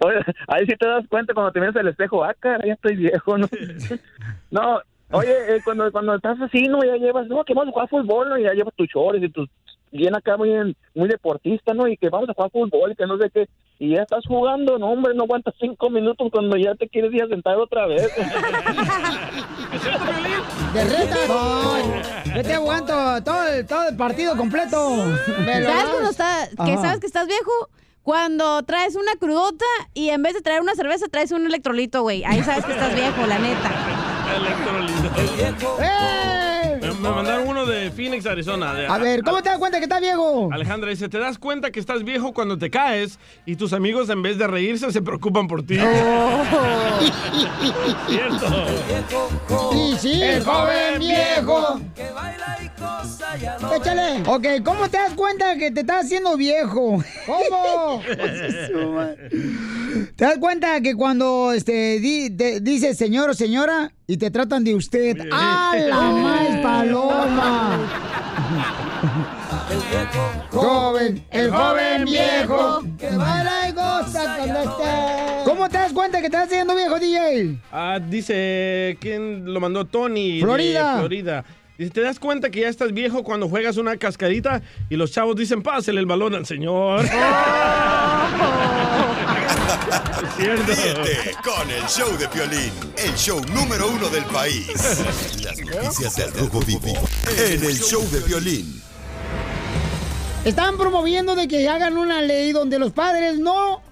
Oye, 0.00 0.18
ahí 0.48 0.66
sí 0.66 0.74
te 0.78 0.86
das 0.88 1.06
cuenta 1.08 1.34
cuando 1.34 1.52
te 1.52 1.60
miras 1.60 1.76
al 1.76 1.88
espejo, 1.88 2.24
ah, 2.24 2.34
cara, 2.38 2.64
ya 2.66 2.74
estoy 2.74 2.96
viejo, 2.96 3.38
¿no? 3.38 3.48
No, 4.50 4.80
oye, 5.10 5.56
eh, 5.56 5.60
cuando, 5.64 5.90
cuando 5.92 6.14
estás 6.14 6.40
así, 6.40 6.62
¿no? 6.68 6.82
Ya 6.82 6.96
llevas, 6.96 7.26
no, 7.28 7.44
que 7.44 7.54
vamos 7.54 7.68
a 7.68 7.72
jugar 7.72 7.88
fútbol, 7.88 8.28
¿no? 8.28 8.38
Y 8.38 8.44
ya 8.44 8.52
llevas 8.54 8.74
tus 8.74 8.88
chores 8.88 9.22
y 9.22 9.28
tus 9.28 9.48
bien 9.92 10.14
acá 10.14 10.36
muy, 10.36 10.76
muy 10.94 11.08
deportista, 11.08 11.72
¿no? 11.74 11.88
Y 11.88 11.96
que 11.96 12.08
vamos 12.08 12.28
a 12.28 12.34
jugar 12.34 12.50
fútbol 12.50 12.92
y 12.92 12.96
que 12.96 13.06
no 13.06 13.18
sé 13.18 13.30
qué. 13.30 13.48
Y 13.78 13.94
ya 13.94 14.02
estás 14.02 14.24
jugando, 14.26 14.78
no, 14.78 14.86
hombre, 14.88 15.12
no 15.14 15.24
aguantas 15.24 15.54
cinco 15.60 15.90
minutos 15.90 16.28
cuando 16.32 16.56
ya 16.56 16.74
te 16.74 16.88
quieres 16.88 17.12
ir 17.12 17.22
a 17.24 17.28
sentar 17.28 17.56
otra 17.56 17.86
vez. 17.86 18.02
De 20.72 20.84
reta. 20.84 21.16
No, 21.28 21.76
yo 22.34 22.42
te 22.42 22.54
aguanto 22.54 22.94
todo 23.22 23.48
el, 23.48 23.66
todo 23.66 23.88
el 23.88 23.96
partido 23.96 24.36
completo. 24.36 24.96
Me 25.44 25.60
lo 25.60 25.66
¿Sabes 25.66 25.82
das. 25.82 25.90
cuando 25.90 26.10
está, 26.10 26.48
que 26.64 26.72
Ajá. 26.72 26.82
sabes 26.82 27.00
que 27.00 27.06
estás 27.06 27.26
viejo? 27.26 27.68
Cuando 28.06 28.62
traes 28.62 28.94
una 28.94 29.16
crudota 29.16 29.64
y 29.92 30.10
en 30.10 30.22
vez 30.22 30.34
de 30.34 30.40
traer 30.40 30.60
una 30.60 30.76
cerveza 30.76 31.08
traes 31.08 31.32
un 31.32 31.44
electrolito, 31.44 32.02
güey. 32.02 32.22
Ahí 32.22 32.40
sabes 32.44 32.64
que 32.64 32.70
estás 32.70 32.94
viejo, 32.94 33.26
la 33.26 33.36
neta. 33.40 33.72
Electrolito. 34.36 35.76
¡Eh! 35.80 36.78
Me, 36.82 36.90
me 36.92 37.10
mandaron 37.10 37.45
de 37.66 37.90
Phoenix, 37.90 38.26
Arizona. 38.26 38.74
de- 38.74 38.86
A 38.86 38.98
ver, 38.98 39.22
¿cómo 39.22 39.42
te 39.42 39.48
das 39.48 39.58
cuenta 39.58 39.78
que 39.78 39.84
estás 39.84 40.00
viejo? 40.00 40.48
Alejandra 40.52 40.90
dice, 40.90 41.08
¿te 41.08 41.18
das 41.18 41.38
cuenta 41.38 41.70
que 41.70 41.80
estás 41.80 42.04
viejo 42.04 42.32
cuando 42.32 42.56
te 42.58 42.70
caes 42.70 43.18
y 43.44 43.56
tus 43.56 43.72
amigos 43.72 44.08
en 44.10 44.22
vez 44.22 44.38
de 44.38 44.46
reírse 44.46 44.90
se 44.92 45.02
preocupan 45.02 45.48
por 45.48 45.62
ti? 45.64 45.76
Cierto. 48.08 48.68
Sí, 49.72 49.94
sí, 49.98 50.22
el 50.22 50.44
joven 50.44 50.98
viejo. 50.98 51.80
Échale. 53.74 54.22
Ok, 54.26 54.46
¿cómo 54.64 54.88
te 54.88 54.96
das 54.98 55.12
cuenta 55.14 55.56
que 55.56 55.70
te 55.70 55.80
estás 55.80 56.04
haciendo 56.04 56.36
viejo? 56.36 57.02
¿Cómo? 57.26 58.02
¿Te 60.16 60.24
das 60.24 60.38
cuenta 60.38 60.80
que 60.80 60.94
cuando 60.94 61.52
este, 61.52 61.98
di- 62.00 62.30
te- 62.30 62.60
dices 62.60 62.96
señor 62.96 63.30
o 63.30 63.34
señora 63.34 63.92
y 64.06 64.16
te 64.16 64.30
tratan 64.30 64.62
de 64.62 64.74
usted? 64.74 65.16
¡Ah, 65.32 65.74
la 65.76 66.00
más 66.10 66.56
paloma! 66.62 67.78
Joven, 70.50 71.24
el 71.30 71.50
joven 71.50 72.04
viejo, 72.04 72.82
que 72.98 73.10
baila 73.16 73.68
y 73.68 73.72
goza 73.72 74.36
cuando 74.36 74.60
esté. 74.60 75.44
¿Cómo 75.44 75.68
te 75.68 75.78
das 75.78 75.92
cuenta 75.92 76.18
que 76.18 76.30
te 76.30 76.36
estás 76.36 76.46
haciendo 76.46 76.74
viejo, 76.76 76.98
DJ? 76.98 77.58
Ah, 77.72 77.98
dice, 78.00 78.96
¿quién 79.00 79.52
lo 79.52 79.60
mandó? 79.60 79.84
Tony. 79.84 80.36
de 80.36 80.42
Florida. 80.44 80.98
Florida. 80.98 81.44
Dice, 81.76 81.90
¿te 81.90 82.00
das 82.00 82.18
cuenta 82.18 82.50
que 82.50 82.60
ya 82.60 82.68
estás 82.68 82.92
viejo 82.92 83.22
cuando 83.22 83.48
juegas 83.48 83.76
una 83.76 83.96
cascarita 83.96 84.62
y 84.88 84.96
los 84.96 85.12
chavos 85.12 85.36
dicen, 85.36 85.62
pásale 85.62 86.00
el 86.00 86.06
balón 86.06 86.34
al 86.34 86.46
señor? 86.46 87.02
Cierto. 87.02 87.18
Ríete 90.38 91.34
con 91.42 91.70
el 91.70 91.84
show 91.86 92.16
de 92.18 92.28
Piolín, 92.28 92.72
el 92.96 93.14
show 93.14 93.40
número 93.54 93.90
uno 93.90 94.08
del 94.08 94.24
país. 94.24 94.68
Las 95.42 95.58
noticias 95.58 96.16
del 96.16 96.32
Rojo 96.32 96.60
Vivo 96.60 96.92
en 97.38 97.64
el 97.64 97.78
show 97.78 98.02
de 98.10 98.20
Piolín. 98.20 98.82
Están 100.44 100.76
promoviendo 100.76 101.34
de 101.34 101.48
que 101.48 101.68
hagan 101.68 101.98
una 101.98 102.22
ley 102.22 102.52
donde 102.52 102.78
los 102.78 102.92
padres 102.92 103.38
no 103.38 103.82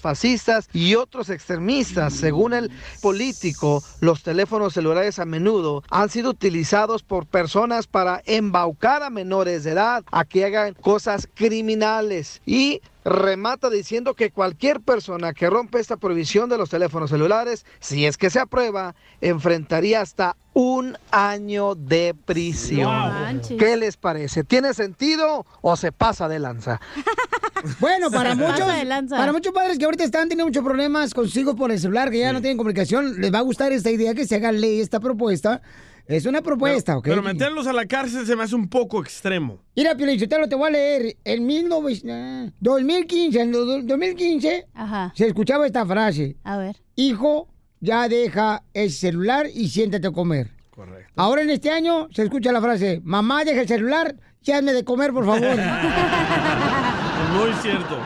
fascistas 0.01 0.69
y 0.73 0.95
otros 0.95 1.29
extremistas. 1.29 2.13
Según 2.13 2.53
el 2.53 2.71
político, 3.01 3.83
los 3.99 4.23
teléfonos 4.23 4.73
celulares 4.73 5.19
a 5.19 5.25
menudo 5.25 5.83
han 5.89 6.09
sido 6.09 6.31
utilizados 6.31 7.03
por 7.03 7.25
personas 7.25 7.87
para 7.87 8.21
embaucar 8.25 9.03
a 9.03 9.09
menores 9.09 9.63
de 9.63 9.71
edad 9.71 10.03
a 10.11 10.25
que 10.25 10.45
hagan 10.45 10.73
cosas 10.73 11.27
criminales 11.33 12.41
y 12.45 12.81
remata 13.05 13.69
diciendo 13.69 14.15
que 14.15 14.31
cualquier 14.31 14.81
persona 14.81 15.33
que 15.33 15.49
rompe 15.49 15.79
esta 15.79 15.95
prohibición 15.95 16.49
de 16.49 16.57
los 16.57 16.69
teléfonos 16.71 17.11
celulares, 17.11 17.65
si 17.79 18.05
es 18.05 18.17
que 18.17 18.29
se 18.31 18.39
aprueba, 18.39 18.95
enfrentaría 19.21 20.01
hasta 20.01 20.35
un 20.53 20.97
año 21.11 21.75
de 21.75 22.15
prisión. 22.25 23.41
¿Qué 23.59 23.77
les 23.77 23.95
parece? 23.95 24.43
¿Tiene 24.43 24.73
sentido 24.73 25.45
o 25.61 25.75
se 25.77 25.91
pasa 25.91 26.27
de 26.27 26.39
lanza? 26.39 26.81
Bueno, 27.79 28.11
para 28.11 28.31
Se 28.31 28.35
muchos, 28.35 28.59
pasa 28.59 28.75
de 28.75 28.85
lanza. 28.85 29.17
para 29.17 29.31
muchos 29.31 29.51
padres 29.51 29.79
que 29.79 29.85
ahorita 29.85 30.03
están 30.03 30.23
teniendo 30.29 30.45
muchos 30.45 30.63
problemas 30.63 31.15
con 31.15 31.25
sus 31.25 31.35
hijos 31.37 31.55
por 31.55 31.71
el 31.71 31.79
celular, 31.79 32.11
que 32.11 32.19
ya 32.19 32.31
no 32.31 32.39
tienen 32.39 32.57
comunicación, 32.57 33.19
les 33.19 33.33
va 33.33 33.39
a 33.39 33.41
gustar 33.41 33.71
esta 33.71 33.89
idea 33.89 34.13
que 34.13 34.27
se 34.27 34.35
haga 34.35 34.51
ley, 34.51 34.81
esta 34.81 34.99
propuesta. 34.99 35.63
Es 36.07 36.25
una 36.25 36.41
propuesta, 36.41 36.93
pero, 36.93 36.99
¿ok? 36.99 37.03
pero 37.05 37.21
meterlos 37.23 37.65
a 37.67 37.73
la 37.73 37.85
cárcel 37.87 38.25
se 38.27 38.35
me 38.35 38.43
hace 38.43 38.53
un 38.55 38.69
poco 38.69 39.01
extremo. 39.01 39.59
Mira, 39.75 39.95
Piolichotelo, 39.95 40.47
te 40.47 40.55
voy 40.55 40.67
a 40.67 40.71
leer. 40.71 41.17
En 41.23 41.47
19 41.47 42.01
ah, 42.11 42.45
2015, 42.59 43.41
en 43.41 43.51
do- 43.51 43.81
2015, 43.81 44.67
se 45.15 45.27
escuchaba 45.27 45.65
esta 45.65 45.85
frase. 45.85 46.35
A 46.43 46.57
ver. 46.57 46.75
Hijo, 46.95 47.47
ya 47.79 48.07
deja 48.07 48.63
el 48.73 48.91
celular 48.91 49.47
y 49.53 49.69
siéntate 49.69 50.07
a 50.07 50.11
comer. 50.11 50.51
Correcto. 50.69 51.11
Ahora 51.15 51.41
en 51.41 51.49
este 51.49 51.71
año 51.71 52.07
se 52.13 52.23
escucha 52.23 52.51
la 52.51 52.61
frase, 52.61 53.01
mamá, 53.03 53.43
deja 53.43 53.61
el 53.61 53.67
celular, 53.67 54.15
ya 54.41 54.57
hazme 54.57 54.73
de 54.73 54.83
comer, 54.83 55.11
por 55.11 55.25
favor. 55.25 55.41
Muy 57.33 57.53
cierto. 57.61 57.97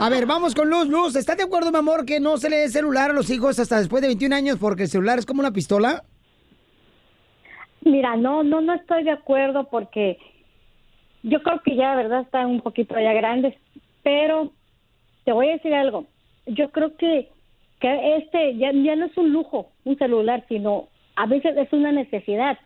A 0.00 0.08
ver, 0.10 0.26
vamos 0.26 0.54
con 0.54 0.68
Luz. 0.70 0.86
Luz, 0.88 1.16
¿estás 1.16 1.36
de 1.36 1.42
acuerdo, 1.44 1.72
mi 1.72 1.78
amor, 1.78 2.04
que 2.04 2.20
no 2.20 2.36
se 2.38 2.48
le 2.50 2.58
dé 2.58 2.68
celular 2.68 3.10
a 3.10 3.14
los 3.14 3.30
hijos 3.30 3.58
hasta 3.58 3.78
después 3.78 4.00
de 4.02 4.08
21 4.08 4.34
años 4.36 4.58
porque 4.60 4.84
el 4.84 4.88
celular 4.88 5.18
es 5.18 5.26
como 5.26 5.40
una 5.40 5.52
pistola? 5.52 6.04
Mira, 7.88 8.16
no, 8.16 8.42
no, 8.42 8.60
no 8.60 8.74
estoy 8.74 9.04
de 9.04 9.10
acuerdo 9.10 9.68
porque 9.70 10.18
yo 11.22 11.42
creo 11.42 11.60
que 11.64 11.74
ya, 11.74 11.90
de 11.90 12.02
verdad, 12.04 12.20
están 12.20 12.46
un 12.46 12.60
poquito 12.60 12.94
ya 12.94 13.12
grandes, 13.12 13.54
pero 14.02 14.52
te 15.24 15.32
voy 15.32 15.48
a 15.48 15.52
decir 15.52 15.74
algo. 15.74 16.06
Yo 16.46 16.70
creo 16.70 16.96
que, 16.96 17.30
que 17.80 18.16
este 18.18 18.56
ya, 18.56 18.72
ya 18.72 18.94
no 18.94 19.06
es 19.06 19.16
un 19.16 19.32
lujo, 19.32 19.70
un 19.84 19.96
celular, 19.96 20.44
sino 20.48 20.88
a 21.16 21.26
veces 21.26 21.56
es 21.56 21.72
una 21.72 21.92
necesidad. 21.92 22.58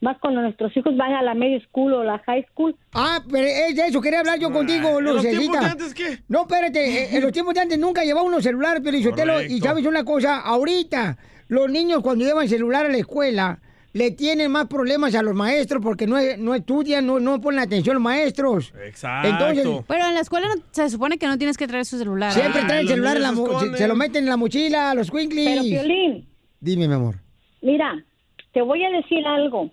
Más 0.00 0.18
cuando 0.18 0.40
nuestros 0.40 0.74
hijos 0.74 0.96
van 0.96 1.12
a 1.12 1.20
la 1.20 1.34
media 1.34 1.60
school 1.60 1.92
o 1.92 2.02
la 2.02 2.18
high 2.20 2.46
school. 2.50 2.74
Ah, 2.94 3.22
pero 3.30 3.46
es 3.46 3.76
de 3.76 3.82
eso, 3.82 4.00
quería 4.00 4.20
hablar 4.20 4.38
yo 4.38 4.50
contigo, 4.50 4.98
¿en 4.98 5.04
los 5.04 5.20
tiempos 5.20 5.60
de 5.60 5.66
antes 5.66 5.94
qué? 5.94 6.18
No, 6.26 6.42
espérate, 6.42 6.80
eh, 6.80 7.16
en 7.16 7.22
los 7.22 7.32
tiempos 7.32 7.52
de 7.52 7.60
antes 7.60 7.78
nunca 7.78 8.02
llevaba 8.02 8.26
uno 8.26 8.40
celular, 8.40 8.80
pero 8.82 8.96
y 8.96 9.60
sabes 9.60 9.84
una 9.84 10.02
cosa, 10.02 10.40
ahorita 10.40 11.18
los 11.48 11.70
niños 11.70 12.00
cuando 12.00 12.24
llevan 12.24 12.48
celular 12.48 12.86
a 12.86 12.88
la 12.88 12.96
escuela 12.96 13.60
le 13.92 14.10
tienen 14.12 14.52
más 14.52 14.66
problemas 14.68 15.14
a 15.16 15.22
los 15.22 15.34
maestros 15.34 15.82
porque 15.82 16.06
no, 16.06 16.16
no 16.38 16.54
estudian, 16.54 17.06
no, 17.06 17.18
no 17.18 17.40
ponen 17.40 17.60
atención 17.60 17.94
los 17.94 18.02
maestros. 18.02 18.72
Exacto. 18.84 19.28
Entonces, 19.28 19.84
Pero 19.88 20.06
en 20.06 20.14
la 20.14 20.20
escuela 20.20 20.46
no- 20.48 20.62
se 20.70 20.88
supone 20.90 21.18
que 21.18 21.26
no 21.26 21.36
tienes 21.38 21.56
que 21.56 21.66
traer 21.66 21.84
su 21.84 21.98
celular. 21.98 22.32
siempre 22.32 22.60
Ah, 22.62 22.66
traen 22.66 22.80
el 22.82 22.88
celular, 22.88 23.16
en 23.16 23.22
la 23.22 23.76
se, 23.76 23.88
lo 23.88 23.96
meten 23.96 24.24
en 24.24 24.30
la 24.30 24.36
mochila, 24.36 24.90
a 24.90 24.94
los 24.94 25.10
Quinklis. 25.10 25.44
Pero, 25.48 25.62
Piolín. 25.62 26.26
Dime, 26.60 26.86
mi 26.86 26.94
amor. 26.94 27.16
Mira, 27.62 28.04
te 28.52 28.62
voy 28.62 28.84
a 28.84 28.90
decir 28.90 29.26
algo. 29.26 29.70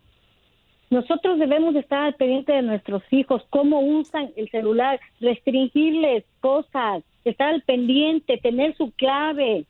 Nosotros 0.89 1.37
debemos 1.37 1.75
estar 1.75 1.99
al 2.05 2.15
pendiente 2.15 2.53
de 2.53 2.61
nuestros 2.61 3.03
hijos, 3.11 3.43
cómo 3.49 3.81
usan 3.81 4.29
el 4.37 4.49
celular, 4.49 4.99
restringirles 5.19 6.23
cosas, 6.39 7.03
estar 7.25 7.49
al 7.53 7.61
pendiente, 7.63 8.37
tener 8.37 8.75
su 8.77 8.91
clave. 8.91 9.65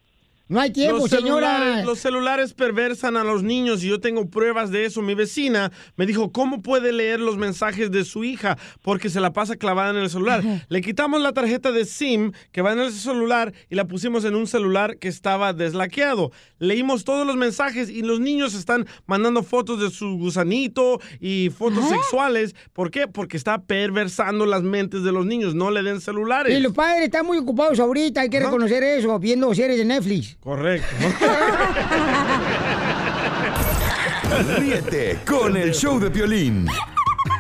No 0.50 0.62
hay 0.62 0.72
los 0.76 1.10
celulares, 1.10 1.86
los 1.86 2.00
celulares 2.00 2.54
perversan 2.54 3.18
a 3.18 3.24
los 3.24 3.44
niños 3.44 3.84
y 3.84 3.90
yo 3.90 4.00
tengo 4.00 4.30
pruebas 4.30 4.72
de 4.72 4.86
eso. 4.86 5.02
Mi 5.02 5.14
vecina 5.14 5.74
me 5.98 6.06
dijo, 6.06 6.32
¿cómo 6.32 6.62
puede 6.62 6.94
leer 6.94 7.20
los 7.20 7.38
mensajes 7.38 7.92
de 7.92 8.06
su 8.06 8.24
hija? 8.24 8.58
Porque 8.82 9.10
se 9.10 9.20
la 9.20 9.34
pasa 9.34 9.58
clavada 9.58 9.90
en 9.90 9.98
el 9.98 10.10
celular. 10.10 10.44
Le 10.70 10.82
quitamos 10.82 11.22
la 11.22 11.34
tarjeta 11.34 11.74
de 11.74 11.84
SIM 11.84 12.32
que 12.54 12.62
va 12.62 12.72
en 12.72 12.80
el 12.80 12.94
celular 12.94 13.54
y 13.70 13.76
la 13.76 13.88
pusimos 13.88 14.24
en 14.24 14.36
un 14.36 14.48
celular 14.48 14.98
que 14.98 15.10
estaba 15.10 15.52
deslaqueado. 15.52 16.32
Leímos 16.60 17.04
todos 17.04 17.28
los 17.28 17.36
mensajes 17.36 17.90
y 17.90 18.02
los 18.02 18.22
niños 18.22 18.54
están 18.54 18.88
mandando 19.06 19.44
fotos 19.44 19.82
de 19.82 19.90
su 19.90 20.18
gusanito 20.18 21.02
y 21.20 21.50
fotos 21.50 21.90
sexuales. 21.90 22.56
¿Por 22.72 22.90
qué? 22.90 23.08
Porque 23.08 23.36
está 23.36 23.64
perversando 23.64 24.46
las 24.46 24.64
mentes 24.64 25.04
de 25.04 25.12
los 25.12 25.26
niños. 25.26 25.56
No 25.56 25.72
le 25.72 25.84
den 25.84 26.00
celulares. 26.00 26.58
Y 26.58 26.62
los 26.62 26.74
padres 26.74 27.04
están 27.04 27.26
muy 27.26 27.38
ocupados 27.38 27.80
ahorita, 27.80 28.22
hay 28.22 28.30
que 28.30 28.40
reconocer 28.40 28.82
eso, 28.84 29.20
viendo 29.20 29.54
series 29.54 29.78
de 29.78 29.86
Netflix. 29.86 30.37
Correcto. 30.40 30.96
Ríete 34.58 35.20
con 35.26 35.58
el 35.58 35.74
show 35.74 36.00
de 36.00 36.12
Piolín. 36.12 36.68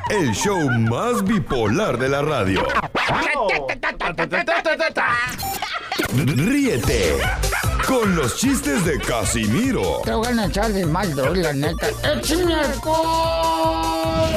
El 0.10 0.34
show 0.34 0.70
más 0.70 1.24
bipolar 1.24 1.98
de 1.98 2.10
la 2.10 2.22
radio. 2.22 2.68
Ríete 6.14 7.18
con 7.88 8.16
los 8.16 8.38
chistes 8.38 8.86
de 8.86 9.00
Casimiro 9.00 10.02
Te 10.04 10.12
voy 10.12 10.28
a 10.28 10.46
echar 10.46 10.72
de 10.72 10.86
mal, 10.86 11.16
doy, 11.16 11.42
la 11.42 11.54
neta. 11.54 11.88
¡Échame 12.04 12.56
alcohol! 12.56 14.28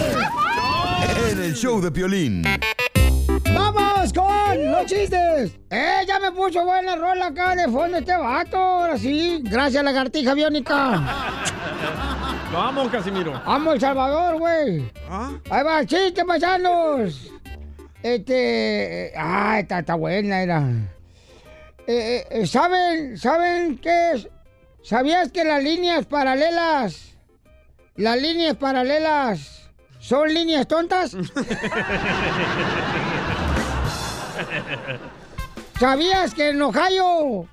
en 1.31 1.43
el 1.43 1.55
show 1.55 1.81
de 1.81 1.91
Piolín. 1.91 2.43
¡Vamos 3.55 3.90
con 4.13 4.71
los 4.71 4.87
chistes! 4.87 5.53
¡Eh, 5.71 6.05
ya 6.07 6.19
me 6.19 6.33
puso 6.33 6.65
buena 6.65 6.97
rola 6.97 7.27
acá 7.27 7.55
de 7.55 7.65
fondo 7.65 7.99
este 7.99 8.17
vato! 8.17 8.57
Ahora 8.57 8.99
sí, 8.99 9.41
gracias 9.45 9.85
lagartija 9.85 10.35
biónica. 10.35 11.01
Vamos, 12.53 12.89
Casimiro. 12.89 13.41
¡Vamos, 13.47 13.75
El 13.75 13.81
Salvador, 13.81 14.39
güey! 14.39 14.91
¿Ah? 15.09 15.31
Ahí 15.51 15.63
va, 15.63 15.87
chiste, 15.87 16.25
paisanos. 16.25 17.31
Este... 18.03 19.13
Ah, 19.17 19.59
está, 19.61 19.81
está 19.81 19.95
buena, 19.95 20.43
era. 20.43 20.65
Eh, 21.87 22.27
eh, 22.31 22.47
¿Saben, 22.47 23.19
saben 23.19 23.79
qué 23.79 24.13
es? 24.13 24.29
¿Sabías 24.83 25.31
que 25.31 25.45
las 25.45 25.63
líneas 25.63 26.07
paralelas, 26.07 27.17
las 27.97 28.21
líneas 28.21 28.57
paralelas, 28.57 29.71
son 29.99 30.33
líneas 30.33 30.67
tontas? 30.67 31.15
¿Sabías 35.81 36.35
que 36.35 36.51
en 36.51 36.61
Ohio, 36.61 37.49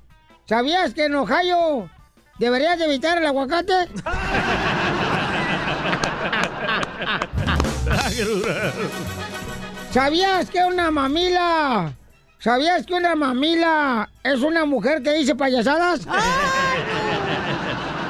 sabías 0.46 0.92
que 0.92 1.06
en 1.06 1.14
Ohio 1.14 1.88
deberías 2.38 2.78
de 2.78 2.84
evitar 2.84 3.16
el 3.16 3.24
aguacate? 3.24 3.72
¿Sabías 9.90 10.50
que 10.50 10.62
una 10.62 10.90
mamila, 10.90 11.94
sabías 12.38 12.84
que 12.84 12.92
una 12.92 13.16
mamila 13.16 14.10
es 14.22 14.42
una 14.42 14.66
mujer 14.66 15.02
que 15.02 15.14
dice 15.14 15.34
payasadas? 15.34 16.00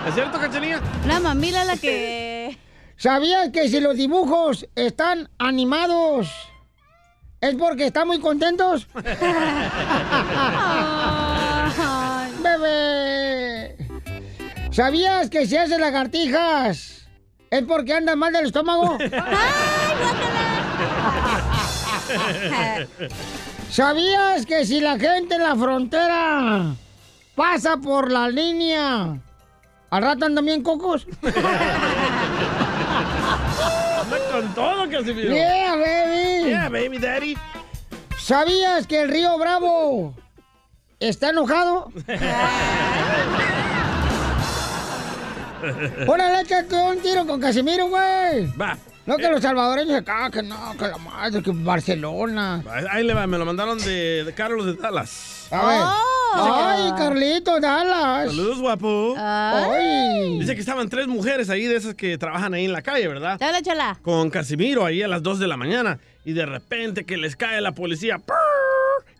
¿Es 0.08 0.14
cierto, 0.14 0.40
Cachanilla? 0.40 0.80
La 1.06 1.20
mamila 1.20 1.64
la 1.64 1.76
que... 1.76 2.58
¿Sabías 2.96 3.50
que 3.50 3.68
si 3.68 3.78
los 3.78 3.96
dibujos 3.96 4.66
están 4.74 5.30
animados 5.38 6.47
es 7.40 7.54
porque 7.54 7.86
están 7.86 8.08
muy 8.08 8.20
contentos? 8.20 8.86
Bebé. 12.42 13.76
¿Sabías 14.70 15.30
que 15.30 15.46
si 15.46 15.56
haces 15.56 15.78
lagartijas 15.78 17.06
es 17.50 17.62
porque 17.62 17.94
andas 17.94 18.16
mal 18.16 18.32
del 18.32 18.46
estómago? 18.46 18.98
¿Sabías 23.70 24.46
que 24.46 24.64
si 24.66 24.80
la 24.80 24.98
gente 24.98 25.34
en 25.36 25.42
la 25.42 25.54
frontera 25.56 26.74
pasa 27.34 27.76
por 27.76 28.10
la 28.10 28.28
línea, 28.28 29.18
al 29.90 30.02
rato 30.02 30.24
andan 30.26 30.44
bien 30.44 30.62
cocos? 30.62 31.06
Anda 34.00 34.18
con 34.32 34.54
todo, 34.54 34.88
Casimiro. 34.90 35.34
Yeah, 35.34 35.76
baby. 35.76 36.37
Yeah, 36.48 36.68
baby 36.68 36.98
daddy. 36.98 37.36
¿Sabías 38.18 38.86
que 38.86 39.02
el 39.02 39.10
río 39.10 39.36
Bravo 39.38 40.14
está 41.00 41.30
enojado? 41.30 41.90
Órale, 46.06 46.42
échate 46.42 46.74
un 46.74 46.98
tiro 47.00 47.26
con 47.26 47.40
Casimiro, 47.40 47.88
güey. 47.88 48.46
Va. 48.60 48.76
No 49.06 49.16
que 49.16 49.28
los 49.28 49.40
salvadoreños 49.40 49.96
acá, 49.96 50.30
que 50.30 50.42
no, 50.42 50.76
que 50.76 50.86
la 50.86 50.98
madre, 50.98 51.42
que 51.42 51.50
Barcelona. 51.52 52.62
Ahí 52.90 53.04
le 53.04 53.14
va, 53.14 53.26
me 53.26 53.38
lo 53.38 53.46
mandaron 53.46 53.78
de, 53.78 54.24
de 54.24 54.34
Carlos 54.34 54.66
de 54.66 54.74
Dallas. 54.74 55.46
A 55.50 55.66
ver. 55.66 55.78
Ay, 56.34 56.90
Carlito, 56.96 57.58
Dallas. 57.60 58.28
Saludos, 58.30 58.58
guapo. 58.60 59.14
Ay. 59.18 60.38
Dice 60.38 60.54
que 60.54 60.60
estaban 60.60 60.88
tres 60.88 61.06
mujeres 61.06 61.50
ahí 61.50 61.64
de 61.64 61.76
esas 61.76 61.94
que 61.94 62.18
trabajan 62.18 62.54
ahí 62.54 62.64
en 62.64 62.72
la 62.72 62.82
calle, 62.82 63.08
¿verdad? 63.08 63.38
Dale, 63.38 63.62
chala. 63.62 63.98
Con 64.02 64.30
Casimiro 64.30 64.84
ahí 64.84 65.02
a 65.02 65.08
las 65.08 65.22
2 65.22 65.38
de 65.38 65.48
la 65.48 65.56
mañana. 65.56 65.98
Y 66.24 66.32
de 66.32 66.46
repente 66.46 67.04
que 67.04 67.16
les 67.16 67.36
cae 67.36 67.60
la 67.60 67.72
policía. 67.72 68.20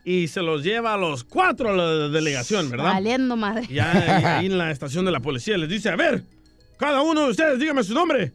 Y 0.05 0.27
se 0.27 0.41
los 0.41 0.63
lleva 0.63 0.93
a 0.93 0.97
los 0.97 1.23
cuatro 1.23 1.69
a 1.69 1.73
la 1.73 2.07
delegación, 2.09 2.69
¿verdad? 2.69 2.93
Valiendo 2.93 3.35
madre. 3.35 3.67
Ya 3.69 3.91
ahí- 3.91 4.23
ahí 4.23 4.45
en 4.45 4.57
la 4.57 4.71
estación 4.71 5.05
de 5.05 5.11
la 5.11 5.19
policía 5.19 5.57
les 5.57 5.69
dice, 5.69 5.89
a 5.89 5.95
ver, 5.95 6.23
cada 6.77 7.01
uno 7.01 7.25
de 7.25 7.31
ustedes 7.31 7.59
dígame 7.59 7.83
su 7.83 7.93
nombre, 7.93 8.31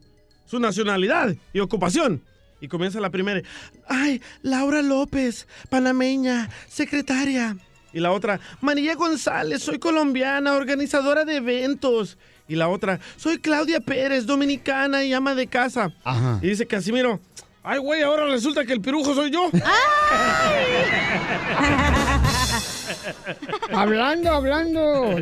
su 0.47 0.59
nacionalidad 0.61 1.35
y 1.53 1.61
ocupación. 1.61 2.23
Y 2.61 2.69
comienza 2.69 3.01
la 3.01 3.11
primera. 3.11 3.41
Ay, 3.89 4.21
Laura 4.43 4.83
López, 4.83 5.47
panameña, 5.69 6.49
secretaria. 6.69 7.57
Y 7.95 8.01
la 8.01 8.13
otra, 8.13 8.41
María 8.61 8.95
González, 8.97 9.63
soy 9.63 9.79
colombiana, 9.79 10.53
organizadora 10.55 11.25
de 11.25 11.37
eventos. 11.37 12.19
Y 12.49 12.57
la 12.57 12.69
otra, 12.69 12.99
soy 13.17 13.39
Claudia 13.39 13.81
Pérez, 13.81 14.27
dominicana 14.27 15.05
y 15.05 15.15
ama 15.15 15.35
de 15.35 15.47
casa. 15.47 15.95
Ajá. 16.05 16.39
Y 16.43 16.49
dice 16.49 16.67
Casimiro, 16.67 17.21
Ay, 17.63 17.79
güey, 17.79 18.03
ahora 18.03 18.27
resulta 18.27 18.67
que 18.67 18.75
el 18.75 18.83
pirujo 18.83 19.15
soy 19.15 19.31
yo. 19.31 19.49
hablando, 23.73 24.31
hablando 24.31 25.17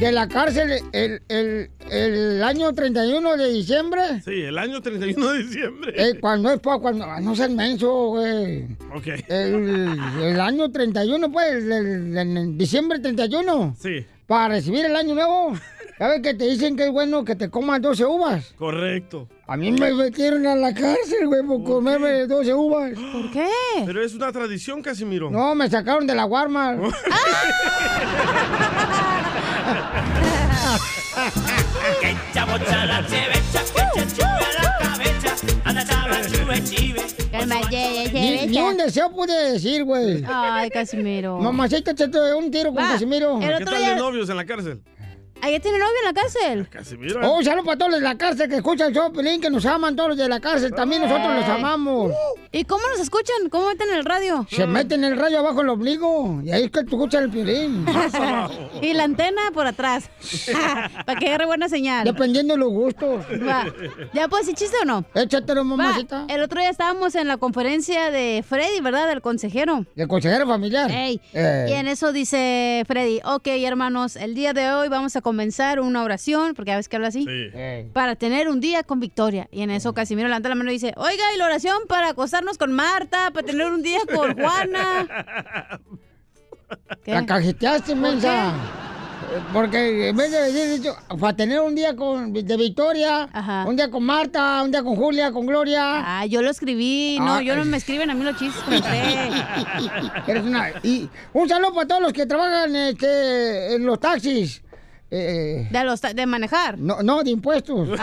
de 0.00 0.12
la 0.12 0.28
cárcel, 0.28 0.80
el, 0.92 1.20
el, 1.28 1.70
el 1.90 2.42
año 2.42 2.72
31 2.72 3.36
de 3.36 3.48
diciembre, 3.52 4.00
Sí, 4.24 4.42
el 4.42 4.56
año 4.58 4.80
31 4.80 5.32
de 5.32 5.42
diciembre. 5.42 5.92
eh, 5.96 6.18
cuando 6.20 6.52
es 6.52 6.60
cuando, 6.60 7.04
ah, 7.04 7.20
no 7.20 7.34
seas 7.34 7.50
menso, 7.50 8.08
güey. 8.10 8.64
Ok. 8.94 9.06
El, 9.28 9.98
el 10.22 10.40
año 10.40 10.70
31, 10.70 11.32
pues, 11.32 11.64
el 11.64 12.56
diciembre 12.56 13.00
31. 13.00 13.76
Sí. 13.78 14.06
Para 14.26 14.48
recibir 14.54 14.84
el 14.84 14.94
año 14.94 15.14
nuevo. 15.14 15.54
¿Sabes 15.98 16.22
que 16.22 16.32
te 16.32 16.44
dicen 16.44 16.76
que 16.76 16.84
es 16.84 16.92
bueno 16.92 17.24
que 17.24 17.34
te 17.34 17.50
comas 17.50 17.82
12 17.82 18.04
uvas? 18.04 18.54
Correcto. 18.56 19.28
A 19.48 19.56
mí 19.56 19.72
me 19.72 19.92
metieron 19.92 20.46
a 20.46 20.54
la 20.54 20.72
cárcel, 20.72 21.26
güey, 21.26 21.42
por 21.42 21.64
comerme 21.64 22.28
12 22.28 22.54
uvas. 22.54 22.92
¿Por 22.92 23.32
qué? 23.32 23.48
Pero 23.84 24.04
es 24.04 24.14
una 24.14 24.30
tradición, 24.30 24.80
Casimiro. 24.80 25.28
No, 25.28 25.56
me 25.56 25.68
sacaron 25.68 26.06
de 26.06 26.14
la 26.14 26.24
Walmart. 26.24 26.80
Ni, 38.12 38.46
ni 38.46 38.60
un 38.60 38.76
deseo 38.76 39.10
pude 39.10 39.52
decir, 39.52 39.84
güey. 39.84 40.24
Ay, 40.26 40.70
Casimiro. 40.70 41.38
Mamacita, 41.38 41.94
te 41.94 42.04
un 42.34 42.50
tiro 42.50 42.72
con 42.72 42.82
Va, 42.82 42.88
Casimiro. 42.92 43.38
¿Qué 43.40 43.64
tal 43.64 43.84
de 43.84 43.96
novios 43.96 44.28
en 44.30 44.36
la 44.36 44.44
cárcel? 44.44 44.80
¿Allá 45.40 45.60
tiene 45.60 45.78
novio 45.78 45.94
en 46.00 46.04
la 46.04 46.20
cárcel? 46.20 46.68
Casimiro. 46.68 47.20
Oh, 47.22 47.38
un 47.38 47.44
saludo 47.44 47.64
para 47.64 47.78
todos 47.78 47.92
los 47.92 48.00
de 48.00 48.04
la 48.04 48.18
cárcel 48.18 48.48
que 48.48 48.56
escuchan 48.56 48.88
el 48.88 48.94
show, 48.94 49.12
Pelín, 49.12 49.40
que 49.40 49.50
nos 49.50 49.64
aman 49.66 49.94
todos 49.94 50.10
los 50.10 50.18
de 50.18 50.28
la 50.28 50.40
cárcel. 50.40 50.72
También 50.74 51.02
nosotros 51.02 51.34
los 51.34 51.44
amamos. 51.44 52.12
¿Y 52.50 52.64
cómo 52.64 52.82
nos 52.88 53.00
escuchan? 53.00 53.48
¿Cómo 53.50 53.68
meten 53.68 53.90
el 53.92 54.04
radio? 54.04 54.46
Se 54.50 54.66
meten 54.66 55.04
el 55.04 55.16
rayo 55.16 55.38
abajo 55.38 55.60
el 55.60 55.68
ombligo. 55.68 56.40
Y 56.42 56.50
ahí 56.50 56.64
es 56.64 56.70
que 56.70 56.82
tú 56.84 56.96
escuchas 56.96 57.22
el 57.22 57.30
Piolín. 57.30 57.86
y 58.82 58.94
la 58.94 59.04
antena 59.04 59.42
por 59.52 59.66
atrás. 59.66 60.10
Para 61.06 61.18
que 61.18 61.28
agarre 61.28 61.46
buena 61.46 61.68
señal. 61.68 62.04
Dependiendo 62.04 62.54
de 62.54 62.58
los 62.58 62.70
gustos. 62.70 63.24
Va. 63.46 63.66
¿Ya 64.14 64.28
puedo 64.28 64.42
decir 64.42 64.54
chiste 64.56 64.76
o 64.82 64.84
no? 64.84 65.04
Échatelo, 65.14 65.60
Va. 65.60 65.64
mamacita. 65.64 66.26
El 66.28 66.42
otro 66.42 66.60
día 66.60 66.70
estábamos 66.70 67.14
en 67.14 67.28
la 67.28 67.36
conferencia 67.36 68.10
de 68.10 68.44
Freddy, 68.46 68.80
¿verdad? 68.80 69.08
Del 69.08 69.20
consejero. 69.20 69.84
¿Del 69.94 70.08
consejero 70.08 70.46
familiar? 70.46 70.90
Ey. 70.90 71.20
Eh. 71.34 71.66
Y 71.68 71.72
en 71.74 71.86
eso 71.86 72.12
dice 72.12 72.82
Freddy, 72.86 73.20
ok, 73.24 73.46
hermanos, 73.46 74.16
el 74.16 74.34
día 74.34 74.52
de 74.52 74.70
hoy 74.72 74.88
vamos 74.88 75.14
a 75.16 75.20
comenzar 75.28 75.78
una 75.78 76.02
oración, 76.04 76.54
porque 76.54 76.72
a 76.72 76.76
veces 76.76 76.88
que 76.88 76.96
habla 76.96 77.08
así, 77.08 77.26
para 77.92 78.16
tener 78.16 78.48
un 78.48 78.60
día 78.60 78.82
con 78.82 78.98
victoria. 78.98 79.46
Y 79.52 79.60
en 79.60 79.70
eso 79.70 79.92
Casimiro 79.92 80.26
levanta 80.26 80.48
la 80.48 80.54
mano 80.54 80.70
y 80.70 80.74
dice, 80.74 80.94
oiga, 80.96 81.22
y 81.34 81.36
la 81.36 81.44
oración 81.44 81.76
para 81.86 82.08
acostarnos 82.08 82.56
con 82.56 82.72
Marta, 82.72 83.30
para 83.34 83.46
tener 83.46 83.66
un 83.66 83.82
día 83.82 83.98
con 84.10 84.34
Juana. 84.40 85.80
¿Qué? 87.04 87.12
La 87.12 87.26
cajeteaste, 87.26 87.92
¿Por 87.92 88.00
mensa. 88.00 88.54
Porque 89.52 90.08
en 90.08 90.16
vez 90.16 90.30
de 90.30 90.50
decir, 90.50 90.92
para 91.20 91.36
tener 91.36 91.60
un 91.60 91.74
día 91.74 91.94
con, 91.94 92.32
de 92.32 92.56
victoria, 92.56 93.28
un 93.66 93.76
día 93.76 93.90
con 93.90 94.02
Marta, 94.02 94.62
un 94.64 94.70
día 94.70 94.82
con 94.82 94.96
Julia, 94.96 95.30
con 95.30 95.44
Gloria. 95.44 96.20
Ah, 96.20 96.24
yo 96.24 96.40
lo 96.40 96.48
escribí. 96.48 97.18
No, 97.20 97.42
yo 97.42 97.54
no 97.54 97.66
me 97.66 97.76
escriben 97.76 98.08
a 98.08 98.14
mí 98.14 98.24
los 98.24 98.38
chistes. 98.38 98.64
Eres 100.26 100.42
una... 100.42 100.70
Y 100.82 101.06
un 101.34 101.46
saludo 101.50 101.74
para 101.74 101.86
todos 101.86 102.00
los 102.00 102.14
que 102.14 102.24
trabajan 102.24 102.74
este, 102.74 103.74
en 103.74 103.84
los 103.84 104.00
taxis. 104.00 104.62
Eh, 105.10 105.68
¿De, 105.70 105.84
los 105.84 106.00
¿De 106.02 106.26
manejar? 106.26 106.78
no, 106.78 107.02
no, 107.02 107.22
de 107.22 107.30
impuestos. 107.30 107.88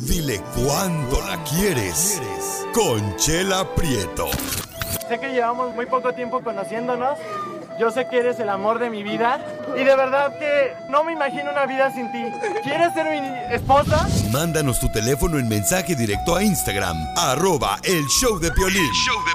Dile 0.00 0.40
cuándo 0.54 1.20
la 1.26 1.42
quieres. 1.44 2.20
Conchela 2.72 3.66
Prieto. 3.74 4.28
Sé 5.08 5.18
que 5.20 5.28
llevamos 5.32 5.74
muy 5.74 5.86
poco 5.86 6.12
tiempo 6.12 6.40
conociéndonos. 6.42 7.18
Yo 7.78 7.90
sé 7.90 8.06
que 8.08 8.18
eres 8.18 8.40
el 8.40 8.48
amor 8.48 8.78
de 8.78 8.88
mi 8.90 9.02
vida. 9.02 9.38
Y 9.76 9.84
de 9.84 9.96
verdad 9.96 10.32
que 10.38 10.72
no 10.90 11.04
me 11.04 11.12
imagino 11.12 11.50
una 11.50 11.66
vida 11.66 11.92
sin 11.92 12.10
ti. 12.10 12.24
¿Quieres 12.62 12.94
ser 12.94 13.20
mi 13.20 13.54
esposa? 13.54 14.08
Mándanos 14.30 14.80
tu 14.80 14.88
teléfono 14.90 15.38
en 15.38 15.48
mensaje 15.48 15.94
directo 15.94 16.34
a 16.36 16.42
Instagram. 16.42 16.96
Arroba 17.16 17.78
el 17.84 18.04
show 18.06 18.38
de 18.38 18.50
Piolín. 18.52 18.90
show 18.92 19.16
de 19.24 19.32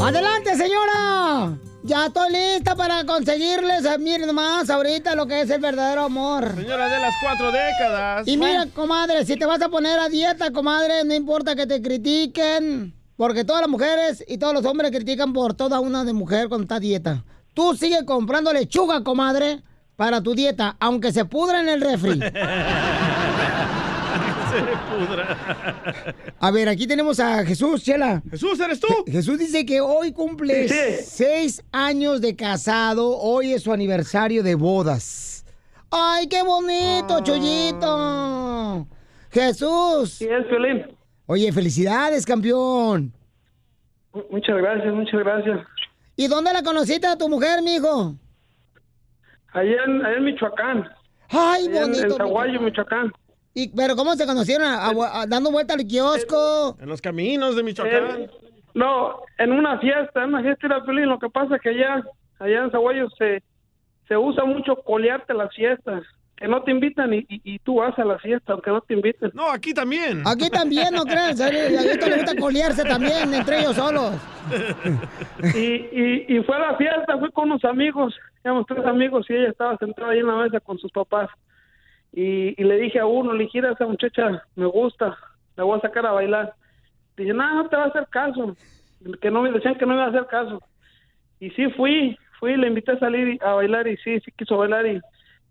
¡Adelante, 0.00 0.56
señora! 0.56 1.58
Ya 1.82 2.06
estoy 2.06 2.32
lista 2.32 2.76
para 2.76 3.04
conseguirles, 3.04 3.84
eh, 3.84 3.98
miren 3.98 4.32
más, 4.34 4.70
ahorita 4.70 5.14
lo 5.16 5.26
que 5.26 5.40
es 5.40 5.50
el 5.50 5.60
verdadero 5.60 6.02
amor. 6.04 6.54
Señora 6.54 6.88
de 6.88 7.00
las 7.00 7.14
cuatro 7.20 7.50
décadas. 7.50 8.28
Y 8.28 8.36
mira, 8.36 8.66
comadre, 8.74 9.24
si 9.24 9.36
te 9.36 9.44
vas 9.44 9.60
a 9.60 9.68
poner 9.68 9.98
a 9.98 10.08
dieta, 10.08 10.52
comadre, 10.52 11.04
no 11.04 11.14
importa 11.14 11.56
que 11.56 11.66
te 11.66 11.82
critiquen, 11.82 12.94
porque 13.16 13.44
todas 13.44 13.62
las 13.62 13.70
mujeres 13.70 14.24
y 14.28 14.38
todos 14.38 14.54
los 14.54 14.64
hombres 14.66 14.92
critican 14.92 15.32
por 15.32 15.54
toda 15.54 15.80
una 15.80 16.04
de 16.04 16.12
mujer 16.12 16.48
cuando 16.48 16.64
está 16.64 16.76
a 16.76 16.80
dieta. 16.80 17.24
Tú 17.54 17.74
sigue 17.74 18.04
comprando 18.04 18.52
lechuga, 18.52 19.02
comadre, 19.02 19.62
para 19.96 20.22
tu 20.22 20.32
dieta, 20.34 20.76
aunque 20.78 21.12
se 21.12 21.24
pudra 21.24 21.60
en 21.60 21.68
el 21.68 21.80
refri. 21.80 22.20
Se 24.64 25.06
pudra. 25.06 26.14
A 26.40 26.50
ver, 26.50 26.68
aquí 26.68 26.86
tenemos 26.86 27.18
a 27.20 27.44
Jesús, 27.44 27.82
Chela. 27.82 28.22
Jesús, 28.30 28.58
¿eres 28.60 28.80
tú? 28.80 28.88
Jesús 29.06 29.38
dice 29.38 29.64
que 29.66 29.80
hoy 29.80 30.12
cumple 30.12 30.68
Sí. 30.68 31.04
seis 31.04 31.62
años 31.72 32.20
de 32.20 32.34
casado. 32.36 33.16
Hoy 33.18 33.52
es 33.52 33.62
su 33.62 33.72
aniversario 33.72 34.42
de 34.42 34.54
bodas. 34.54 35.44
¡Ay, 35.90 36.26
qué 36.28 36.42
bonito, 36.42 37.16
Ah. 37.18 37.22
Chollito! 37.22 38.86
Jesús. 39.30 40.10
Sí, 40.14 40.26
es 40.26 40.46
Piolín. 40.46 40.86
Oye, 41.26 41.52
felicidades, 41.52 42.24
campeón. 42.26 43.12
Muchas 44.30 44.56
gracias, 44.56 44.92
muchas 44.94 45.20
gracias. 45.20 45.60
¿Y 46.16 46.26
dónde 46.26 46.52
la 46.52 46.62
conociste 46.62 47.06
a 47.06 47.16
tu 47.16 47.28
mujer, 47.28 47.62
mijo? 47.62 48.14
Allá 49.52 49.76
en, 49.86 50.04
allá 50.04 50.16
en 50.16 50.24
Michoacán. 50.24 50.88
Ay, 51.30 51.66
Allá 51.68 51.82
en- 51.84 51.90
bonito. 51.92 52.06
En 52.06 52.16
Zaguayo, 52.16 52.60
Michoacán. 52.60 53.12
¿Y, 53.54 53.68
¿Pero 53.74 53.96
cómo 53.96 54.14
se 54.14 54.26
conocieron? 54.26 54.66
¿A- 54.66 54.86
a- 54.86 55.22
a- 55.22 55.26
¿Dando 55.26 55.50
vuelta 55.50 55.74
al 55.74 55.84
kiosco? 55.86 56.76
En 56.80 56.88
los 56.88 57.00
caminos 57.02 57.56
de 57.56 57.62
Michoacán. 57.62 58.30
No, 58.74 59.22
en 59.38 59.52
una 59.52 59.78
fiesta, 59.78 60.22
en 60.22 60.28
una 60.28 60.42
fiesta 60.42 60.66
era 60.66 60.84
Piolín. 60.84 61.06
Lo 61.08 61.18
que 61.18 61.28
pasa 61.28 61.56
es 61.56 61.62
que 61.62 61.70
allá, 61.70 62.02
allá 62.38 62.64
en 62.64 62.70
Zaguayo 62.70 63.08
se, 63.18 63.42
se 64.06 64.16
usa 64.16 64.44
mucho 64.44 64.76
colearte 64.84 65.34
las 65.34 65.52
fiestas. 65.54 66.04
Que 66.36 66.46
no 66.46 66.62
te 66.62 66.70
invitan 66.70 67.12
y, 67.12 67.18
y, 67.28 67.40
y 67.42 67.58
tú 67.58 67.76
vas 67.80 67.98
a 67.98 68.04
la 68.04 68.16
fiesta, 68.20 68.52
aunque 68.52 68.70
no 68.70 68.80
te 68.82 68.94
inviten. 68.94 69.32
No, 69.34 69.50
aquí 69.50 69.74
también. 69.74 70.22
Aquí 70.24 70.48
también, 70.48 70.94
¿no 70.94 71.02
crees? 71.02 71.40
A 71.40 71.48
esto 71.48 72.06
le 72.08 72.14
gusta 72.18 72.36
colearse 72.36 72.84
también, 72.84 73.34
entre 73.34 73.58
ellos 73.58 73.74
solos. 73.74 74.12
y, 75.54 75.58
y, 75.58 76.26
y 76.28 76.42
fue 76.44 76.54
a 76.54 76.60
la 76.60 76.76
fiesta, 76.76 77.18
fui 77.18 77.32
con 77.32 77.50
unos 77.50 77.64
amigos, 77.64 78.14
éramos 78.44 78.66
tres 78.68 78.84
amigos 78.86 79.26
y 79.28 79.34
ella 79.34 79.48
estaba 79.50 79.76
sentada 79.78 80.10
ahí 80.12 80.20
en 80.20 80.28
la 80.28 80.36
mesa 80.36 80.60
con 80.60 80.78
sus 80.78 80.92
papás. 80.92 81.28
Y, 82.18 82.60
y 82.60 82.64
le 82.64 82.80
dije 82.80 82.98
a 82.98 83.06
uno, 83.06 83.32
le 83.32 83.44
dije, 83.44 83.60
"Mira, 83.60 83.74
esa 83.74 83.86
muchacha 83.86 84.42
me 84.56 84.66
gusta, 84.66 85.16
la 85.54 85.62
voy 85.62 85.78
a 85.78 85.82
sacar 85.82 86.04
a 86.04 86.10
bailar. 86.10 86.52
Dije, 87.16 87.32
no, 87.32 87.54
no 87.54 87.68
te 87.68 87.76
va 87.76 87.84
a 87.84 87.86
hacer 87.86 88.08
caso. 88.08 88.56
Que 89.22 89.30
no 89.30 89.40
me 89.40 89.52
decían 89.52 89.76
que 89.76 89.86
no 89.86 89.94
me 89.94 90.00
iba 90.00 90.06
a 90.06 90.08
hacer 90.08 90.26
caso. 90.26 90.60
Y 91.38 91.50
sí 91.50 91.70
fui, 91.76 92.18
fui, 92.40 92.56
le 92.56 92.66
invité 92.66 92.90
a 92.90 92.98
salir 92.98 93.40
a 93.40 93.52
bailar 93.52 93.86
y 93.86 93.96
sí, 93.98 94.18
sí 94.18 94.32
quiso 94.32 94.56
bailar 94.56 94.84
y, 94.86 95.00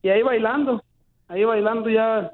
y 0.02 0.10
ahí 0.10 0.22
bailando, 0.22 0.84
ahí 1.30 1.46
bailando 1.46 1.90
ya 1.90 2.32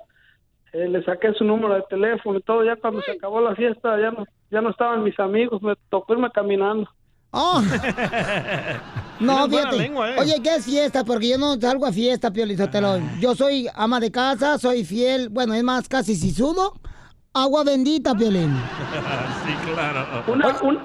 eh, 0.71 0.87
le 0.89 1.03
saqué 1.03 1.31
su 1.33 1.43
número 1.43 1.75
de 1.75 1.83
teléfono 1.83 2.39
y 2.39 2.41
todo, 2.41 2.63
ya 2.63 2.75
cuando 2.75 3.03
se 3.03 3.11
acabó 3.11 3.39
la 3.39 3.53
fiesta 3.53 3.99
ya 3.99 4.09
no, 4.09 4.25
ya 4.49 4.61
no 4.61 4.71
estaban 4.71 5.03
mis 5.03 5.19
amigos, 5.19 5.61
me 5.61 5.75
tocó 5.89 6.13
irme 6.13 6.31
caminando. 6.31 6.89
Oh. 7.29 7.61
No, 9.23 9.33
Tienes 9.47 9.49
buena 9.51 9.69
fíjate. 9.71 9.77
lengua, 9.77 10.09
¿eh? 10.11 10.15
Oye, 10.19 10.35
¿qué 10.43 10.55
es 10.55 10.65
fiesta? 10.65 11.03
Porque 11.03 11.29
yo 11.29 11.37
no 11.37 11.59
salgo 11.59 11.85
a 11.85 11.91
fiesta, 11.91 12.31
Piolizotelo. 12.31 12.99
Yo 13.19 13.35
soy 13.35 13.67
ama 13.73 13.99
de 13.99 14.11
casa, 14.11 14.57
soy 14.59 14.83
fiel. 14.85 15.29
Bueno, 15.29 15.53
es 15.53 15.63
más, 15.63 15.87
casi 15.87 16.15
si 16.15 16.31
sudo. 16.31 16.73
Agua 17.33 17.63
bendita, 17.63 18.13
Piolín. 18.15 18.53
sí, 19.45 19.71
claro. 19.73 20.05
Una, 20.27 20.47
un- 20.61 20.79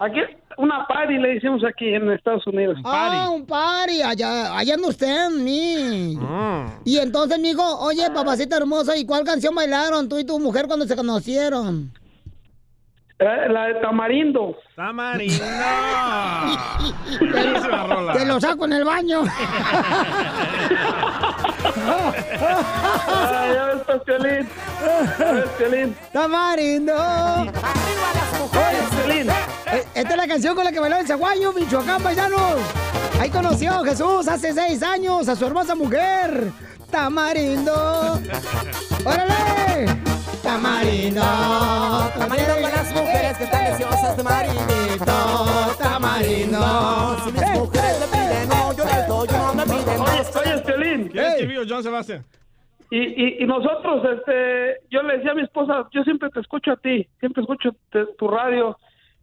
aquí, 0.00 0.18
una 0.58 0.86
party 0.86 1.14
le 1.18 1.34
decimos 1.34 1.62
aquí 1.68 1.94
en 1.94 2.10
Estados 2.10 2.46
Unidos. 2.46 2.78
Ah, 2.84 3.30
un 3.32 3.46
party. 3.46 4.02
Allá, 4.02 4.56
allá 4.58 4.74
anda 4.74 4.88
usted, 4.88 5.30
mi. 5.30 6.18
Ah. 6.20 6.78
Y 6.84 6.98
entonces, 6.98 7.38
mijo, 7.38 7.62
oye, 7.80 8.10
papacita 8.10 8.56
hermosa, 8.56 8.96
¿y 8.96 9.04
cuál 9.06 9.22
canción 9.24 9.54
bailaron 9.54 10.08
tú 10.08 10.18
y 10.18 10.24
tu 10.24 10.38
mujer 10.40 10.66
cuando 10.66 10.86
se 10.86 10.96
conocieron? 10.96 11.92
Eh, 13.18 13.48
la 13.48 13.68
de 13.68 13.74
Tamarindo. 13.76 14.58
Tamarindo. 14.74 15.42
Rola. 17.88 18.12
Te 18.12 18.26
lo 18.26 18.38
saco 18.40 18.66
en 18.66 18.72
el 18.74 18.84
baño. 18.84 19.22
Ah, 23.08 23.46
ya 23.52 23.64
ves, 23.66 23.82
Piolín. 24.04 24.48
Ya 25.18 25.32
ves, 25.32 25.48
Piolín. 25.58 25.96
Tamarindo. 26.12 26.94
Oye, 26.94 27.50
Piolín. 29.04 29.30
Eh, 29.30 29.84
Esta 29.94 30.10
es 30.10 30.16
la 30.16 30.26
canción 30.28 30.54
con 30.54 30.64
la 30.64 30.72
que 30.72 30.80
bailó 30.80 30.96
el 30.96 31.06
Zaguayo, 31.06 31.52
Michoacán, 31.52 32.02
paisanos. 32.02 32.56
Ahí 33.20 33.30
conoció 33.30 33.82
Jesús 33.84 34.28
hace 34.28 34.52
seis 34.52 34.82
años 34.82 35.28
a 35.28 35.36
su 35.36 35.46
hermosa 35.46 35.74
mujer, 35.74 36.50
Tamarindo. 36.90 37.72
¡Órale! 39.04 39.86
Tamarindo, 40.42 41.22
Tamarindo 42.18 42.54
con 42.62 42.70
de 44.14 44.22
marinito. 44.22 45.76
Tamarindo. 45.78 47.16
Si 47.24 47.32
mis 47.32 47.50
mujeres 47.58 48.00
me 48.00 48.06
piden, 48.18 48.48
no, 48.48 48.72
yo 48.76 48.84
les 48.84 49.08
doy, 49.08 49.28
no 49.32 49.54
me 49.54 49.62
piden. 49.64 50.00
Oye, 50.00 50.22
oye, 50.52 50.62
Piolín. 50.64 51.08
¿Quién 51.08 51.24
escribió 51.24 51.62
John 51.68 51.82
Sebastián? 51.82 52.24
Y, 52.90 52.98
y, 52.98 53.42
y 53.42 53.46
nosotros, 53.46 54.04
este, 54.18 54.76
yo 54.90 55.02
le 55.02 55.16
decía 55.16 55.32
a 55.32 55.34
mi 55.34 55.42
esposa, 55.42 55.88
yo 55.92 56.04
siempre 56.04 56.30
te 56.30 56.38
escucho 56.40 56.72
a 56.72 56.76
ti, 56.76 57.08
siempre 57.18 57.42
escucho 57.42 57.70
te- 57.90 58.06
tu 58.18 58.28
radio. 58.28 58.76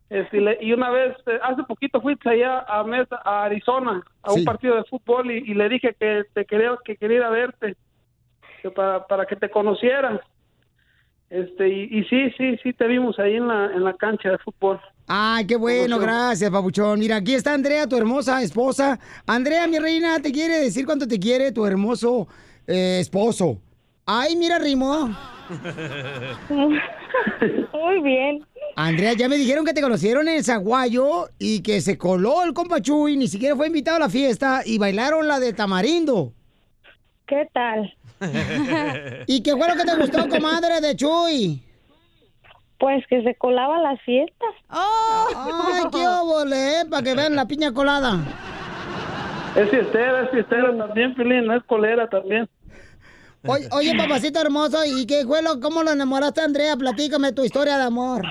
Este, 0.09 0.37
y, 0.37 0.41
le- 0.41 0.57
y 0.61 0.73
una 0.73 0.89
vez, 0.89 1.15
eh, 1.27 1.39
hace 1.41 1.63
poquito 1.63 2.01
fuiste 2.01 2.29
allá 2.29 2.59
a, 2.67 2.83
Mesa- 2.83 3.21
a 3.23 3.45
Arizona, 3.45 4.03
a 4.21 4.33
un 4.33 4.39
Sí. 4.39 4.45
partido 4.45 4.75
de 4.75 4.83
fútbol 4.83 5.31
y, 5.31 5.37
y 5.49 5.53
le 5.53 5.69
dije 5.69 5.95
que 5.97 6.23
te 6.33 6.45
quería, 6.45 6.71
que 6.83 6.97
quería 6.97 7.17
ir 7.17 7.23
a 7.23 7.29
verte, 7.29 7.75
que 8.61 8.69
para, 8.69 9.07
para 9.07 9.25
que 9.25 9.37
te 9.37 9.49
conociera. 9.49 10.21
Este, 11.33 11.67
y, 11.67 11.83
y 11.85 12.03
sí, 12.03 12.29
sí, 12.37 12.57
sí, 12.61 12.73
te 12.73 12.85
vimos 12.85 13.17
ahí 13.17 13.37
en 13.37 13.47
la, 13.47 13.65
en 13.73 13.83
la 13.83 13.93
cancha 13.95 14.29
de 14.29 14.37
fútbol. 14.37 14.79
Ay, 15.07 15.47
qué 15.47 15.55
bueno, 15.55 15.97
gracias, 15.97 16.51
papuchón. 16.51 16.99
Mira, 16.99 17.15
aquí 17.15 17.33
está 17.33 17.55
Andrea, 17.55 17.87
tu 17.87 17.97
hermosa 17.97 18.43
esposa. 18.43 18.99
Andrea, 19.25 19.65
mi 19.65 19.79
reina, 19.79 20.19
te 20.19 20.31
quiere 20.31 20.59
decir 20.59 20.85
cuánto 20.85 21.07
te 21.07 21.19
quiere 21.19 21.51
tu 21.51 21.65
hermoso 21.65 22.27
eh, 22.67 22.99
esposo. 23.01 23.57
Ay, 24.05 24.35
mira, 24.35 24.59
Rimo. 24.59 25.09
Muy 26.49 28.01
bien. 28.03 28.45
Andrea, 28.75 29.13
ya 29.13 29.27
me 29.27 29.37
dijeron 29.37 29.65
que 29.65 29.73
te 29.73 29.81
conocieron 29.81 30.27
en 30.27 30.35
el 30.35 30.43
Zaguayo 30.43 31.29
y 31.39 31.63
que 31.63 31.81
se 31.81 31.97
coló 31.97 32.43
el 32.43 32.53
compa 32.53 32.79
Chuy, 32.79 33.17
ni 33.17 33.27
siquiera 33.27 33.55
fue 33.55 33.65
invitado 33.65 33.97
a 33.97 34.01
la 34.01 34.09
fiesta 34.09 34.61
y 34.63 34.77
bailaron 34.77 35.27
la 35.27 35.39
de 35.39 35.51
Tamarindo. 35.53 36.31
¿Qué 37.25 37.47
tal? 37.51 37.91
¿Y 39.27 39.43
qué 39.43 39.51
fue 39.51 39.67
lo 39.67 39.75
que 39.75 39.83
te 39.83 39.95
gustó, 39.95 40.29
comadre 40.29 40.81
de 40.81 40.95
Chuy? 40.95 41.63
Pues 42.79 43.05
que 43.07 43.23
se 43.23 43.35
colaba 43.35 43.79
las 43.79 44.01
fiestas. 44.01 44.49
¡Ay, 44.67 45.83
qué 45.91 46.07
óvole, 46.07 46.85
para 46.89 47.03
que 47.03 47.15
vean 47.15 47.35
la 47.35 47.45
piña 47.45 47.73
colada! 47.73 48.19
Es 49.55 49.69
fiestera, 49.69 50.23
es 50.23 50.31
fiestera 50.31 50.75
también, 50.77 51.13
Piolín, 51.13 51.51
es 51.51 51.63
colera 51.63 52.09
también. 52.09 52.49
Oye, 53.45 53.67
oye, 53.71 53.95
papacito 53.97 54.41
hermoso, 54.41 54.79
¿y 54.85 55.05
qué 55.05 55.25
fue 55.25 55.41
lo, 55.41 55.59
cómo 55.59 55.83
lo 55.83 55.91
enamoraste, 55.91 56.41
Andrea? 56.41 56.75
Platícame 56.75 57.33
tu 57.33 57.43
historia 57.43 57.77
de 57.77 57.83
amor. 57.83 58.23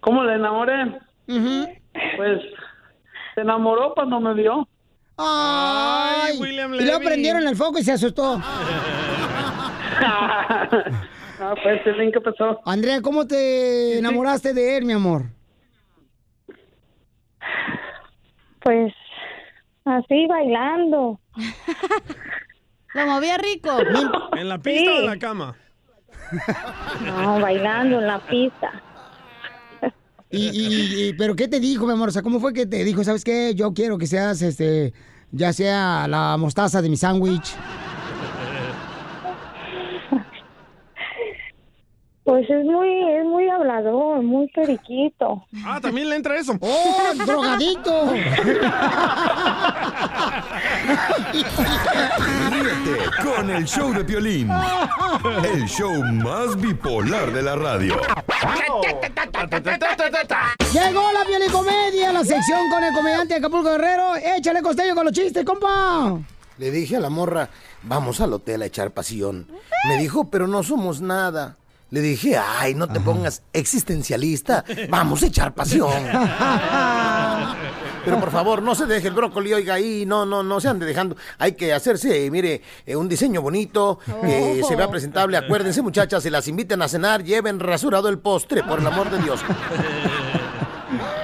¿Cómo 0.00 0.24
le 0.24 0.34
enamoré? 0.34 0.98
Pues 1.26 2.40
se 3.34 3.40
enamoró 3.40 3.92
cuando 3.94 4.20
me 4.20 4.34
vio. 4.34 4.68
Ay, 5.22 6.38
William 6.38 6.74
y 6.74 6.78
Levy. 6.80 7.04
prendieron 7.04 7.46
el 7.46 7.56
foco 7.56 7.78
y 7.78 7.84
se 7.84 7.92
asustó. 7.92 8.40
Ah, 11.42 11.54
pues, 11.62 11.80
¿qué 12.12 12.20
pasó? 12.20 12.60
Andrea, 12.66 13.00
¿cómo 13.00 13.26
te 13.26 13.96
enamoraste 13.98 14.52
de 14.52 14.76
él, 14.76 14.84
mi 14.84 14.92
amor? 14.92 15.24
Pues 18.62 18.92
así 19.86 20.26
bailando. 20.26 21.18
Lo 22.94 23.06
movía 23.06 23.38
rico. 23.38 23.70
¿En 24.36 24.48
la 24.50 24.58
pista 24.58 24.90
o 24.92 24.98
en 24.98 25.06
la 25.06 25.18
cama? 25.18 25.56
No, 27.06 27.40
bailando 27.40 28.00
en 28.00 28.06
la 28.06 28.18
pista. 28.18 28.82
Y, 30.30 30.48
y- 30.48 31.08
y- 31.08 31.12
pero 31.14 31.34
qué 31.34 31.48
te 31.48 31.58
dijo, 31.58 31.86
mi 31.86 31.92
amor? 31.92 32.10
O 32.10 32.12
sea, 32.12 32.22
¿cómo 32.22 32.38
fue 32.38 32.52
que 32.52 32.66
te 32.66 32.84
dijo, 32.84 33.02
sabes 33.02 33.24
qué? 33.24 33.54
Yo 33.54 33.72
quiero 33.72 33.96
que 33.98 34.06
seas, 34.06 34.42
este, 34.42 34.92
ya 35.32 35.52
sea 35.52 36.06
la 36.08 36.36
mostaza 36.36 36.82
de 36.82 36.88
mi 36.88 36.96
sándwich. 36.96 37.54
Pues 42.30 42.48
es 42.48 42.64
muy, 42.64 42.88
es 43.12 43.24
muy 43.24 43.48
hablador, 43.48 44.22
muy 44.22 44.46
periquito. 44.48 45.44
Ah, 45.64 45.80
también 45.82 46.08
le 46.08 46.14
entra 46.14 46.38
eso. 46.38 46.52
¡Oh, 46.60 47.12
drogadito! 47.26 48.12
Ríete 52.50 53.10
con 53.24 53.50
el 53.50 53.64
show 53.64 53.92
de 53.92 54.04
Piolín. 54.04 54.48
El 55.42 55.66
show 55.66 56.04
más 56.04 56.60
bipolar 56.60 57.32
de 57.32 57.42
la 57.42 57.56
radio. 57.56 57.96
Llegó 60.72 61.02
la 61.12 61.24
piolicomedia, 61.24 62.12
la 62.12 62.24
sección 62.24 62.70
con 62.70 62.84
el 62.84 62.94
comediante 62.94 63.34
Acapulco 63.34 63.70
Guerrero. 63.72 64.14
Échale 64.16 64.62
costello 64.62 64.94
con 64.94 65.04
los 65.04 65.12
chistes, 65.12 65.44
compa. 65.44 66.16
Le 66.58 66.70
dije 66.70 66.96
a 66.96 67.00
la 67.00 67.10
morra, 67.10 67.48
vamos 67.82 68.20
al 68.20 68.32
hotel 68.32 68.62
a 68.62 68.66
echar 68.66 68.92
pasión. 68.92 69.48
Me 69.88 69.96
dijo, 69.96 70.30
pero 70.30 70.46
no 70.46 70.62
somos 70.62 71.00
nada. 71.00 71.56
Le 71.90 72.00
dije, 72.00 72.36
ay, 72.38 72.74
no 72.74 72.86
te 72.86 73.00
pongas 73.00 73.42
existencialista. 73.52 74.64
Vamos 74.88 75.24
a 75.24 75.26
echar 75.26 75.52
pasión. 75.54 75.90
Pero 78.04 78.20
por 78.20 78.30
favor, 78.30 78.62
no 78.62 78.76
se 78.76 78.86
deje 78.86 79.08
el 79.08 79.14
brócoli, 79.14 79.52
oiga, 79.52 79.74
ahí, 79.74 80.06
no, 80.06 80.24
no, 80.24 80.42
no 80.44 80.60
se 80.60 80.68
ande 80.68 80.86
dejando. 80.86 81.16
Hay 81.38 81.52
que 81.52 81.72
hacerse, 81.72 82.30
mire, 82.30 82.62
eh, 82.86 82.94
un 82.96 83.08
diseño 83.08 83.42
bonito, 83.42 83.98
que 84.22 84.60
Oh. 84.62 84.68
se 84.68 84.76
vea 84.76 84.88
presentable. 84.88 85.36
Acuérdense, 85.36 85.82
muchachas, 85.82 86.22
si 86.22 86.30
las 86.30 86.46
inviten 86.48 86.80
a 86.80 86.88
cenar, 86.88 87.24
lleven 87.24 87.58
rasurado 87.58 88.08
el 88.08 88.18
postre, 88.20 88.62
por 88.62 88.78
el 88.78 88.86
amor 88.86 89.10
de 89.10 89.18
Dios. 89.18 89.40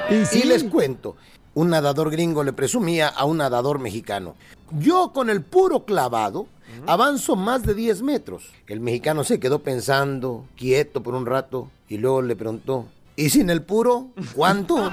Y, 0.09 0.45
les 0.45 0.65
cuento, 0.65 1.17
un 1.55 1.71
nadador 1.71 2.11
gringo 2.11 2.45
le 2.45 2.53
presumía 2.53 3.09
a 3.09 3.25
un 3.25 3.39
nadador 3.39 3.81
mexicano. 3.81 4.37
Yo 4.79 5.13
con 5.13 5.31
el 5.31 5.43
puro 5.43 5.85
clavado 5.85 6.47
avanzo 6.87 7.35
más 7.35 7.65
de 7.65 7.75
10 7.75 8.03
metros. 8.03 8.53
El 8.69 8.81
mexicano 8.81 9.25
se 9.25 9.41
quedó 9.41 9.61
pensando, 9.61 10.45
quieto 10.57 11.03
por 11.03 11.15
un 11.15 11.27
rato, 11.27 11.71
y 11.89 11.99
luego 11.99 12.23
le 12.23 12.37
preguntó, 12.37 12.87
¿y 13.17 13.31
sin 13.31 13.51
el 13.51 13.63
puro? 13.63 14.09
¿Cuánto? 14.35 14.77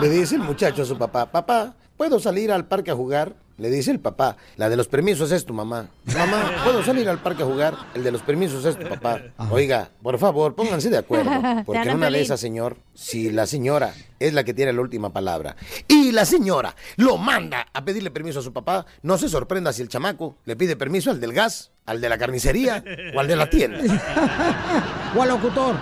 Le 0.00 0.08
dice 0.08 0.36
el 0.36 0.42
muchacho 0.42 0.82
a 0.82 0.86
su 0.86 0.98
papá, 0.98 1.26
papá, 1.26 1.74
¿puedo 1.96 2.18
salir 2.20 2.52
al 2.52 2.66
parque 2.66 2.90
a 2.90 2.96
jugar? 2.96 3.34
Le 3.60 3.68
dice 3.68 3.90
el 3.90 4.00
papá, 4.00 4.38
la 4.56 4.70
de 4.70 4.76
los 4.78 4.88
permisos 4.88 5.30
es 5.32 5.44
tu 5.44 5.52
mamá. 5.52 5.90
Mamá, 6.06 6.62
¿puedo 6.64 6.82
salir 6.82 7.06
al 7.10 7.18
parque 7.18 7.42
a 7.42 7.46
jugar? 7.46 7.74
El 7.94 8.02
de 8.02 8.10
los 8.10 8.22
permisos 8.22 8.64
es 8.64 8.78
tu 8.78 8.88
papá. 8.88 9.20
Oiga, 9.50 9.90
por 10.02 10.18
favor, 10.18 10.54
pónganse 10.54 10.88
de 10.88 10.96
acuerdo. 10.96 11.30
Porque 11.66 11.82
en 11.90 11.96
una 11.96 12.10
de 12.10 12.22
esas, 12.22 12.40
señor, 12.40 12.78
si 12.94 13.30
la 13.30 13.46
señora 13.46 13.92
es 14.18 14.32
la 14.32 14.44
que 14.44 14.54
tiene 14.54 14.72
la 14.72 14.80
última 14.80 15.12
palabra 15.12 15.56
y 15.88 16.10
la 16.10 16.24
señora 16.24 16.74
lo 16.96 17.18
manda 17.18 17.66
a 17.74 17.84
pedirle 17.84 18.10
permiso 18.10 18.38
a 18.38 18.42
su 18.42 18.54
papá, 18.54 18.86
no 19.02 19.18
se 19.18 19.28
sorprenda 19.28 19.74
si 19.74 19.82
el 19.82 19.88
chamaco 19.88 20.36
le 20.46 20.56
pide 20.56 20.74
permiso 20.76 21.10
al 21.10 21.20
del 21.20 21.34
gas, 21.34 21.70
al 21.84 22.00
de 22.00 22.08
la 22.08 22.16
carnicería 22.16 22.82
o 23.14 23.20
al 23.20 23.28
de 23.28 23.36
la 23.36 23.50
tienda. 23.50 23.80
O 25.16 25.22
al 25.22 25.28
locutor. 25.28 25.74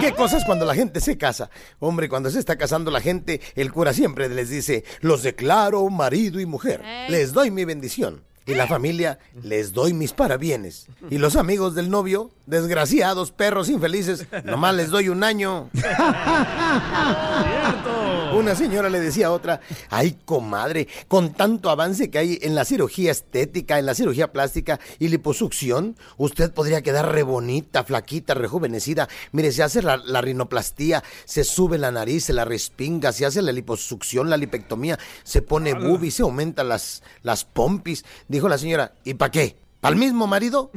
¿Qué 0.00 0.12
cosas 0.12 0.44
cuando 0.44 0.64
la 0.64 0.74
gente 0.74 1.00
se 1.00 1.18
casa? 1.18 1.50
Hombre, 1.78 2.08
cuando 2.08 2.30
se 2.30 2.38
está 2.38 2.56
casando 2.56 2.90
la 2.90 3.00
gente, 3.00 3.40
el 3.54 3.72
cura 3.72 3.92
siempre 3.92 4.28
les 4.28 4.50
dice, 4.50 4.84
los 5.00 5.22
declaro 5.22 5.88
marido 5.90 6.40
y 6.40 6.46
mujer. 6.46 6.82
Les 7.08 7.32
doy 7.32 7.50
mi 7.50 7.64
bendición. 7.64 8.22
Y 8.44 8.54
la 8.54 8.66
familia, 8.66 9.20
les 9.40 9.72
doy 9.72 9.92
mis 9.92 10.12
parabienes. 10.12 10.88
Y 11.10 11.18
los 11.18 11.36
amigos 11.36 11.76
del 11.76 11.90
novio, 11.90 12.32
desgraciados, 12.46 13.30
perros 13.30 13.68
infelices, 13.68 14.26
nomás 14.44 14.74
les 14.74 14.90
doy 14.90 15.10
un 15.10 15.22
año. 15.22 15.70
Una 18.34 18.54
señora 18.54 18.88
le 18.88 19.00
decía 19.00 19.26
a 19.28 19.32
otra, 19.32 19.60
ay 19.90 20.18
comadre, 20.24 20.88
con 21.08 21.32
tanto 21.32 21.70
avance 21.70 22.10
que 22.10 22.18
hay 22.18 22.38
en 22.42 22.54
la 22.54 22.64
cirugía 22.64 23.10
estética, 23.10 23.78
en 23.78 23.86
la 23.86 23.94
cirugía 23.94 24.32
plástica 24.32 24.80
y 24.98 25.08
liposucción, 25.08 25.96
usted 26.16 26.52
podría 26.52 26.82
quedar 26.82 27.12
re 27.12 27.22
bonita, 27.22 27.84
flaquita, 27.84 28.34
rejuvenecida. 28.34 29.08
Mire, 29.32 29.52
se 29.52 29.62
hace 29.62 29.82
la, 29.82 29.96
la 29.96 30.20
rinoplastía, 30.20 31.02
se 31.24 31.44
sube 31.44 31.78
la 31.78 31.90
nariz, 31.90 32.24
se 32.24 32.32
la 32.32 32.44
respinga, 32.44 33.12
se 33.12 33.26
hace 33.26 33.42
la 33.42 33.52
liposucción, 33.52 34.30
la 34.30 34.36
lipectomía, 34.36 34.98
se 35.22 35.42
pone 35.42 35.74
bubi, 35.74 36.10
se 36.10 36.22
aumenta 36.22 36.64
las, 36.64 37.02
las 37.22 37.44
pompis. 37.44 38.04
Dijo 38.28 38.48
la 38.48 38.58
señora, 38.58 38.92
¿y 39.04 39.14
para 39.14 39.30
qué? 39.30 39.56
¿Para 39.80 39.94
el 39.94 39.98
mismo 39.98 40.28
marido? 40.28 40.70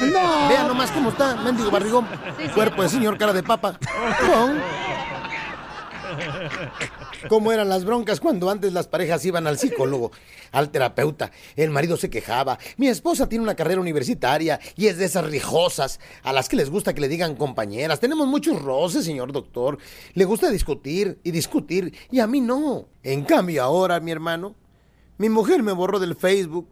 No. 0.00 0.48
Vea 0.48 0.64
nomás 0.66 0.90
cómo 0.90 1.10
está, 1.10 1.36
mendigo 1.36 1.70
barrigón. 1.70 2.06
Cuerpo 2.54 2.82
de 2.82 2.88
señor 2.88 3.18
cara 3.18 3.34
de 3.34 3.42
papa. 3.42 3.78
¿Cómo 7.28 7.52
eran 7.52 7.68
las 7.68 7.84
broncas 7.84 8.20
cuando 8.20 8.50
antes 8.50 8.72
las 8.72 8.88
parejas 8.88 9.24
iban 9.24 9.46
al 9.46 9.58
psicólogo, 9.58 10.10
al 10.52 10.70
terapeuta? 10.70 11.30
El 11.56 11.70
marido 11.70 11.96
se 11.96 12.10
quejaba. 12.10 12.58
Mi 12.76 12.88
esposa 12.88 13.28
tiene 13.28 13.44
una 13.44 13.54
carrera 13.54 13.80
universitaria 13.80 14.60
y 14.76 14.86
es 14.86 14.98
de 14.98 15.06
esas 15.06 15.24
rijosas 15.24 16.00
a 16.22 16.32
las 16.32 16.48
que 16.48 16.56
les 16.56 16.70
gusta 16.70 16.94
que 16.94 17.00
le 17.00 17.08
digan 17.08 17.36
compañeras. 17.36 18.00
Tenemos 18.00 18.26
muchos 18.26 18.60
roces, 18.60 19.04
señor 19.04 19.32
doctor. 19.32 19.78
Le 20.14 20.24
gusta 20.24 20.50
discutir 20.50 21.18
y 21.22 21.30
discutir 21.30 21.94
y 22.10 22.20
a 22.20 22.26
mí 22.26 22.40
no. 22.40 22.88
En 23.02 23.24
cambio 23.24 23.62
ahora, 23.62 24.00
mi 24.00 24.10
hermano, 24.10 24.54
mi 25.18 25.28
mujer 25.28 25.62
me 25.62 25.72
borró 25.72 25.98
del 25.98 26.16
Facebook. 26.16 26.68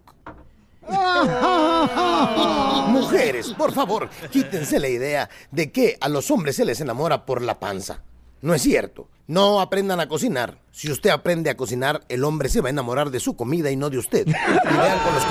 Mujeres, 2.89 3.55
por 3.57 3.73
favor, 3.73 4.11
quítense 4.31 4.79
la 4.79 4.89
idea 4.89 5.31
de 5.51 5.73
que 5.73 5.97
a 6.01 6.11
los 6.11 6.31
hombres 6.31 6.57
se 6.57 6.67
les 6.67 6.81
enamora 6.81 7.25
por 7.25 7.43
la 7.43 7.59
panza. 7.59 8.03
No 8.45 8.53
es 8.53 8.61
cierto. 8.61 9.09
No 9.27 9.59
aprendan 9.59 10.01
a 10.01 10.07
cocinar. 10.07 10.59
Si 10.71 10.93
usted 10.93 11.09
aprende 11.09 11.49
a 11.49 11.57
cocinar, 11.57 12.03
el 12.11 12.25
hombre 12.25 12.51
se 12.51 12.61
va 12.61 12.69
a 12.69 12.71
enamorar 12.71 13.11
de 13.11 13.19
su 13.19 13.37
comida 13.37 13.71
y 13.71 13.77
no 13.77 13.89
de 13.89 13.97
usted. 13.97 14.27
Y 14.29 14.33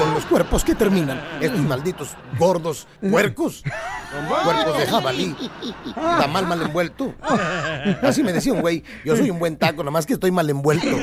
con 0.01 0.13
los, 0.15 0.25
cuerpos 0.25 0.63
que 0.63 0.73
terminan. 0.73 1.23
Estos 1.39 1.59
malditos 1.59 2.17
gordos 2.39 2.87
puercos. 3.07 3.63
Cuerpos 4.43 4.79
de 4.79 4.87
jabalí. 4.87 5.35
Está 5.85 6.25
mal, 6.25 6.47
mal 6.47 6.63
envuelto. 6.63 7.13
Así 8.01 8.23
me 8.23 8.33
decía 8.33 8.51
un 8.51 8.61
güey. 8.61 8.83
Yo 9.05 9.15
soy 9.15 9.29
un 9.29 9.37
buen 9.37 9.57
taco, 9.57 9.83
nomás 9.83 10.07
que 10.07 10.13
estoy 10.13 10.31
mal 10.31 10.49
envuelto. 10.49 10.97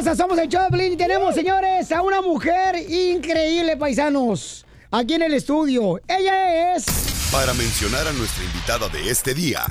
Hermosa, 0.00 0.16
somos 0.16 0.38
el 0.38 0.48
Choplin 0.48 0.92
y 0.94 0.96
tenemos, 0.96 1.34
señores, 1.34 1.92
a 1.92 2.00
una 2.02 2.22
mujer 2.22 2.76
increíble, 2.90 3.76
paisanos, 3.76 4.64
aquí 4.90 5.14
en 5.14 5.22
el 5.22 5.34
estudio. 5.34 6.00
Ella 6.08 6.74
es... 6.74 6.86
Para 7.30 7.52
mencionar 7.54 8.08
a 8.08 8.12
nuestra 8.12 8.44
invitada 8.44 8.88
de 8.88 9.10
este 9.10 9.34
día, 9.34 9.64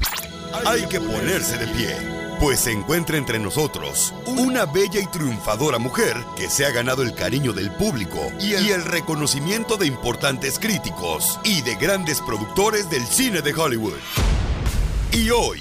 hay 0.66 0.86
que 0.86 1.00
ponerse 1.00 1.58
de 1.58 1.68
pie, 1.68 1.96
pues 2.40 2.60
se 2.60 2.72
encuentra 2.72 3.18
entre 3.18 3.40
nosotros 3.40 4.14
una 4.28 4.66
bella 4.66 5.00
y 5.02 5.08
triunfadora 5.08 5.80
mujer 5.80 6.16
que 6.38 6.48
se 6.48 6.66
ha 6.66 6.72
ganado 6.72 7.02
el 7.02 7.16
cariño 7.16 7.52
del 7.52 7.72
público 7.72 8.20
y 8.40 8.54
el, 8.54 8.68
y 8.68 8.72
el 8.72 8.86
reconocimiento 8.86 9.78
de 9.78 9.88
importantes 9.88 10.60
críticos 10.60 11.40
y 11.44 11.62
de 11.62 11.76
grandes 11.76 12.22
productores 12.22 12.90
del 12.90 13.06
cine 13.06 13.42
de 13.42 13.54
Hollywood. 13.54 13.98
Y 15.12 15.32
hoy, 15.32 15.60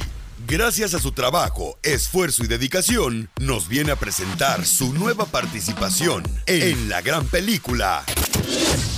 gracias 0.48 0.94
a 0.94 0.98
su 0.98 1.12
trabajo, 1.12 1.78
esfuerzo 1.82 2.42
y 2.42 2.48
dedicación, 2.48 3.28
nos 3.38 3.68
viene 3.68 3.92
a 3.92 3.96
presentar 3.96 4.64
su 4.64 4.94
nueva 4.94 5.26
participación 5.26 6.24
en 6.46 6.88
la 6.88 7.02
gran 7.02 7.26
película 7.26 8.02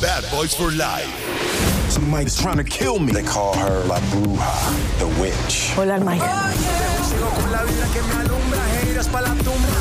Bad 0.00 0.30
Boys 0.30 0.54
for 0.54 0.72
Life. 0.72 1.10
Somebody's 1.88 2.36
trying 2.36 2.58
to 2.58 2.64
kill 2.64 3.00
me. 3.00 3.12
They 3.12 3.24
call 3.24 3.54
her 3.54 3.84
La 3.86 3.98
Bruja, 4.12 4.52
the 4.98 5.06
witch. 5.20 5.72
Hola, 5.76 5.98
Mike. 5.98 6.22
Hola 6.22 7.60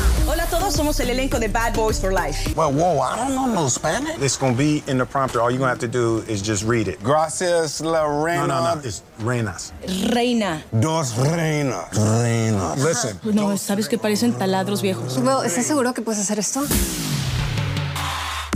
a 0.06 0.09
todos, 0.50 0.74
somos 0.74 0.98
el 1.00 1.10
elenco 1.10 1.38
de 1.38 1.48
Bad 1.48 1.74
Boys 1.74 2.00
for 2.00 2.12
Life. 2.12 2.54
Well, 2.56 2.72
whoa, 2.72 3.00
I 3.00 3.16
don't 3.16 3.34
know 3.34 3.46
no 3.46 3.68
Spanish. 3.68 4.18
It's 4.20 4.36
gonna 4.36 4.56
be 4.56 4.82
in 4.88 4.98
the 4.98 5.06
prompter. 5.06 5.40
All 5.40 5.50
you're 5.50 5.58
gonna 5.58 5.70
have 5.70 5.78
to 5.78 5.88
do 5.88 6.24
is 6.28 6.42
just 6.42 6.64
read 6.64 6.88
it. 6.88 7.00
Gracias, 7.02 7.80
la 7.80 8.04
reina. 8.04 8.46
No, 8.46 8.60
no, 8.60 8.74
no. 8.74 8.80
It's 8.82 9.02
reinas. 9.22 9.72
Reina. 10.12 10.62
Dos 10.72 11.16
reinas. 11.16 11.88
Reinas. 11.92 12.78
Listen. 12.78 13.20
No, 13.32 13.56
sabes 13.56 13.88
que 13.88 13.96
parecen 13.96 14.32
taladros 14.36 14.82
viejos. 14.82 15.18
Well, 15.18 15.44
¿estás 15.44 15.66
seguro 15.66 15.94
que 15.94 16.02
puedes 16.02 16.20
hacer 16.20 16.38
esto? 16.38 16.62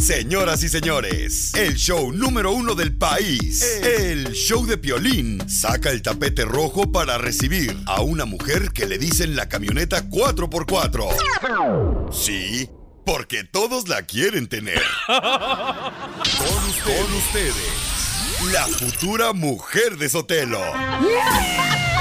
Señoras 0.01 0.63
y 0.63 0.69
señores, 0.69 1.53
el 1.55 1.75
show 1.77 2.13
número 2.13 2.53
uno 2.53 2.75
del 2.75 2.95
país, 2.97 3.63
el 3.83 4.33
show 4.33 4.67
de 4.67 4.77
Piolín, 4.77 5.43
saca 5.49 5.91
el 5.91 6.03
tapete 6.03 6.45
rojo 6.45 6.91
para 6.93 7.17
recibir 7.17 7.75
a 7.87 8.03
una 8.03 8.25
mujer 8.27 8.73
que 8.73 8.85
le 8.87 8.99
dicen 8.99 9.35
la 9.37 9.49
camioneta 9.49 10.03
4x4. 10.11 12.13
Sí, 12.13 12.69
porque 13.07 13.45
todos 13.45 13.89
la 13.89 14.03
quieren 14.03 14.47
tener. 14.49 14.83
Con, 15.07 15.17
usted- 16.69 16.85
con 16.85 17.15
ustedes, 17.15 17.55
la 18.53 18.67
futura 18.67 19.33
mujer 19.33 19.97
de 19.97 20.09
Sotelo. 20.11 20.61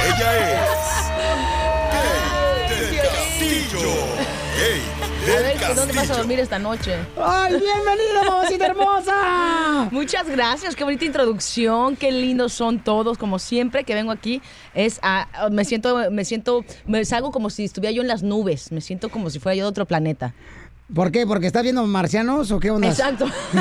Ella 0.05 0.63
es... 0.63 1.02
A 5.23 5.41
ver, 5.41 5.57
¿que 5.57 5.73
¿dónde 5.73 5.93
vas 5.93 6.09
a 6.11 6.17
dormir 6.17 6.39
esta 6.39 6.59
noche? 6.59 6.95
¡Ay, 7.17 7.51
bienvenida, 7.53 8.23
mamacita 8.27 8.65
hermosa! 8.65 9.87
Muchas 9.91 10.27
gracias, 10.29 10.75
qué 10.75 10.83
bonita 10.83 11.05
introducción, 11.05 11.95
qué 11.95 12.11
lindos 12.11 12.51
son 12.53 12.79
todos, 12.83 13.17
como 13.17 13.39
siempre 13.39 13.83
que 13.85 13.95
vengo 13.95 14.11
aquí, 14.11 14.41
es 14.73 14.99
a- 15.01 15.27
a- 15.45 15.49
me 15.49 15.63
siento, 15.65 16.11
me 16.11 16.25
siento, 16.25 16.65
me 16.85 17.03
salgo 17.05 17.31
como 17.31 17.49
si 17.49 17.63
estuviera 17.63 17.91
yo 17.93 18.01
en 18.01 18.09
las 18.09 18.21
nubes, 18.21 18.71
me 18.71 18.81
siento 18.81 19.09
como 19.09 19.29
si 19.29 19.39
fuera 19.39 19.55
yo 19.55 19.63
de 19.63 19.69
otro 19.69 19.85
planeta. 19.85 20.33
¿Por 20.93 21.11
qué? 21.11 21.25
¿Porque 21.25 21.47
estás 21.47 21.63
viendo 21.63 21.85
marcianos 21.87 22.51
o 22.51 22.59
qué 22.59 22.69
onda? 22.69 22.87
Exacto. 22.87 23.25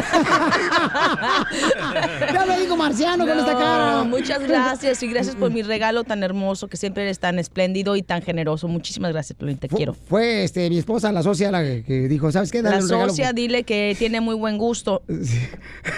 ya 2.33 2.45
me 2.47 2.61
digo 2.61 2.77
marciano 2.77 3.27
con 3.27 3.39
esta 3.39 3.53
cara. 3.53 3.93
No, 3.93 4.05
Muchas 4.05 4.43
gracias 4.43 5.03
y 5.03 5.07
gracias 5.09 5.35
por 5.37 5.51
mi 5.51 5.63
regalo 5.63 6.05
tan 6.05 6.23
hermoso, 6.23 6.69
que 6.69 6.77
siempre 6.77 7.05
eres 7.05 7.19
tan 7.19 7.39
espléndido 7.39 7.97
y 7.97 8.03
tan 8.03 8.21
generoso. 8.21 8.69
Muchísimas 8.69 9.13
gracias, 9.13 9.39
Piolín, 9.39 9.57
te 9.57 9.69
quiero. 9.69 9.95
Fue 9.95 10.45
este, 10.45 10.69
mi 10.69 10.77
esposa, 10.79 11.11
la 11.11 11.23
socia, 11.23 11.51
la 11.51 11.63
que, 11.63 12.07
dijo, 12.09 12.31
¿sabes 12.31 12.51
qué? 12.53 12.61
Dale 12.61 12.77
La 12.77 12.83
un 12.83 12.89
regalo. 12.91 13.09
socia, 13.11 13.33
dile 13.33 13.63
que 13.65 13.97
tiene 13.99 14.21
muy 14.21 14.35
buen 14.35 14.59
gusto. 14.59 15.03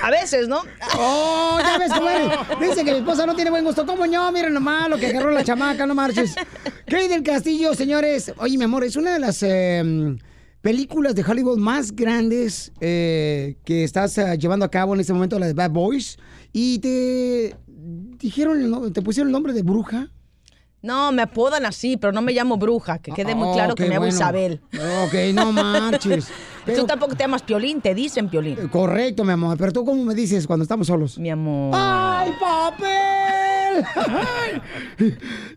A 0.02 0.10
veces, 0.10 0.46
¿no? 0.46 0.62
¡Oh, 0.96 1.58
ya 1.60 1.78
ves 1.78 1.92
cómo 1.92 2.08
eres! 2.08 2.30
Dice 2.60 2.84
que 2.84 2.92
mi 2.92 2.98
esposa 2.98 3.26
no 3.26 3.34
tiene 3.34 3.50
buen 3.50 3.64
gusto. 3.64 3.84
¿Cómo 3.84 4.06
no? 4.06 4.30
Miren 4.30 4.54
nomás 4.54 4.88
lo 4.88 4.98
que 4.98 5.08
agarró 5.08 5.32
la 5.32 5.42
chamaca, 5.42 5.84
no 5.86 5.94
marches. 5.94 6.34
Kate 6.86 7.08
del 7.08 7.22
Castillo, 7.24 7.74
señores. 7.74 8.32
Oye, 8.38 8.56
mi 8.56 8.64
amor, 8.64 8.84
es 8.84 8.94
una 8.96 9.12
de 9.14 9.18
las 9.18 9.42
eh, 9.42 10.16
películas 10.64 11.14
de 11.14 11.22
Hollywood 11.22 11.58
más 11.58 11.94
grandes 11.94 12.72
eh, 12.80 13.56
que 13.66 13.84
estás 13.84 14.16
eh, 14.16 14.38
llevando 14.38 14.64
a 14.64 14.70
cabo 14.70 14.94
en 14.94 15.00
este 15.00 15.12
momento, 15.12 15.38
la 15.38 15.46
de 15.46 15.52
Bad 15.52 15.70
Boys. 15.72 16.16
Y 16.54 16.78
te 16.78 17.54
dijeron, 18.18 18.90
te 18.90 19.02
pusieron 19.02 19.28
el 19.28 19.32
nombre 19.32 19.52
de 19.52 19.62
bruja. 19.62 20.08
No, 20.80 21.12
me 21.12 21.20
apodan 21.20 21.66
así, 21.66 21.98
pero 21.98 22.14
no 22.14 22.22
me 22.22 22.32
llamo 22.32 22.56
bruja, 22.56 22.98
que 22.98 23.12
quede 23.12 23.34
muy 23.34 23.48
Oh, 23.48 23.52
claro 23.52 23.74
que 23.74 23.82
me 23.82 23.90
llamo 23.90 24.00
bueno. 24.06 24.14
Isabel. 24.14 24.62
Ok, 25.04 25.14
no 25.34 25.52
marches. 25.52 26.28
Tú 26.74 26.86
tampoco 26.86 27.14
te 27.14 27.24
llamas 27.24 27.42
Piolín, 27.42 27.82
te 27.82 27.94
dicen 27.94 28.30
Piolín. 28.30 28.56
Correcto, 28.68 29.22
mi 29.22 29.32
amor. 29.32 29.58
Pero 29.58 29.70
tú, 29.70 29.84
¿cómo 29.84 30.02
me 30.02 30.14
dices 30.14 30.46
cuando 30.46 30.62
estamos 30.62 30.86
solos? 30.86 31.18
Mi 31.18 31.28
amor. 31.28 31.72
¡Ay, 31.74 32.32
papel! 32.40 33.33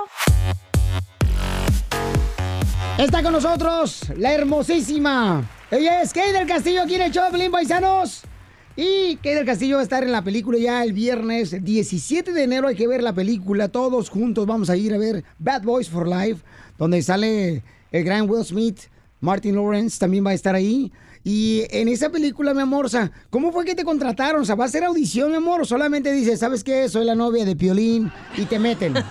Está 2.98 3.24
con 3.24 3.32
nosotros 3.32 4.02
la 4.18 4.34
hermosísima. 4.34 5.48
Ella 5.72 6.02
es 6.02 6.12
Kay 6.14 6.32
del 6.34 6.48
Castillo 6.48 6.82
aquí 6.82 6.96
en 6.96 7.04
el 7.04 7.12
Choplin, 7.12 7.52
paisanos. 7.52 8.24
Y 8.82 9.18
Kay 9.18 9.34
del 9.34 9.46
Castillo 9.46 9.76
va 9.76 9.82
a 9.82 9.84
estar 9.84 10.06
en 10.06 10.14
la 10.14 10.24
película 10.24 10.58
ya 10.58 10.82
el 10.86 10.94
viernes 10.94 11.66
17 11.66 12.32
de 12.32 12.44
enero. 12.44 12.70
Hay 12.70 12.76
que 12.76 12.88
ver 12.88 13.04
la 13.04 13.12
película. 13.12 13.68
Todos 13.68 14.10
juntos 14.10 14.46
vamos 14.46 14.70
a 14.70 14.78
ir 14.78 14.94
a 14.94 14.98
ver 14.98 15.26
Bad 15.38 15.64
Boys 15.64 15.90
for 15.90 16.08
Life, 16.08 16.46
donde 16.78 17.02
sale 17.02 17.62
el 17.92 18.04
gran 18.06 18.30
Will 18.30 18.46
Smith. 18.46 18.84
Martin 19.20 19.56
Lawrence 19.56 20.00
también 20.00 20.26
va 20.26 20.30
a 20.30 20.34
estar 20.34 20.56
ahí. 20.56 20.94
Y 21.24 21.64
en 21.72 21.90
esa 21.90 22.10
película, 22.10 22.54
mi 22.54 22.62
amor, 22.62 22.86
o 22.86 22.90
sea, 22.90 23.12
¿cómo 23.30 23.52
fue 23.52 23.66
que 23.66 23.76
te 23.76 23.84
contrataron? 23.84 24.42
O 24.42 24.46
sea, 24.46 24.56
¿va 24.56 24.66
a 24.66 24.70
ser 24.70 24.84
audición, 24.86 25.32
mi 25.32 25.38
amor? 25.38 25.62
¿O 25.62 25.66
solamente 25.66 26.12
dices, 26.14 26.40
¿sabes 26.40 26.64
qué? 26.64 26.88
Soy 26.88 27.04
la 27.06 27.14
novia 27.16 27.44
de 27.46 27.56
Piolín 27.56 28.12
y 28.38 28.46
te 28.46 28.58
meten? 28.60 28.94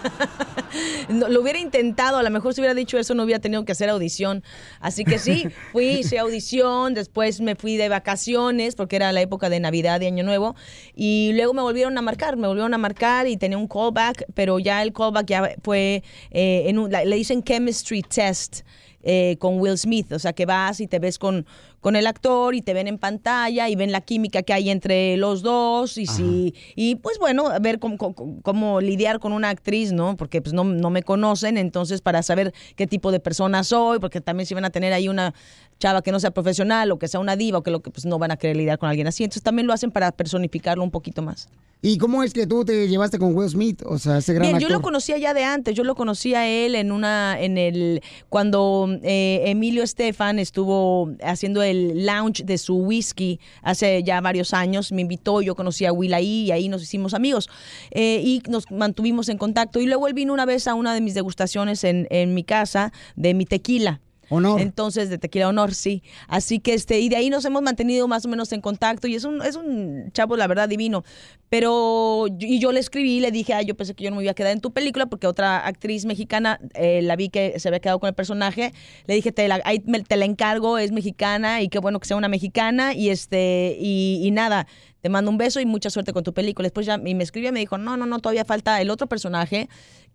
No, 1.09 1.29
lo 1.29 1.41
hubiera 1.41 1.59
intentado, 1.59 2.19
a 2.19 2.23
lo 2.23 2.29
mejor 2.31 2.53
si 2.53 2.61
hubiera 2.61 2.75
dicho 2.75 2.99
eso 2.99 3.15
no 3.15 3.23
hubiera 3.25 3.41
tenido 3.41 3.65
que 3.65 3.73
hacer 3.73 3.89
audición. 3.89 4.43
Así 4.81 5.05
que 5.05 5.19
sí, 5.19 5.49
fui, 5.73 6.01
hice 6.01 6.19
audición, 6.19 6.93
después 6.93 7.41
me 7.41 7.57
fui 7.57 7.79
de 7.79 7.89
vacaciones 7.89 8.75
porque 8.75 8.97
era 8.97 9.11
la 9.13 9.23
época 9.23 9.49
de 9.49 9.61
Navidad 9.61 10.01
y 10.03 10.07
Año 10.07 10.25
Nuevo 10.25 10.55
y 10.95 11.33
luego 11.35 11.55
me 11.55 11.63
volvieron 11.63 11.97
a 11.97 12.03
marcar, 12.03 12.37
me 12.37 12.47
volvieron 12.49 12.75
a 12.75 12.79
marcar 12.79 13.27
y 13.27 13.39
tenía 13.39 13.57
un 13.57 13.67
callback, 13.69 14.27
pero 14.35 14.59
ya 14.59 14.83
el 14.83 14.93
callback 14.93 15.27
ya 15.27 15.51
fue, 15.63 16.03
eh, 16.31 16.65
en 16.67 16.79
un- 16.79 16.91
le 16.91 17.17
dicen 17.17 17.43
chemistry 17.43 18.03
test. 18.03 18.61
eh, 19.01 19.37
con 19.39 19.61
Will 19.61 19.79
Smith, 19.79 20.11
o 20.13 20.19
sea 20.19 20.33
que 20.33 20.45
vas 20.45 20.81
y 20.81 20.89
te 20.89 20.99
ves 20.99 21.19
con, 21.21 21.47
con 21.81 21.95
el 21.97 22.07
actor 22.07 22.55
y 22.55 22.63
te 22.63 22.75
ven 22.75 22.89
en 22.89 22.99
pantalla 22.99 23.69
y 23.69 23.77
ven 23.77 23.93
la 23.93 24.01
química 24.01 24.43
que 24.43 24.53
hay 24.53 24.71
entre 24.71 25.17
los 25.17 25.43
dos 25.43 25.97
y 25.97 26.07
si 26.07 26.55
y 26.75 26.97
pues 26.97 27.19
bueno, 27.19 27.47
a 27.49 27.59
ver 27.61 27.79
cómo, 27.79 27.97
cómo- 27.97 28.41
cómo 28.43 28.81
lidiar 28.81 29.21
con 29.21 29.33
una 29.33 29.49
actriz, 29.51 29.93
¿no? 29.93 30.17
Porque 30.17 30.43
pues 30.43 30.53
no, 30.53 30.65
no 30.65 30.91
me 30.91 31.03
conocen, 31.03 31.57
entonces 31.57 32.01
para 32.01 32.23
saber 32.23 32.53
qué 32.77 32.87
tipo 32.87 33.13
de 33.13 33.21
persona 33.21 33.63
soy, 33.65 33.99
porque 34.01 34.21
también 34.21 34.47
si 34.47 34.55
van 34.55 34.65
a 34.65 34.71
tener 34.71 34.93
ahí 34.93 35.09
una 35.09 35.35
chava 35.79 36.03
que 36.03 36.13
no 36.13 36.21
sea 36.21 36.31
profesional 36.31 36.91
o 36.93 36.99
que 36.99 37.09
sea 37.09 37.21
una 37.21 37.37
diva 37.37 37.59
o 37.59 37.63
que 37.63 37.71
lo 37.71 37.81
que 37.81 37.91
pues 37.91 38.05
no 38.05 38.19
van 38.19 38.31
a 38.31 38.37
querer 38.37 38.57
lidiar 38.57 38.79
con 38.79 38.89
alguien 38.89 39.07
así, 39.07 39.25
entonces 39.25 39.43
también 39.43 39.67
lo 39.67 39.73
hacen 39.73 39.91
para 39.91 40.13
personificarlo 40.13 40.83
un 40.83 40.91
poquito 40.91 41.23
más. 41.23 41.49
¿Y 41.81 41.97
cómo 41.99 42.25
es 42.25 42.33
que 42.33 42.45
tú 42.45 42.65
te 42.65 42.89
llevaste 42.89 43.21
con 43.21 43.37
Will 43.37 43.49
Smith? 43.49 43.83
O 43.87 43.99
sea, 43.99 44.19
ese 44.19 44.35
gran 44.35 44.49
Bien, 44.49 44.59
yo 44.59 44.69
lo 44.69 44.83
conocía 44.83 45.17
ya 45.17 45.33
de 45.33 45.45
antes, 45.45 45.77
yo 45.77 45.85
lo 45.85 45.95
conocía 45.95 46.41
a 46.41 46.49
él 46.49 46.75
en 46.75 46.91
una, 46.91 47.41
en 47.41 47.57
el, 47.57 48.03
cuando 48.29 48.89
eh, 49.05 49.43
Emilio 49.47 49.85
Estefan 49.85 50.41
estuvo 50.41 51.13
haciendo 51.23 51.63
el 51.63 52.05
lounge 52.05 52.43
de 52.45 52.59
su 52.59 52.79
whisky 52.79 53.39
hace 53.63 54.03
ya 54.03 54.21
varios 54.21 54.55
años, 54.55 54.91
me 54.91 55.03
invitó, 55.03 55.41
yo 55.41 55.55
conocí 55.55 55.85
a 55.85 55.93
Will 55.93 56.15
ahí 56.15 56.47
y 56.47 56.51
ahí 56.51 56.69
nos 56.69 56.83
hicimos 56.83 57.15
amigos 57.15 57.49
eh, 57.93 58.21
y 58.25 58.43
nos 58.49 58.69
mantuvimos 58.73 59.29
en 59.29 59.39
contacto 59.39 59.79
y 59.79 59.87
luego 59.87 60.09
él 60.09 60.15
vino 60.15 60.33
una 60.33 60.47
vez 60.47 60.67
a 60.67 60.75
una 60.75 60.93
de 60.95 61.01
mis 61.01 61.15
degustaciones 61.15 61.85
en, 61.85 62.09
en 62.11 62.35
mi 62.35 62.43
casa 62.43 62.93
de 63.15 63.35
mi 63.35 63.45
tequila. 63.45 64.01
Honor. 64.31 64.61
Entonces, 64.61 65.11
de 65.11 65.19
Tequila 65.19 65.49
Honor, 65.49 65.75
sí. 65.75 66.03
Así 66.27 66.61
que, 66.61 66.75
este, 66.75 67.01
y 67.01 67.09
de 67.09 67.17
ahí 67.17 67.31
nos 67.31 67.45
hemos 67.45 67.63
mantenido 67.63 68.09
más 68.09 68.25
o 68.25 68.29
menos 68.29 68.53
en 68.53 68.61
contacto 68.61 69.07
y 69.07 69.15
es 69.15 69.25
un, 69.25 69.43
es 69.43 69.57
un 69.57 70.11
chavo, 70.13 70.37
la 70.37 70.47
verdad, 70.47 70.69
divino. 70.69 71.05
Pero, 71.49 72.27
y 72.39 72.59
yo 72.59 72.73
le 72.73 72.81
escribí, 72.81 73.21
le 73.21 73.31
dije, 73.31 73.55
ah, 73.55 73.63
yo 73.63 73.75
pensé 73.75 73.95
que 73.95 74.05
yo 74.05 74.11
no 74.11 74.17
me 74.17 74.23
iba 74.23 74.33
a 74.33 74.35
quedar 74.35 74.53
en 74.53 74.61
tu 74.61 74.73
película 74.73 75.07
porque 75.07 75.27
otra 75.27 75.67
actriz 75.67 76.05
mexicana, 76.05 76.61
eh, 76.75 77.01
la 77.03 77.17
vi 77.17 77.31
que 77.31 77.59
se 77.59 77.69
había 77.69 77.81
quedado 77.81 77.99
con 78.01 78.09
el 78.09 78.15
personaje. 78.15 78.73
Le 79.07 79.15
dije, 79.15 79.33
te 79.33 79.49
la, 79.49 79.61
te 79.61 80.17
la 80.17 80.25
encargo, 80.27 80.77
es 80.77 80.93
mexicana 80.93 81.63
y 81.63 81.69
qué 81.69 81.79
bueno 81.79 82.01
que 82.01 82.09
sea 82.09 82.17
una 82.17 82.29
mexicana 82.29 82.95
y 82.95 83.09
este, 83.09 83.77
y, 83.81 84.29
nada. 84.33 84.67
Te 85.01 85.09
mando 85.09 85.31
un 85.31 85.39
beso 85.39 85.61
y 85.61 85.65
mucha 85.65 85.91
suerte 85.91 86.13
con 86.13 86.23
tu 86.23 86.35
película. 86.35 86.67
Después 86.67 86.85
ya 86.85 86.99
me 86.99 87.23
escribió 87.23 87.49
y 87.49 87.53
me 87.53 87.61
dijo, 87.61 87.79
no, 87.79 87.97
no, 87.97 88.05
no, 88.05 88.19
todavía 88.19 88.45
falta 88.45 88.81
el 88.81 88.91
otro 88.91 89.07
personaje 89.07 89.69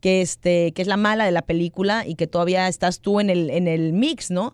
que, 0.03 0.19
este, 0.21 0.73
que 0.73 0.81
es 0.81 0.87
la 0.89 0.97
mala 0.97 1.23
de 1.23 1.31
la 1.31 1.43
película 1.43 2.05
y 2.05 2.15
que 2.15 2.27
todavía 2.27 2.67
estás 2.67 2.99
tú 2.99 3.21
en 3.21 3.29
el, 3.29 3.49
en 3.49 3.69
el 3.69 3.93
mix, 3.93 4.31
¿no? 4.31 4.53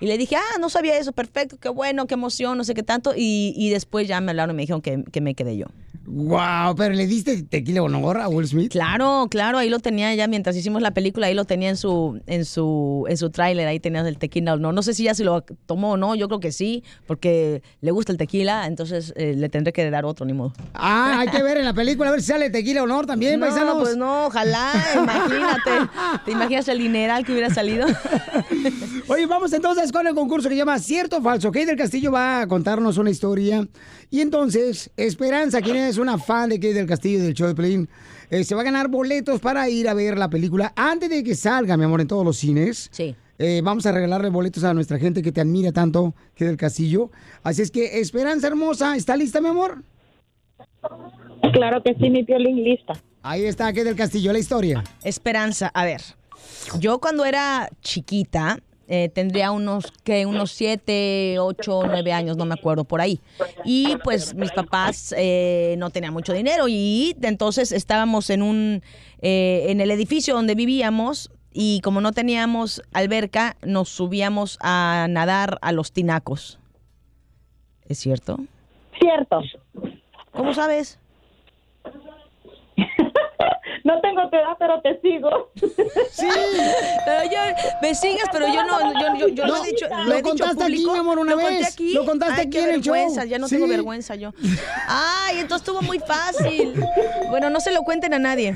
Y 0.00 0.06
le 0.06 0.16
dije, 0.16 0.36
ah, 0.36 0.58
no 0.60 0.70
sabía 0.70 0.96
eso, 0.96 1.12
perfecto, 1.12 1.58
qué 1.60 1.68
bueno, 1.68 2.06
qué 2.06 2.14
emoción, 2.14 2.56
no 2.56 2.64
sé 2.64 2.72
qué 2.72 2.82
tanto. 2.82 3.12
Y, 3.14 3.52
y 3.54 3.68
después 3.68 4.08
ya 4.08 4.18
me 4.22 4.30
hablaron 4.30 4.54
y 4.54 4.56
me 4.56 4.62
dijeron 4.62 4.80
que, 4.80 5.04
que 5.12 5.20
me 5.20 5.34
quedé 5.34 5.58
yo. 5.58 5.66
Wow, 6.10 6.74
pero 6.74 6.94
le 6.94 7.06
diste 7.06 7.42
tequila 7.42 7.82
honor 7.82 8.18
a 8.18 8.28
Will 8.28 8.48
Smith. 8.48 8.72
Claro, 8.72 9.28
claro, 9.30 9.58
ahí 9.58 9.68
lo 9.68 9.78
tenía 9.78 10.14
ya 10.14 10.26
mientras 10.26 10.56
hicimos 10.56 10.80
la 10.80 10.92
película, 10.92 11.26
ahí 11.26 11.34
lo 11.34 11.44
tenía 11.44 11.68
en 11.68 11.76
su 11.76 12.20
en 12.26 12.44
su 12.46 13.04
en 13.08 13.16
su 13.18 13.30
tráiler, 13.30 13.68
ahí 13.68 13.78
tenías 13.78 14.06
el 14.06 14.16
tequila 14.16 14.56
no, 14.56 14.72
no 14.72 14.82
sé 14.82 14.94
si 14.94 15.04
ya 15.04 15.14
se 15.14 15.24
lo 15.24 15.42
tomó 15.42 15.92
o 15.92 15.96
no, 15.96 16.14
yo 16.14 16.28
creo 16.28 16.40
que 16.40 16.50
sí, 16.50 16.82
porque 17.06 17.62
le 17.82 17.90
gusta 17.90 18.12
el 18.12 18.18
tequila, 18.18 18.66
entonces 18.66 19.12
eh, 19.16 19.34
le 19.36 19.48
tendré 19.48 19.72
que 19.72 19.90
dar 19.90 20.06
otro 20.06 20.24
ni 20.24 20.32
modo. 20.32 20.52
Ah, 20.74 21.18
hay 21.20 21.28
que 21.28 21.42
ver 21.42 21.58
en 21.58 21.64
la 21.64 21.74
película 21.74 22.08
a 22.08 22.12
ver 22.12 22.22
si 22.22 22.28
sale 22.28 22.48
tequila 22.48 22.82
honor 22.82 23.06
también, 23.06 23.38
no, 23.38 23.46
paisanos. 23.46 23.78
pues 23.78 23.96
no, 23.96 24.26
ojalá, 24.26 24.72
imagínate. 24.94 25.70
¿Te 26.24 26.32
imaginas 26.32 26.68
el 26.68 26.78
dineral 26.78 27.24
que 27.24 27.32
hubiera 27.32 27.50
salido? 27.50 27.86
Oye, 29.08 29.26
vamos 29.26 29.52
entonces 29.52 29.92
con 29.92 30.06
el 30.06 30.14
concurso 30.14 30.48
que 30.48 30.54
se 30.54 30.58
llama 30.58 30.78
Cierto 30.78 31.18
o 31.18 31.22
Falso. 31.22 31.50
Kay 31.50 31.64
del 31.64 31.76
Castillo 31.76 32.12
va 32.12 32.42
a 32.42 32.46
contarnos 32.46 32.98
una 32.98 33.10
historia. 33.10 33.66
Y 34.10 34.20
entonces, 34.20 34.90
Esperanza, 34.96 35.60
quien 35.60 35.76
es 35.76 35.98
una 35.98 36.18
fan 36.18 36.50
de 36.50 36.60
Kay 36.60 36.72
del 36.72 36.86
Castillo 36.86 37.18
y 37.18 37.22
del 37.22 37.34
show 37.34 37.48
de 37.48 37.54
Play, 37.54 37.86
eh, 38.30 38.44
se 38.44 38.54
va 38.54 38.62
a 38.62 38.64
ganar 38.64 38.88
boletos 38.88 39.40
para 39.40 39.68
ir 39.68 39.88
a 39.88 39.94
ver 39.94 40.18
la 40.18 40.28
película 40.28 40.72
antes 40.76 41.08
de 41.08 41.22
que 41.22 41.34
salga, 41.34 41.76
mi 41.76 41.84
amor, 41.84 42.00
en 42.00 42.08
todos 42.08 42.24
los 42.24 42.36
cines. 42.36 42.88
Sí. 42.92 43.14
Eh, 43.38 43.60
vamos 43.62 43.86
a 43.86 43.92
regalarle 43.92 44.30
boletos 44.30 44.64
a 44.64 44.74
nuestra 44.74 44.98
gente 44.98 45.22
que 45.22 45.30
te 45.30 45.40
admira 45.40 45.72
tanto, 45.72 46.14
Kay 46.36 46.48
del 46.48 46.56
Castillo. 46.56 47.10
Así 47.42 47.62
es 47.62 47.70
que, 47.70 48.00
Esperanza 48.00 48.48
hermosa, 48.48 48.96
¿está 48.96 49.16
lista, 49.16 49.40
mi 49.40 49.48
amor? 49.48 49.82
Claro 51.52 51.82
que 51.82 51.94
sí, 51.94 52.10
mi 52.10 52.22
violín 52.22 52.64
lista. 52.64 52.94
Ahí 53.22 53.44
está, 53.44 53.72
Kay 53.72 53.84
del 53.84 53.96
Castillo, 53.96 54.32
la 54.32 54.38
historia. 54.38 54.82
Esperanza, 55.04 55.70
a 55.72 55.84
ver, 55.84 56.00
yo 56.78 56.98
cuando 56.98 57.24
era 57.24 57.68
chiquita, 57.82 58.58
eh, 58.90 59.10
tendría 59.10 59.50
unos, 59.50 59.92
que 60.02 60.24
Unos 60.24 60.50
siete, 60.50 61.38
ocho, 61.38 61.82
nueve 61.84 62.12
años, 62.12 62.38
no 62.38 62.46
me 62.46 62.54
acuerdo, 62.54 62.84
por 62.84 63.02
ahí. 63.02 63.20
Y 63.64 63.96
pues 64.02 64.34
mis 64.34 64.50
papás 64.50 65.14
eh, 65.16 65.74
no 65.78 65.90
tenían 65.90 66.14
mucho 66.14 66.32
dinero 66.32 66.68
y 66.68 67.14
entonces 67.20 67.70
estábamos 67.70 68.30
en 68.30 68.40
un, 68.42 68.82
eh, 69.20 69.66
en 69.68 69.82
el 69.82 69.90
edificio 69.90 70.34
donde 70.34 70.54
vivíamos 70.54 71.30
y 71.52 71.82
como 71.82 72.00
no 72.00 72.12
teníamos 72.12 72.82
alberca, 72.94 73.58
nos 73.62 73.90
subíamos 73.90 74.58
a 74.62 75.06
nadar 75.10 75.58
a 75.60 75.72
los 75.72 75.92
tinacos. 75.92 76.58
¿Es 77.88 77.98
cierto? 77.98 78.38
Cierto. 78.98 79.42
¿Cómo 80.32 80.54
sabes? 80.54 80.98
No 83.84 84.00
tengo 84.00 84.28
tu 84.28 84.36
edad, 84.36 84.56
pero 84.58 84.80
te 84.82 85.00
sigo. 85.00 85.50
Sí. 86.10 86.26
Pero 87.04 87.30
yo, 87.30 87.38
me 87.80 87.94
sigues, 87.94 88.24
pero 88.32 88.46
yo 88.52 88.64
no, 88.64 88.92
yo, 88.92 89.18
yo, 89.18 89.28
yo 89.28 89.46
lo 89.46 89.64
he 89.64 89.68
dicho. 89.68 89.86
lo 90.04 90.12
he 90.14 90.16
dicho 90.16 90.28
contaste 90.30 90.64
aquí, 90.64 90.72
público. 90.72 90.92
mi 90.94 90.98
amor, 90.98 91.18
una 91.20 91.30
Lo 91.32 91.40
conté 91.40 91.54
vez. 91.58 91.72
aquí. 91.72 91.92
Lo 91.94 92.04
contaste 92.04 92.34
Ay, 92.34 92.40
aquí 92.40 92.50
qué 92.50 92.62
en 92.64 92.70
el 92.74 92.80
show. 92.82 92.92
vergüenza, 92.94 93.24
ya 93.24 93.38
no 93.38 93.48
tengo 93.48 93.66
Sí. 93.66 93.70
vergüenza 93.70 94.14
yo. 94.16 94.32
Ay, 94.88 95.38
entonces 95.38 95.66
estuvo 95.66 95.80
muy 95.82 96.00
fácil. 96.00 96.74
Bueno, 97.30 97.48
no 97.50 97.60
se 97.60 97.70
lo 97.72 97.82
cuenten 97.82 98.12
a 98.14 98.18
nadie. 98.18 98.52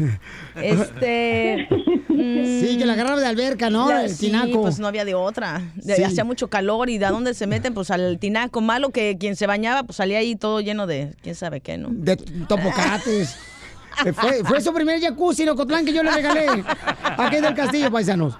Este. 0.56 1.68
Sí, 2.08 2.76
que 2.78 2.84
la 2.84 2.92
agarraba 2.94 3.20
de 3.20 3.26
alberca, 3.26 3.70
¿no? 3.70 3.88
Ya, 3.88 4.04
el 4.04 4.10
sí, 4.10 4.26
tinaco. 4.26 4.62
pues 4.62 4.78
no 4.78 4.86
había 4.86 5.04
de 5.04 5.14
otra. 5.14 5.62
Sí. 5.82 6.02
Hacía 6.02 6.24
mucho 6.24 6.48
calor 6.48 6.90
y 6.90 6.98
¿de 6.98 7.06
dónde 7.06 7.34
se 7.34 7.46
meten? 7.46 7.74
Pues 7.74 7.90
al 7.90 8.18
tinaco. 8.18 8.60
Malo 8.60 8.90
que 8.90 9.16
quien 9.18 9.36
se 9.36 9.46
bañaba, 9.46 9.82
pues 9.84 9.96
salía 9.96 10.18
ahí 10.18 10.36
todo 10.36 10.60
lleno 10.60 10.86
de 10.86 11.14
quién 11.22 11.34
sabe 11.34 11.60
qué, 11.60 11.78
¿no? 11.78 11.88
De 11.90 12.16
topocates. 12.16 13.36
Eh, 14.05 14.12
Fue, 14.12 14.45
fue 14.45 14.61
su 14.61 14.72
primer 14.72 15.01
jacuzzi, 15.01 15.45
Locotlán, 15.45 15.84
que 15.84 15.93
yo 15.93 16.03
le 16.03 16.11
regalé. 16.11 16.64
Aquí 17.18 17.36
del 17.36 17.55
Castillo, 17.55 17.90
paisanos. 17.90 18.34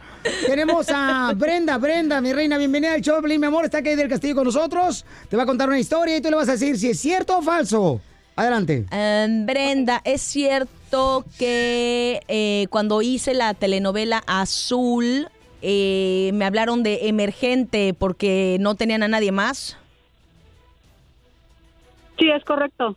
Tenemos 0.47 0.87
a 0.91 1.33
Brenda. 1.35 1.79
Brenda, 1.79 2.21
mi 2.21 2.33
reina, 2.33 2.59
bienvenida 2.59 2.95
al 2.95 3.01
show. 3.01 3.21
Mi 3.23 3.35
amor, 3.35 3.65
está 3.65 3.79
aquí 3.79 3.95
del 3.95 4.09
Castillo 4.09 4.37
con 4.37 4.45
nosotros. 4.45 5.05
Te 5.29 5.37
va 5.37 5.45
a 5.45 5.47
contar 5.47 5.69
una 5.69 5.79
historia 5.79 6.17
y 6.17 6.21
tú 6.21 6.31
le 6.31 6.37
vas 6.37 6.49
a 6.49 6.53
decir 6.53 6.79
si 6.79 6.91
es 6.91 7.01
cierto 7.01 7.39
o 7.39 7.43
falso. 7.43 8.01
Adelante. 8.35 8.87
Em, 8.91 9.45
Brenda, 9.45 10.01
¿es 10.05 10.23
cierto 10.23 11.25
que 11.39 12.21
eh, 12.29 12.67
cuando 12.71 13.03
hice 13.03 13.35
la 13.35 13.53
telenovela 13.55 14.23
Azul 14.27 15.29
eh, 15.61 16.31
me 16.33 16.45
hablaron 16.45 16.83
de 16.83 17.09
emergente 17.09 17.95
porque 17.95 18.57
no 18.59 18.75
tenían 18.75 19.03
a 19.03 19.09
nadie 19.09 19.33
más? 19.33 19.77
Sí, 22.19 22.31
es 22.31 22.45
correcto. 22.45 22.97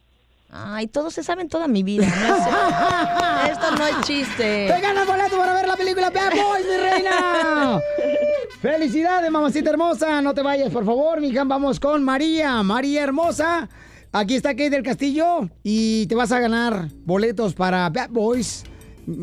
Ay, 0.57 0.87
todos 0.87 1.13
se 1.13 1.21
saben 1.23 1.49
toda 1.49 1.67
mi 1.67 1.83
vida. 1.83 2.05
¿no 2.07 2.35
es- 2.35 3.51
Esto 3.51 3.71
no 3.77 3.85
es 3.87 4.01
chiste. 4.01 4.67
¡Te 4.73 4.81
ganas 4.81 5.05
boleto 5.05 5.37
para 5.37 5.53
ver 5.53 5.67
la 5.67 5.75
película 5.75 6.09
Bad 6.09 6.31
Boys, 6.31 6.65
mi 6.65 6.77
reina! 6.77 7.79
¡Felicidades, 8.61 9.29
mamacita 9.29 9.69
hermosa! 9.69 10.21
No 10.21 10.33
te 10.33 10.41
vayas, 10.41 10.71
por 10.71 10.85
favor, 10.85 11.19
mija. 11.21 11.43
Vamos 11.43 11.79
con 11.79 12.03
María. 12.03 12.63
María 12.63 13.03
hermosa. 13.03 13.67
Aquí 14.11 14.35
está 14.35 14.51
Kate 14.51 14.69
del 14.69 14.83
Castillo 14.83 15.49
y 15.61 16.07
te 16.07 16.15
vas 16.15 16.31
a 16.31 16.39
ganar 16.39 16.87
boletos 17.03 17.53
para 17.53 17.89
Bad 17.89 18.09
Boys. 18.11 18.63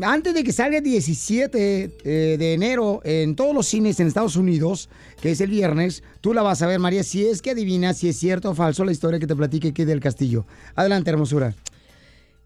Antes 0.01 0.33
de 0.33 0.43
que 0.43 0.53
salga 0.53 0.77
el 0.77 0.83
17 0.83 1.83
eh, 2.03 2.37
de 2.37 2.53
enero 2.53 3.01
en 3.03 3.35
todos 3.35 3.53
los 3.53 3.67
cines 3.67 3.99
en 3.99 4.07
Estados 4.07 4.37
Unidos, 4.37 4.89
que 5.21 5.31
es 5.31 5.41
el 5.41 5.49
viernes, 5.49 6.03
tú 6.21 6.33
la 6.33 6.41
vas 6.41 6.61
a 6.61 6.67
ver, 6.67 6.79
María, 6.79 7.03
si 7.03 7.25
es 7.25 7.41
que 7.41 7.51
adivinas 7.51 7.97
si 7.97 8.07
es 8.07 8.17
cierto 8.17 8.51
o 8.51 8.55
falso 8.55 8.85
la 8.85 8.93
historia 8.93 9.19
que 9.19 9.27
te 9.27 9.35
platique 9.35 9.69
Kate 9.69 9.85
del 9.85 9.99
Castillo. 9.99 10.45
Adelante, 10.75 11.09
hermosura. 11.09 11.53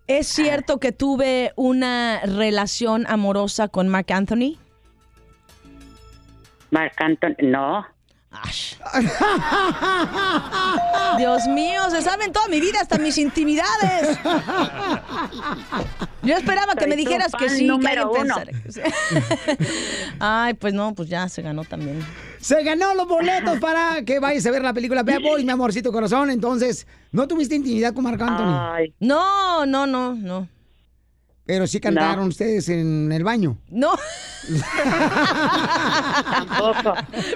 ¿Es 0.08 0.28
cierto 0.28 0.80
que 0.80 0.92
tuve 0.92 1.52
una 1.56 2.22
relación 2.22 3.06
amorosa 3.08 3.68
con 3.68 3.90
Mark 3.90 4.12
Anthony? 4.14 4.58
Marc 6.72 6.94
Anthony, 6.98 7.36
no. 7.44 7.86
Dios 11.18 11.48
mío, 11.48 11.90
se 11.90 12.02
saben 12.02 12.32
toda 12.32 12.48
mi 12.48 12.60
vida, 12.60 12.80
hasta 12.82 12.98
mis 12.98 13.18
intimidades. 13.18 14.18
Yo 16.24 16.36
esperaba 16.36 16.76
que 16.76 16.82
Soy 16.82 16.90
me 16.90 16.96
dijeras 16.96 17.32
que 17.38 17.50
sí, 17.50 17.60
que 17.60 17.66
número 17.66 18.12
uno. 18.12 18.36
Ay, 20.20 20.54
pues 20.56 20.74
no, 20.74 20.94
pues 20.94 21.10
ya 21.10 21.30
se 21.30 21.42
ganó 21.42 21.64
también. 21.64 22.06
Se 22.40 22.64
ganó 22.64 22.94
los 22.94 23.08
boletos 23.08 23.60
para 23.60 24.04
que 24.04 24.20
vayas 24.20 24.46
a 24.46 24.52
ver 24.52 24.62
la 24.62 24.74
película 24.74 25.04
Bad 25.04 25.22
Boys, 25.22 25.46
mi 25.46 25.52
amorcito 25.52 25.92
corazón. 25.92 26.30
Entonces, 26.30 26.86
¿no 27.12 27.28
tuviste 27.28 27.56
intimidad 27.56 27.94
con 27.94 28.04
Marc 28.04 28.22
Anthony? 28.22 28.92
No, 29.00 29.66
no, 29.66 29.88
no, 29.88 30.14
no. 30.14 30.48
Pero 31.48 31.66
sí 31.66 31.80
cantaron 31.80 32.28
ustedes 32.28 32.70
en 32.70 33.12
el 33.12 33.24
baño. 33.24 33.58
No. 33.70 33.92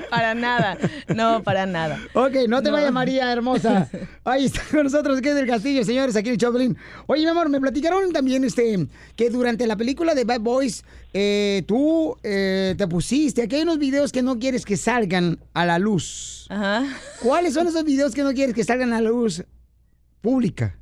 Para 0.09 0.33
nada. 0.35 0.77
No, 1.15 1.43
para 1.43 1.65
nada. 1.65 1.99
Ok, 2.13 2.33
no 2.47 2.61
te 2.61 2.69
No. 2.69 2.75
vayas, 2.75 2.91
María 2.91 3.31
hermosa. 3.31 3.89
Ahí 4.25 4.45
está 4.45 4.61
con 4.69 4.83
nosotros, 4.83 5.21
que 5.21 5.29
es 5.29 5.35
del 5.35 5.47
Castillo, 5.47 5.83
señores, 5.83 6.15
aquí 6.15 6.29
en 6.29 6.33
el 6.33 6.39
Choplin. 6.39 6.77
Oye, 7.07 7.23
mi 7.23 7.29
amor, 7.29 7.49
me 7.49 7.59
platicaron 7.59 8.11
también 8.11 8.43
este 8.43 8.87
que 9.15 9.29
durante 9.29 9.65
la 9.67 9.75
película 9.75 10.13
de 10.13 10.23
Bad 10.25 10.41
Boys, 10.41 10.83
eh, 11.13 11.63
tú 11.67 12.15
eh, 12.23 12.75
te 12.77 12.87
pusiste. 12.87 13.43
Aquí 13.43 13.55
hay 13.55 13.61
unos 13.63 13.79
videos 13.79 14.11
que 14.11 14.21
no 14.21 14.39
quieres 14.39 14.65
que 14.65 14.77
salgan 14.77 15.39
a 15.53 15.65
la 15.65 15.79
luz. 15.79 16.47
Ajá. 16.49 16.83
¿Cuáles 17.21 17.53
son 17.53 17.67
esos 17.67 17.83
videos 17.83 18.13
que 18.13 18.23
no 18.23 18.33
quieres 18.33 18.55
que 18.55 18.63
salgan 18.63 18.93
a 18.93 19.01
la 19.01 19.09
luz 19.09 19.43
pública? 20.21 20.75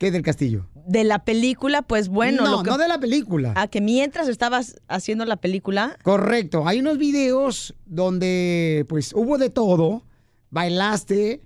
Es 0.00 0.12
del 0.12 0.22
Castillo. 0.22 0.66
De 0.86 1.04
la 1.04 1.24
película, 1.24 1.82
pues 1.82 2.08
bueno. 2.08 2.44
No, 2.44 2.50
lo 2.58 2.62
que- 2.62 2.70
no 2.70 2.78
de 2.78 2.88
la 2.88 2.98
película. 3.00 3.52
A 3.56 3.66
que 3.68 3.80
mientras 3.80 4.28
estabas 4.28 4.76
haciendo 4.88 5.24
la 5.24 5.36
película. 5.36 5.98
Correcto. 6.02 6.66
Hay 6.68 6.78
unos 6.80 6.98
videos 6.98 7.74
donde 7.86 8.86
pues 8.88 9.12
hubo 9.14 9.38
de 9.38 9.50
todo, 9.50 10.04
bailaste 10.50 11.42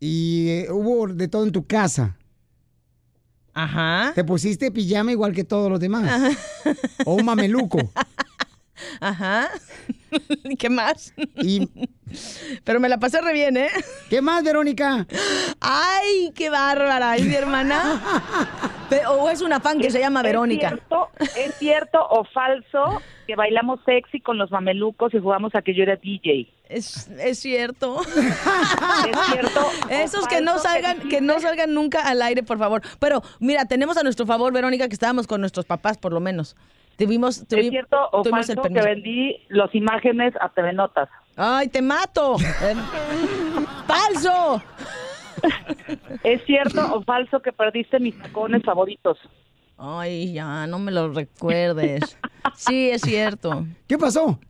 y 0.00 0.48
eh, 0.48 0.66
hubo 0.70 1.08
de 1.08 1.28
todo 1.28 1.44
en 1.44 1.52
tu 1.52 1.66
casa. 1.66 2.16
Ajá. 3.52 4.12
Te 4.14 4.22
pusiste 4.22 4.70
pijama 4.70 5.10
igual 5.10 5.32
que 5.32 5.42
todos 5.42 5.68
los 5.70 5.80
demás. 5.80 6.36
O 7.04 7.14
un 7.14 7.24
mameluco. 7.24 7.78
Ajá. 9.00 9.48
¿Y 10.44 10.56
qué 10.56 10.68
más? 10.68 11.14
Y... 11.36 11.68
Pero 12.64 12.80
me 12.80 12.88
la 12.88 12.98
pasé 12.98 13.20
re 13.20 13.32
bien, 13.32 13.56
¿eh? 13.56 13.68
¿Qué 14.08 14.22
más, 14.22 14.42
Verónica? 14.42 15.06
¡Ay, 15.60 16.32
qué 16.34 16.48
bárbara! 16.50 17.16
¿Es 17.16 17.24
mi 17.24 17.34
hermana? 17.34 18.00
¿O 19.10 19.28
es 19.28 19.42
una 19.42 19.60
fan 19.60 19.78
que 19.78 19.90
se 19.90 20.00
llama 20.00 20.22
Verónica? 20.22 20.68
¿Es 20.68 20.74
cierto, 20.74 21.08
¿Es 21.36 21.54
cierto 21.56 22.06
o 22.08 22.24
falso 22.24 23.02
que 23.26 23.36
bailamos 23.36 23.80
sexy 23.84 24.20
con 24.20 24.38
los 24.38 24.50
mamelucos 24.50 25.12
y 25.12 25.18
jugamos 25.18 25.54
a 25.54 25.62
que 25.62 25.74
yo 25.74 25.82
era 25.82 25.96
DJ? 25.96 26.48
Es, 26.68 27.08
es 27.08 27.38
cierto. 27.38 28.00
¿Es 29.10 29.18
cierto 29.32 29.60
Esos 29.90 30.26
que 30.28 30.40
no 30.40 30.58
salgan, 30.58 31.08
que 31.08 31.20
no 31.20 31.40
salgan 31.40 31.74
nunca 31.74 32.02
al 32.02 32.22
aire, 32.22 32.42
por 32.42 32.58
favor. 32.58 32.82
Pero 32.98 33.22
mira, 33.40 33.66
tenemos 33.66 33.96
a 33.96 34.02
nuestro 34.02 34.26
favor, 34.26 34.52
Verónica, 34.52 34.88
que 34.88 34.94
estábamos 34.94 35.26
con 35.26 35.40
nuestros 35.40 35.66
papás, 35.66 35.98
por 35.98 36.12
lo 36.12 36.20
menos. 36.20 36.56
Tuvimos, 36.98 37.38
¿Es 37.38 37.48
tuvi- 37.48 37.70
cierto 37.70 37.96
o 38.12 38.22
tuvimos 38.22 38.48
el 38.50 38.56
falso 38.56 38.68
que 38.68 38.74
permiso. 38.80 38.84
vendí 38.86 39.36
las 39.48 39.74
imágenes 39.74 40.34
a 40.40 40.48
TV 40.50 40.72
Notas? 40.72 41.08
¡Ay, 41.36 41.68
te 41.68 41.80
mato! 41.80 42.36
Eh, 42.40 42.74
¡Falso! 43.86 44.60
¿Es 46.24 46.44
cierto 46.44 46.94
o 46.94 47.02
falso 47.04 47.40
que 47.40 47.52
perdiste 47.52 48.00
mis 48.00 48.20
tacones 48.20 48.62
favoritos? 48.64 49.16
Ay, 49.76 50.32
ya, 50.32 50.66
no 50.66 50.80
me 50.80 50.90
lo 50.90 51.12
recuerdes. 51.12 52.18
Sí, 52.56 52.90
es 52.90 53.02
cierto. 53.02 53.64
¿Qué 53.86 53.96
pasó? 53.96 54.40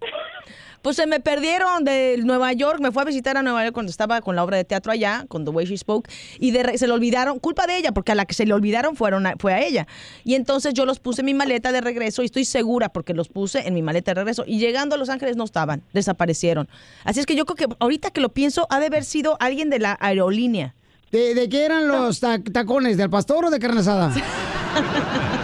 Pues 0.82 0.96
se 0.96 1.06
me 1.06 1.20
perdieron 1.20 1.84
de 1.84 2.20
Nueva 2.24 2.52
York. 2.52 2.80
Me 2.80 2.92
fue 2.92 3.02
a 3.02 3.04
visitar 3.04 3.36
a 3.36 3.42
Nueva 3.42 3.62
York 3.64 3.74
cuando 3.74 3.90
estaba 3.90 4.20
con 4.20 4.36
la 4.36 4.44
obra 4.44 4.56
de 4.56 4.64
teatro 4.64 4.92
allá, 4.92 5.24
con 5.28 5.44
The 5.44 5.50
Way 5.50 5.66
She 5.66 5.76
Spoke, 5.78 6.08
y 6.38 6.50
de 6.52 6.78
se 6.78 6.86
le 6.86 6.92
olvidaron, 6.92 7.38
culpa 7.38 7.66
de 7.66 7.76
ella, 7.76 7.92
porque 7.92 8.12
a 8.12 8.14
la 8.14 8.24
que 8.26 8.34
se 8.34 8.46
le 8.46 8.52
olvidaron 8.54 8.96
fueron 8.96 9.26
a- 9.26 9.34
fue 9.38 9.52
a 9.54 9.60
ella. 9.60 9.86
Y 10.24 10.34
entonces 10.34 10.74
yo 10.74 10.86
los 10.86 11.00
puse 11.00 11.22
en 11.22 11.26
mi 11.26 11.34
maleta 11.34 11.72
de 11.72 11.80
regreso 11.80 12.22
y 12.22 12.26
estoy 12.26 12.44
segura 12.44 12.88
porque 12.90 13.14
los 13.14 13.28
puse 13.28 13.66
en 13.66 13.74
mi 13.74 13.82
maleta 13.82 14.12
de 14.12 14.14
regreso. 14.20 14.44
Y 14.46 14.58
llegando 14.58 14.94
a 14.94 14.98
Los 14.98 15.08
Ángeles 15.08 15.36
no 15.36 15.44
estaban, 15.44 15.82
desaparecieron. 15.92 16.68
Así 17.04 17.20
es 17.20 17.26
que 17.26 17.34
yo 17.36 17.44
creo 17.46 17.68
que 17.68 17.76
ahorita 17.80 18.10
que 18.10 18.20
lo 18.20 18.28
pienso, 18.30 18.66
ha 18.70 18.80
de 18.80 18.86
haber 18.86 19.04
sido 19.04 19.36
alguien 19.40 19.70
de 19.70 19.78
la 19.80 19.96
aerolínea. 20.00 20.74
¿De, 21.10 21.34
de 21.34 21.48
qué 21.48 21.64
eran 21.64 21.88
los 21.88 22.20
ta- 22.20 22.38
tacones? 22.52 22.96
¿Del 22.98 23.08
pastor 23.10 23.46
o 23.46 23.50
de 23.50 23.58
carne 23.58 23.80
asada? 23.80 24.12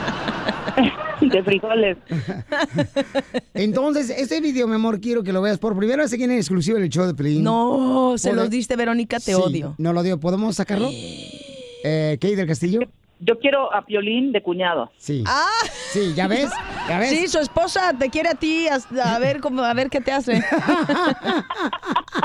De 1.35 1.43
frijoles. 1.43 1.97
Entonces, 3.55 4.09
este 4.11 4.41
video, 4.41 4.69
mi 4.69 4.77
amor, 4.77 5.01
quiero 5.01 5.25
que 5.25 5.33
lo 5.33 5.43
veas 5.43 5.59
por 5.59 5.77
primera 5.77 6.05
vez 6.05 6.13
aquí 6.13 6.23
en 6.23 6.31
exclusiva 6.31 6.79
del 6.79 6.89
show 6.89 7.07
de 7.07 7.15
Pelín. 7.15 7.43
No, 7.43 8.15
se 8.17 8.33
los 8.33 8.49
diste, 8.51 8.77
Verónica, 8.77 9.19
te 9.19 9.35
odio. 9.35 9.75
No 9.79 9.93
lo 9.93 10.03
dio. 10.05 10.21
¿Podemos 10.21 10.55
sacarlo? 10.57 10.91
Eh, 10.93 12.19
Kate 12.21 12.37
del 12.37 12.47
Castillo. 12.47 12.81
Yo 13.21 13.39
quiero 13.39 13.73
a 13.75 13.85
Piolín 13.85 14.33
de 14.33 14.43
cuñado. 14.43 14.91
Sí. 14.97 15.25
Ah. 15.27 15.47
Sí, 15.93 16.13
¿ya 16.15 16.29
ves? 16.29 16.51
¿Ya 16.89 16.99
ves? 16.99 17.11
Sí, 17.11 17.29
su 17.29 17.39
esposa 17.39 17.93
te 17.99 18.11
quiere 18.11 18.29
a 18.29 18.35
ti, 18.35 18.67
a, 18.69 18.79
a 19.15 19.19
ver 19.19 19.41
cómo, 19.41 19.63
a 19.63 19.73
ver 19.73 19.89
qué 19.89 20.01
te 20.01 20.13
hace. 20.13 20.43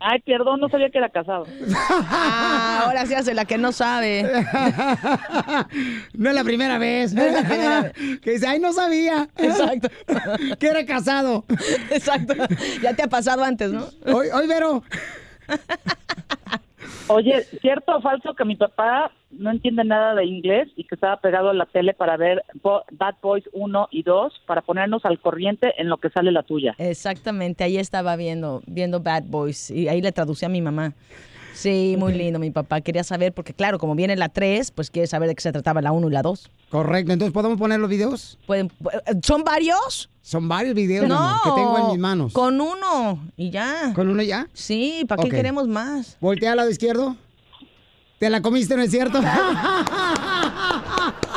Ay, 0.00 0.20
perdón, 0.20 0.60
no 0.60 0.68
sabía 0.68 0.90
que 0.90 0.98
era 0.98 1.08
casado. 1.08 1.46
Ah, 1.76 2.82
ahora 2.84 3.04
sí 3.06 3.14
hace 3.14 3.34
la 3.34 3.44
que 3.44 3.58
no 3.58 3.72
sabe. 3.72 4.22
No 6.14 6.28
es 6.28 6.34
la 6.34 6.44
primera 6.44 6.78
vez. 6.78 7.12
No 7.12 7.22
es 7.22 7.32
la 7.32 7.42
primera 7.42 7.80
vez. 7.82 7.92
Que 8.20 8.32
dice, 8.32 8.46
ay, 8.46 8.60
no 8.60 8.72
sabía. 8.72 9.28
Exacto. 9.36 9.88
Que 10.58 10.66
era 10.68 10.84
casado. 10.86 11.44
Exacto. 11.90 12.34
Ya 12.82 12.94
te 12.94 13.02
ha 13.02 13.08
pasado 13.08 13.42
antes, 13.44 13.70
¿no? 13.70 13.88
Hoy, 14.06 14.28
hoy 14.32 14.46
Vero. 14.46 14.82
Oye, 17.08 17.42
¿cierto 17.60 17.96
o 17.96 18.00
falso 18.00 18.34
que 18.34 18.44
mi 18.44 18.56
papá 18.56 19.10
no 19.30 19.50
entiende 19.50 19.84
nada 19.84 20.14
de 20.14 20.24
inglés 20.24 20.68
y 20.76 20.84
que 20.84 20.94
estaba 20.94 21.20
pegado 21.20 21.50
a 21.50 21.54
la 21.54 21.66
tele 21.66 21.94
para 21.94 22.16
ver 22.16 22.42
Bad 22.62 23.14
Boys 23.22 23.44
1 23.52 23.88
y 23.90 24.02
2 24.02 24.42
para 24.46 24.62
ponernos 24.62 25.04
al 25.04 25.18
corriente 25.18 25.72
en 25.78 25.88
lo 25.88 25.96
que 25.96 26.10
sale 26.10 26.32
la 26.32 26.42
tuya? 26.42 26.74
Exactamente, 26.78 27.64
ahí 27.64 27.78
estaba 27.78 28.16
viendo, 28.16 28.62
viendo 28.66 29.00
Bad 29.00 29.24
Boys 29.26 29.70
y 29.70 29.88
ahí 29.88 30.00
le 30.00 30.12
traducí 30.12 30.44
a 30.44 30.48
mi 30.48 30.60
mamá. 30.60 30.92
Sí, 31.58 31.96
muy 31.98 32.14
lindo, 32.14 32.38
mi 32.38 32.52
papá 32.52 32.80
quería 32.80 33.02
saber, 33.02 33.32
porque 33.32 33.52
claro, 33.52 33.80
como 33.80 33.96
viene 33.96 34.14
la 34.14 34.28
3, 34.28 34.70
pues 34.70 34.92
quiere 34.92 35.08
saber 35.08 35.28
de 35.28 35.34
qué 35.34 35.42
se 35.42 35.50
trataba 35.50 35.82
la 35.82 35.90
1 35.90 36.08
y 36.08 36.12
la 36.12 36.22
2. 36.22 36.48
Correcto, 36.70 37.12
entonces 37.12 37.32
¿podemos 37.32 37.58
poner 37.58 37.80
los 37.80 37.90
videos? 37.90 38.38
¿Pueden, 38.46 38.70
¿Son 39.24 39.42
varios? 39.42 40.08
Son 40.22 40.46
varios 40.46 40.76
videos 40.76 41.02
mi 41.02 41.08
No, 41.08 41.18
amor, 41.18 41.40
que 41.42 41.50
tengo 41.60 41.78
en 41.78 41.86
mis 41.88 41.98
manos. 41.98 42.32
con 42.32 42.60
uno 42.60 43.18
y 43.36 43.50
ya. 43.50 43.92
¿Con 43.92 44.08
uno 44.08 44.22
ya? 44.22 44.46
Sí, 44.52 45.04
¿para 45.08 45.20
qué 45.24 45.30
queremos 45.30 45.66
más? 45.66 46.16
Voltea 46.20 46.52
al 46.52 46.58
lado 46.58 46.70
izquierdo. 46.70 47.16
¿Te 48.20 48.30
la 48.30 48.40
comiste, 48.40 48.76
no 48.76 48.82
es 48.82 48.90
cierto? 48.92 49.20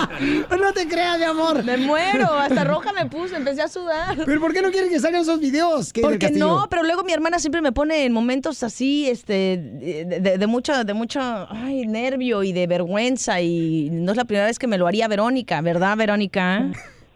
no 0.62 0.74
te 0.74 0.88
creas, 0.88 1.18
mi 1.18 1.26
amor. 1.26 1.64
Me 1.64 1.78
muero, 1.78 2.34
hasta 2.34 2.64
roja 2.64 2.94
me 2.94 3.06
puse, 3.06 3.36
empecé 3.36 3.62
a 3.62 3.68
sudar. 3.68 4.18
¿Pero 4.26 4.40
por 4.40 4.54
qué 4.54 4.62
no 4.62 4.72
quieren 4.72 4.90
que 4.90 5.00
salgan 5.00 5.22
esos 5.22 5.40
videos? 5.40 5.92
Porque 6.02 6.32
no, 6.32 6.68
pero 6.70 6.84
luego 6.84 7.04
mi 7.04 7.14
hermana 7.14 7.40
siempre 7.40 7.62
me 7.62 7.72
pone 7.72 8.06
en 8.06 8.14
momentos 8.14 8.64
así, 8.64 9.10
este, 9.10 9.58
de, 9.58 10.06
de, 10.06 10.38
de 10.38 10.48
mucha, 10.48 10.84
de 10.84 10.94
mucha, 10.94 11.48
ay, 11.50 11.86
nervio 11.88 12.44
y 12.44 12.54
de 12.54 12.68
vergüenza 12.68 13.42
y 13.42 13.90
no 13.92 14.12
es 14.12 14.18
la 14.18 14.26
primera 14.26 14.46
vez 14.46 14.60
que 14.60 14.68
me 14.68 14.78
lo 14.78 14.88
haría 14.88 15.08
Verónica, 15.08 15.62
¿verdad, 15.62 15.98
Verónica? 15.98 16.66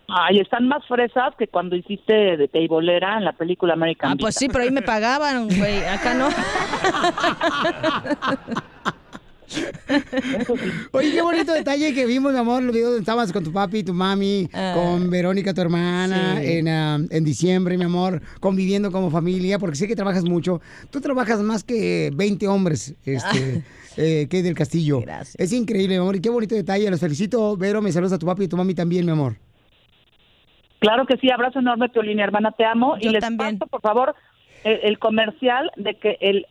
Ay, 0.08 0.40
están 0.40 0.68
más 0.68 0.86
fresas 0.88 1.34
que 1.38 1.48
cuando 1.48 1.76
hiciste 1.76 2.38
de 2.38 2.48
teibolera 2.48 3.18
en 3.18 3.26
la 3.26 3.34
película 3.34 3.74
American 3.74 4.12
Ah, 4.12 4.16
pues 4.20 4.36
sí, 4.36 4.48
pero 4.48 4.64
ahí 4.64 4.72
me 4.72 4.84
pagaban, 4.84 5.48
güey, 5.48 5.84
acá 5.84 6.14
no. 6.14 6.30
Oye, 10.92 11.12
qué 11.12 11.22
bonito 11.22 11.54
detalle 11.54 11.94
que 11.94 12.06
vimos, 12.06 12.34
mi 12.34 12.40
amor, 12.40 12.64
los 12.64 12.74
videos 12.74 12.90
donde 12.90 13.02
estabas 13.02 13.32
con 13.32 13.44
tu 13.44 13.52
papi, 13.52 13.84
tu 13.84 13.94
mami, 13.94 14.50
con 14.74 15.10
Verónica, 15.10 15.54
tu 15.54 15.62
hermana, 15.62 16.40
sí. 16.40 16.54
en, 16.54 16.68
ah, 16.68 17.00
en 17.10 17.24
diciembre, 17.24 17.78
mi 17.78 17.86
amor, 17.86 18.22
conviviendo 18.40 18.92
como 18.92 19.10
familia, 19.10 19.60
porque 19.60 19.76
sé 19.76 19.88
que 19.88 19.96
trabajas 19.96 20.24
mucho. 20.24 20.62
Tú 20.90 21.02
trabajas 21.02 21.40
más 21.42 21.64
que 21.64 22.12
20 22.16 22.48
hombres, 22.48 22.96
este, 23.06 23.64
eh, 23.98 24.28
que 24.30 24.44
del 24.44 24.56
Castillo. 24.56 25.02
Es 25.38 25.54
increíble, 25.54 25.96
mi 25.96 26.02
amor, 26.02 26.16
y 26.16 26.22
qué 26.22 26.30
bonito 26.30 26.56
detalle. 26.56 26.90
Los 26.90 27.00
felicito, 27.00 27.56
Vero, 27.58 27.82
me 27.82 27.92
saludas 27.92 28.14
a 28.14 28.20
tu 28.20 28.26
papi 28.26 28.44
y 28.44 28.48
tu 28.48 28.58
mami 28.58 28.74
también, 28.74 29.06
mi 29.06 29.12
amor. 29.12 29.36
Claro 30.80 31.06
que 31.06 31.18
sí, 31.18 31.32
abrazo 31.32 31.60
enorme, 31.60 31.90
Piolín, 31.90 32.20
hermana, 32.20 32.52
te 32.52 32.66
amo. 32.66 32.98
Yo 33.00 33.10
y 33.10 33.14
les 33.14 33.22
también. 33.22 33.58
paso, 33.58 33.70
por 33.70 33.82
favor, 33.82 34.16
el, 34.64 34.80
el 34.84 35.00
comercial 35.00 35.72
de 35.78 35.96
que 35.96 36.18
el 36.20 36.46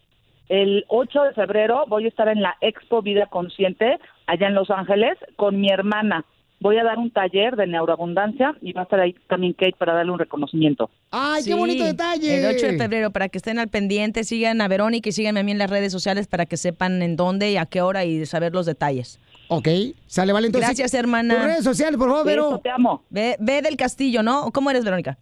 el 0.48 0.84
8 0.88 1.22
de 1.22 1.32
febrero 1.32 1.84
voy 1.88 2.04
a 2.04 2.08
estar 2.08 2.28
en 2.28 2.42
la 2.42 2.56
Expo 2.60 3.02
Vida 3.02 3.26
Consciente 3.26 3.98
allá 4.26 4.48
en 4.48 4.54
Los 4.54 4.70
Ángeles 4.70 5.16
con 5.36 5.60
mi 5.60 5.70
hermana. 5.70 6.24
Voy 6.60 6.78
a 6.78 6.84
dar 6.84 6.96
un 6.98 7.10
taller 7.10 7.56
de 7.56 7.66
neuroabundancia 7.66 8.54
y 8.62 8.72
va 8.72 8.82
a 8.82 8.84
estar 8.84 8.98
ahí 9.00 9.14
también 9.28 9.52
Kate 9.52 9.74
para 9.78 9.92
darle 9.92 10.12
un 10.12 10.18
reconocimiento. 10.18 10.88
¡Ay, 11.10 11.42
Sí, 11.42 11.50
El 11.52 11.58
8 11.58 12.66
de 12.66 12.78
febrero, 12.78 13.10
para 13.10 13.28
que 13.28 13.36
estén 13.38 13.58
al 13.58 13.68
pendiente, 13.68 14.24
sigan 14.24 14.60
a 14.62 14.68
Verónica 14.68 15.08
y 15.08 15.12
síganme 15.12 15.40
a 15.40 15.42
mí 15.42 15.52
en 15.52 15.58
las 15.58 15.68
redes 15.68 15.92
sociales 15.92 16.26
para 16.26 16.46
que 16.46 16.56
sepan 16.56 17.02
en 17.02 17.16
dónde 17.16 17.50
y 17.50 17.56
a 17.58 17.66
qué 17.66 17.82
hora 17.82 18.04
y 18.04 18.24
saber 18.24 18.54
los 18.54 18.64
detalles. 18.64 19.20
Ok, 19.48 19.68
sale, 20.06 20.32
vale. 20.32 20.46
Entonces, 20.46 20.70
Gracias, 20.70 20.94
hermana. 20.94 21.34
tus 21.34 21.44
redes 21.44 21.64
sociales, 21.64 21.98
por 21.98 22.08
favor, 22.08 22.24
Vero. 22.24 22.60
te 22.62 22.70
amo. 22.70 23.02
Ve, 23.10 23.36
ve 23.40 23.60
del 23.60 23.76
Castillo, 23.76 24.22
¿no? 24.22 24.50
¿Cómo 24.52 24.70
eres, 24.70 24.84
Verónica? 24.84 25.18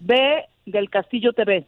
Ve 0.00 0.46
del 0.66 0.90
Castillo 0.90 1.32
TV. 1.32 1.64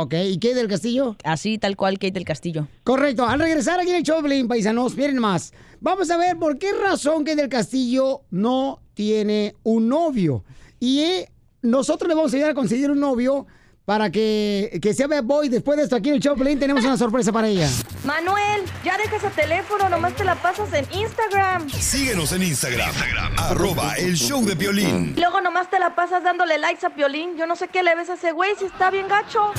Ok, 0.00 0.14
¿y 0.14 0.38
qué 0.38 0.54
del 0.54 0.68
Castillo? 0.68 1.16
Así, 1.24 1.58
tal 1.58 1.76
cual, 1.76 1.94
Kate 1.94 2.12
del 2.12 2.24
Castillo. 2.24 2.68
Correcto. 2.84 3.26
Al 3.26 3.40
regresar 3.40 3.80
aquí 3.80 3.90
en 3.90 3.96
el 3.96 4.04
Choplin, 4.04 4.46
paisanos, 4.46 4.94
miren 4.94 5.18
más. 5.18 5.52
Vamos 5.80 6.08
a 6.12 6.16
ver 6.16 6.38
por 6.38 6.56
qué 6.56 6.72
razón 6.72 7.24
que 7.24 7.34
del 7.34 7.48
Castillo 7.48 8.20
no 8.30 8.78
tiene 8.94 9.56
un 9.64 9.88
novio. 9.88 10.44
Y 10.78 11.00
eh, 11.00 11.28
nosotros 11.62 12.08
le 12.08 12.14
vamos 12.14 12.32
a 12.32 12.36
ayudar 12.36 12.52
a 12.52 12.54
conseguir 12.54 12.92
un 12.92 13.00
novio 13.00 13.48
para 13.88 14.10
que, 14.10 14.80
que 14.82 14.92
sea 14.92 15.06
bad 15.06 15.24
boy. 15.24 15.48
Después 15.48 15.78
de 15.78 15.84
esto, 15.84 15.96
aquí 15.96 16.10
en 16.10 16.16
el 16.16 16.20
Choplin 16.20 16.58
tenemos 16.58 16.84
una 16.84 16.98
sorpresa 16.98 17.32
para 17.32 17.48
ella. 17.48 17.70
Manuel, 18.04 18.62
ya 18.84 18.98
deja 18.98 19.16
ese 19.16 19.30
teléfono, 19.30 19.88
nomás 19.88 20.14
te 20.14 20.24
la 20.24 20.34
pasas 20.34 20.70
en 20.74 20.84
Instagram. 20.92 21.70
Síguenos 21.70 22.32
en 22.32 22.42
Instagram, 22.42 22.94
arroba 23.38 23.94
el 23.94 24.14
show 24.14 24.44
de 24.44 24.54
violín. 24.56 25.14
Y 25.16 25.20
luego 25.20 25.40
nomás 25.40 25.70
te 25.70 25.78
la 25.78 25.94
pasas 25.94 26.22
dándole 26.22 26.58
likes 26.58 26.84
a 26.84 26.90
Piolín. 26.90 27.38
Yo 27.38 27.46
no 27.46 27.56
sé 27.56 27.68
qué 27.68 27.82
le 27.82 27.94
ves 27.94 28.10
a 28.10 28.14
ese 28.14 28.32
güey 28.32 28.50
si 28.58 28.66
está 28.66 28.90
bien 28.90 29.08
gacho. 29.08 29.54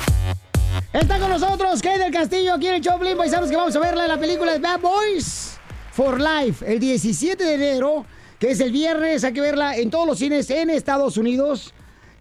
Está 0.94 1.18
con 1.18 1.32
nosotros 1.32 1.82
Kay 1.82 1.98
del 1.98 2.14
Castillo 2.14 2.54
aquí 2.54 2.68
en 2.68 2.76
el 2.76 2.82
Choplin. 2.82 3.18
Paisanos 3.18 3.50
que 3.50 3.56
vamos 3.56 3.76
a 3.76 3.80
verla 3.80 4.04
en 4.04 4.10
la 4.10 4.20
película 4.20 4.52
de 4.52 4.60
Bad 4.60 4.80
Boys 4.80 5.58
for 5.92 6.22
Life 6.22 6.64
el 6.72 6.80
17 6.80 7.44
de 7.44 7.56
enero, 7.56 8.06
que 8.38 8.52
es 8.52 8.60
el 8.60 8.72
viernes. 8.72 9.24
Hay 9.24 9.34
que 9.34 9.42
verla 9.42 9.76
en 9.76 9.90
todos 9.90 10.06
los 10.06 10.20
cines 10.20 10.52
en 10.52 10.70
Estados 10.70 11.18
Unidos. 11.18 11.74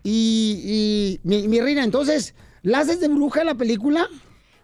Y, 0.05 1.19
y 1.23 1.29
mi, 1.29 1.49
mi 1.49 1.61
reina, 1.61 1.85
entonces, 1.85 2.35
¿la 2.63 2.81
haces 2.81 3.01
de 3.01 3.09
bruja 3.09 3.45
la 3.45 3.55
película? 3.55 4.07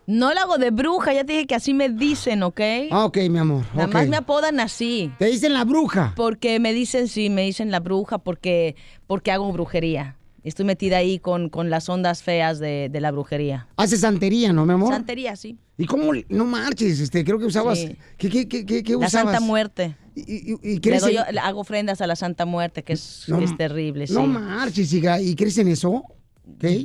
No 0.07 0.35
la 0.35 0.43
hago 0.43 0.59
de 0.59 0.71
bruja, 0.71 1.15
ya 1.15 1.25
te 1.25 1.33
dije 1.33 1.47
que 1.47 1.55
así 1.55 1.73
me 1.73 1.89
dicen, 1.89 2.43
¿ok? 2.43 2.61
Ah, 2.91 3.07
ok, 3.07 3.17
mi 3.31 3.39
amor. 3.39 3.65
Nada 3.75 3.87
más 3.87 4.07
me 4.07 4.17
apodan 4.19 4.61
así. 4.61 5.11
Te 5.19 5.27
dicen 5.27 5.55
la 5.55 5.65
bruja. 5.65 6.13
Porque 6.15 6.61
me 6.61 6.75
dicen, 6.75 7.09
sí, 7.09 7.31
me 7.31 7.43
dicen 7.43 7.71
la 7.71 7.81
bruja 7.81 8.19
porque, 8.19 8.77
porque 9.07 9.33
hago 9.33 9.51
brujería. 9.51 10.17
Estoy 10.43 10.67
metida 10.67 10.99
ahí 10.99 11.19
con, 11.19 11.49
con 11.49 11.71
las 11.71 11.89
ondas 11.89 12.23
feas 12.23 12.59
de, 12.59 12.91
de 12.91 13.01
la 13.01 13.13
brujería. 13.13 13.67
Haces 13.77 14.01
santería, 14.01 14.53
¿no, 14.53 14.67
mi 14.67 14.75
amor? 14.75 14.93
Santería, 14.93 15.37
sí. 15.37 15.57
¿Y 15.79 15.87
cómo? 15.87 16.13
No 16.29 16.45
marches, 16.45 17.01
este, 17.01 17.25
creo 17.25 17.39
que 17.39 17.47
usabas... 17.47 17.79
Sí. 17.79 17.97
¿Qué, 18.19 18.29
qué, 18.29 18.47
qué, 18.47 18.67
qué, 18.67 18.83
qué 18.83 18.93
La 18.93 19.07
usabas? 19.07 19.33
Santa 19.33 19.41
Muerte. 19.41 19.97
¿Y, 20.15 20.53
y, 20.53 20.59
y 20.63 20.79
Le 20.81 20.99
doy- 21.01 21.17
hago 21.43 21.61
ofrendas 21.61 22.01
a 22.01 22.07
la 22.07 22.15
Santa 22.17 22.45
Muerte, 22.47 22.83
que 22.85 22.93
es, 22.93 23.25
No, 23.29 23.41
es 23.41 23.57
terrible, 23.57 24.07
sí. 24.07 24.13
No 24.15 24.27
marches, 24.27 24.93
hija. 24.93 25.21
¿Y 25.21 25.35
crees 25.35 25.59
en 25.59 25.69
eso? 25.69 26.05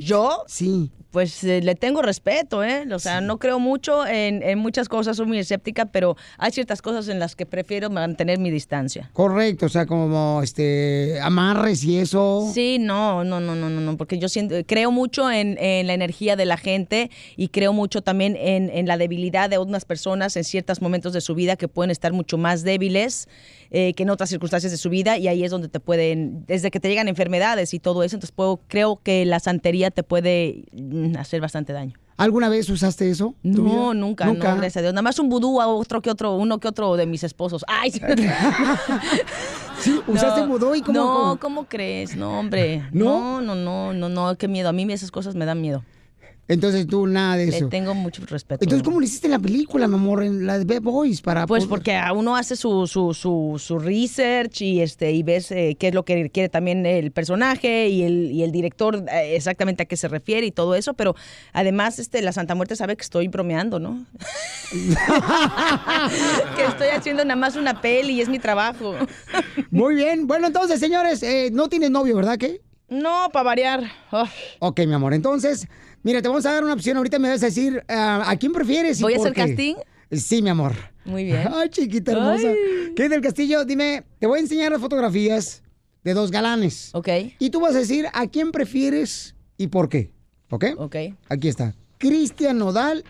¿Yo? 0.00 0.44
Sí. 0.46 0.90
Pues 1.10 1.42
eh, 1.42 1.60
le 1.60 1.74
tengo 1.74 2.02
respeto, 2.02 2.62
¿eh? 2.62 2.86
O 2.94 3.00
sea, 3.00 3.20
no 3.20 3.38
creo 3.38 3.58
mucho 3.58 4.06
en, 4.06 4.44
en 4.44 4.60
muchas 4.60 4.88
cosas, 4.88 5.16
soy 5.16 5.26
muy 5.26 5.40
escéptica, 5.40 5.86
pero 5.86 6.16
hay 6.38 6.52
ciertas 6.52 6.82
cosas 6.82 7.08
en 7.08 7.18
las 7.18 7.34
que 7.34 7.46
prefiero 7.46 7.90
mantener 7.90 8.38
mi 8.38 8.48
distancia. 8.48 9.10
Correcto, 9.12 9.66
o 9.66 9.68
sea, 9.68 9.86
como 9.86 10.40
este 10.40 11.18
amarres 11.20 11.82
y 11.82 11.98
eso. 11.98 12.48
Sí, 12.54 12.78
no, 12.78 13.24
no, 13.24 13.40
no, 13.40 13.56
no, 13.56 13.68
no, 13.68 13.80
no, 13.80 13.96
porque 13.96 14.20
yo 14.20 14.28
siento, 14.28 14.54
creo 14.64 14.92
mucho 14.92 15.32
en, 15.32 15.58
en 15.58 15.88
la 15.88 15.94
energía 15.94 16.36
de 16.36 16.44
la 16.44 16.56
gente 16.56 17.10
y 17.36 17.48
creo 17.48 17.72
mucho 17.72 18.02
también 18.02 18.36
en, 18.36 18.70
en 18.70 18.86
la 18.86 18.96
debilidad 18.96 19.50
de 19.50 19.58
unas 19.58 19.84
personas 19.84 20.36
en 20.36 20.44
ciertos 20.44 20.80
momentos 20.80 21.12
de 21.12 21.20
su 21.20 21.34
vida 21.34 21.56
que 21.56 21.66
pueden 21.66 21.90
estar 21.90 22.12
mucho 22.12 22.38
más 22.38 22.62
débiles 22.62 23.28
eh, 23.70 23.94
que 23.94 24.02
en 24.02 24.10
otras 24.10 24.28
circunstancias 24.30 24.72
de 24.72 24.78
su 24.78 24.90
vida 24.90 25.16
y 25.18 25.28
ahí 25.28 25.44
es 25.44 25.50
donde 25.50 25.68
te 25.68 25.80
pueden, 25.80 26.44
desde 26.46 26.70
que 26.70 26.80
te 26.80 26.88
llegan 26.88 27.08
enfermedades 27.08 27.72
y 27.74 27.78
todo 27.78 28.02
eso, 28.02 28.16
entonces 28.16 28.32
puedo, 28.34 28.60
creo 28.68 29.00
que 29.02 29.24
la 29.24 29.40
santería 29.40 29.90
te 29.90 30.02
puede 30.02 30.64
mm, 30.72 31.16
hacer 31.16 31.40
bastante 31.40 31.72
daño. 31.72 31.94
¿Alguna 32.16 32.50
vez 32.50 32.68
usaste 32.68 33.08
eso? 33.10 33.34
No, 33.42 33.94
nunca, 33.94 34.26
no, 34.26 34.34
gracias 34.34 34.76
a 34.76 34.80
Dios. 34.82 34.92
Nada 34.92 35.00
más 35.00 35.18
un 35.18 35.30
vudú 35.30 35.58
a 35.58 35.66
otro 35.68 36.02
que 36.02 36.10
otro, 36.10 36.36
uno 36.36 36.58
que 36.58 36.68
otro 36.68 36.96
de 36.96 37.06
mis 37.06 37.24
esposos. 37.24 37.64
Ay, 37.66 37.90
Sí, 39.80 39.98
usaste 40.06 40.44
vudú 40.44 40.74
y 40.74 40.82
cómo- 40.82 40.98
No, 40.98 41.06
cómo? 41.14 41.38
¿cómo 41.40 41.64
crees? 41.64 42.14
No, 42.16 42.38
hombre. 42.38 42.84
¿No? 42.92 43.40
No, 43.40 43.54
no, 43.54 43.54
no, 43.54 43.92
no, 43.94 44.08
no, 44.10 44.36
qué 44.36 44.48
miedo. 44.48 44.68
A 44.68 44.72
mí 44.72 44.90
esas 44.92 45.10
cosas 45.10 45.34
me 45.34 45.46
dan 45.46 45.62
miedo. 45.62 45.82
Entonces 46.50 46.86
tú 46.88 47.06
nada 47.06 47.36
de 47.36 47.46
Le 47.46 47.56
eso. 47.56 47.68
tengo 47.68 47.94
mucho 47.94 48.22
respeto. 48.26 48.64
Entonces, 48.64 48.82
¿cómo 48.84 48.98
le 49.00 49.06
hiciste 49.06 49.28
en 49.28 49.30
la 49.30 49.38
película, 49.38 49.86
mi 49.86 49.94
amor, 49.94 50.24
en 50.24 50.46
la 50.46 50.58
de 50.58 50.64
Bad 50.64 50.82
Boys? 50.82 51.22
Para 51.22 51.46
Pues 51.46 51.64
poder- 51.64 51.68
porque 51.70 51.94
a 51.96 52.12
uno 52.12 52.34
hace 52.36 52.56
su, 52.56 52.86
su, 52.88 53.14
su, 53.14 53.54
su 53.58 53.78
research 53.78 54.60
y 54.62 54.80
este 54.80 55.12
y 55.12 55.22
ves 55.22 55.50
eh, 55.52 55.76
qué 55.78 55.88
es 55.88 55.94
lo 55.94 56.04
que 56.04 56.28
quiere 56.30 56.48
también 56.48 56.84
el 56.86 57.12
personaje 57.12 57.88
y 57.88 58.02
el, 58.02 58.32
y 58.32 58.42
el 58.42 58.50
director 58.50 59.04
eh, 59.12 59.36
exactamente 59.36 59.84
a 59.84 59.86
qué 59.86 59.96
se 59.96 60.08
refiere 60.08 60.44
y 60.46 60.50
todo 60.50 60.74
eso, 60.74 60.94
pero 60.94 61.14
además 61.52 61.98
este 62.00 62.20
la 62.20 62.32
Santa 62.32 62.54
Muerte 62.56 62.74
sabe 62.74 62.96
que 62.96 63.02
estoy 63.02 63.28
bromeando, 63.28 63.78
¿no? 63.78 64.04
que 66.56 66.64
estoy 66.64 66.88
haciendo 66.88 67.24
nada 67.24 67.36
más 67.36 67.56
una 67.56 67.80
peli 67.80 68.14
y 68.14 68.20
es 68.20 68.28
mi 68.28 68.38
trabajo. 68.38 68.94
Muy 69.70 69.94
bien. 69.94 70.26
Bueno, 70.26 70.48
entonces, 70.48 70.80
señores, 70.80 71.22
eh, 71.22 71.50
no 71.52 71.68
tienes 71.68 71.90
novio, 71.90 72.16
¿verdad? 72.16 72.38
¿Qué? 72.38 72.60
No, 72.88 73.28
para 73.32 73.44
variar. 73.44 73.84
Ok, 74.58 74.80
mi 74.80 74.94
amor. 74.94 75.14
Entonces, 75.14 75.68
mira, 76.02 76.22
te 76.22 76.28
vamos 76.28 76.46
a 76.46 76.52
dar 76.52 76.64
una 76.64 76.74
opción. 76.74 76.96
Ahorita 76.96 77.18
me 77.18 77.28
vas 77.28 77.42
a 77.42 77.46
decir 77.46 77.82
ah, 77.88 78.24
a 78.26 78.36
quién 78.36 78.52
prefieres 78.52 79.00
y 79.00 79.02
¿Voy 79.02 79.14
a 79.14 79.16
hacer 79.16 79.32
qué? 79.32 79.46
casting? 79.46 79.74
Sí, 80.10 80.42
mi 80.42 80.50
amor. 80.50 80.74
Muy 81.04 81.24
bien. 81.24 81.48
Ay, 81.52 81.68
chiquita 81.68 82.12
hermosa. 82.12 82.48
Ay. 82.48 82.92
¿Qué 82.96 83.08
del 83.08 83.20
Castillo? 83.20 83.64
Dime, 83.64 84.04
te 84.18 84.26
voy 84.26 84.38
a 84.38 84.42
enseñar 84.42 84.72
las 84.72 84.80
fotografías 84.80 85.62
de 86.02 86.14
dos 86.14 86.30
galanes. 86.30 86.90
Ok. 86.94 87.08
Y 87.38 87.50
tú 87.50 87.60
vas 87.60 87.74
a 87.74 87.78
decir 87.78 88.06
a 88.12 88.26
quién 88.26 88.52
prefieres 88.52 89.34
y 89.56 89.68
por 89.68 89.88
qué. 89.88 90.10
¿Ok? 90.50 90.64
Ok. 90.78 90.96
Aquí 91.28 91.48
está. 91.48 91.74
Cristian 91.98 92.58
Nodal 92.58 93.04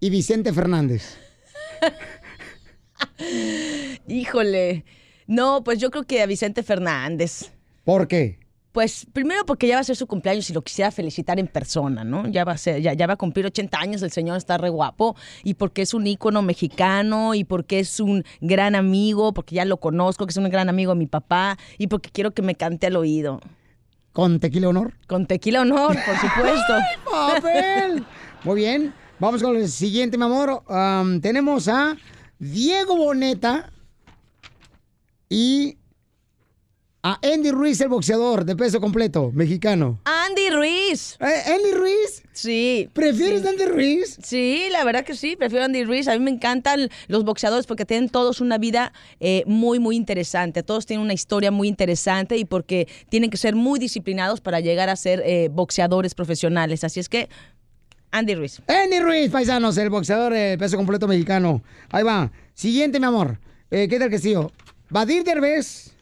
y 0.00 0.10
Vicente 0.10 0.52
Fernández. 0.52 1.18
Híjole. 4.08 4.84
No, 5.26 5.62
pues 5.64 5.78
yo 5.78 5.90
creo 5.90 6.04
que 6.04 6.22
a 6.22 6.26
Vicente 6.26 6.62
Fernández. 6.62 7.52
¿Por 7.84 8.08
qué? 8.08 8.38
Pues 8.72 9.06
primero 9.12 9.44
porque 9.44 9.66
ya 9.66 9.74
va 9.74 9.82
a 9.82 9.84
ser 9.84 9.96
su 9.96 10.06
cumpleaños 10.06 10.48
y 10.48 10.54
lo 10.54 10.62
quisiera 10.62 10.90
felicitar 10.90 11.38
en 11.38 11.46
persona, 11.46 12.04
¿no? 12.04 12.26
Ya 12.26 12.44
va 12.44 12.52
a 12.52 12.58
ser, 12.58 12.80
ya, 12.80 12.94
ya 12.94 13.06
va 13.06 13.14
a 13.14 13.16
cumplir 13.16 13.44
80 13.44 13.78
años, 13.78 14.02
el 14.02 14.10
señor 14.10 14.38
está 14.38 14.56
re 14.56 14.70
guapo 14.70 15.14
y 15.44 15.54
porque 15.54 15.82
es 15.82 15.92
un 15.92 16.06
ícono 16.06 16.40
mexicano 16.40 17.34
y 17.34 17.44
porque 17.44 17.80
es 17.80 18.00
un 18.00 18.24
gran 18.40 18.74
amigo, 18.74 19.34
porque 19.34 19.56
ya 19.56 19.66
lo 19.66 19.76
conozco, 19.76 20.26
que 20.26 20.30
es 20.30 20.36
un 20.38 20.48
gran 20.48 20.70
amigo 20.70 20.92
de 20.92 20.98
mi 20.98 21.06
papá 21.06 21.58
y 21.76 21.88
porque 21.88 22.08
quiero 22.10 22.30
que 22.30 22.40
me 22.40 22.54
cante 22.54 22.86
al 22.86 22.96
oído. 22.96 23.40
¿Con 24.12 24.40
tequila 24.40 24.68
honor? 24.68 24.94
Con 25.06 25.26
tequila 25.26 25.60
honor, 25.60 25.96
por 26.06 26.16
supuesto. 26.16 26.74
papel! 27.10 28.04
Muy 28.44 28.56
bien. 28.56 28.94
Vamos 29.18 29.42
con 29.42 29.54
el 29.54 29.68
siguiente, 29.68 30.18
mi 30.18 30.24
amor. 30.24 30.62
Am, 30.68 31.20
tenemos 31.20 31.68
a 31.68 31.96
Diego 32.38 32.96
Boneta 32.96 33.70
y 35.28 35.76
a 37.04 37.18
Andy 37.22 37.50
Ruiz, 37.50 37.80
el 37.80 37.88
boxeador 37.88 38.44
de 38.44 38.54
peso 38.54 38.80
completo, 38.80 39.32
mexicano. 39.34 39.98
Andy 40.04 40.50
Ruiz. 40.50 41.16
¿Andy 41.18 41.72
Ruiz? 41.72 42.22
Sí. 42.32 42.88
¿Prefieres 42.92 43.42
sí. 43.42 43.48
Andy 43.48 43.64
Ruiz? 43.64 44.18
Sí, 44.22 44.68
la 44.70 44.84
verdad 44.84 45.04
que 45.04 45.16
sí, 45.16 45.34
prefiero 45.34 45.64
Andy 45.64 45.82
Ruiz. 45.82 46.06
A 46.06 46.12
mí 46.12 46.20
me 46.20 46.30
encantan 46.30 46.90
los 47.08 47.24
boxeadores 47.24 47.66
porque 47.66 47.84
tienen 47.84 48.08
todos 48.08 48.40
una 48.40 48.56
vida 48.56 48.92
eh, 49.18 49.42
muy, 49.46 49.80
muy 49.80 49.96
interesante. 49.96 50.62
Todos 50.62 50.86
tienen 50.86 51.02
una 51.04 51.12
historia 51.12 51.50
muy 51.50 51.66
interesante 51.66 52.36
y 52.36 52.44
porque 52.44 52.86
tienen 53.08 53.30
que 53.30 53.36
ser 53.36 53.56
muy 53.56 53.80
disciplinados 53.80 54.40
para 54.40 54.60
llegar 54.60 54.88
a 54.88 54.94
ser 54.94 55.24
eh, 55.26 55.48
boxeadores 55.50 56.14
profesionales. 56.14 56.84
Así 56.84 57.00
es 57.00 57.08
que, 57.08 57.28
Andy 58.12 58.36
Ruiz. 58.36 58.62
Andy 58.68 59.00
Ruiz, 59.00 59.28
paisanos, 59.28 59.76
el 59.76 59.90
boxeador 59.90 60.34
de 60.34 60.56
peso 60.56 60.76
completo 60.76 61.08
mexicano. 61.08 61.64
Ahí 61.90 62.04
va. 62.04 62.30
Siguiente, 62.54 63.00
mi 63.00 63.06
amor. 63.06 63.40
Eh, 63.72 63.88
¿Qué 63.88 63.98
tal 63.98 64.08
que 64.08 64.20
sí? 64.20 64.36
¿Badir 64.88 65.24
Derbez? 65.24 65.92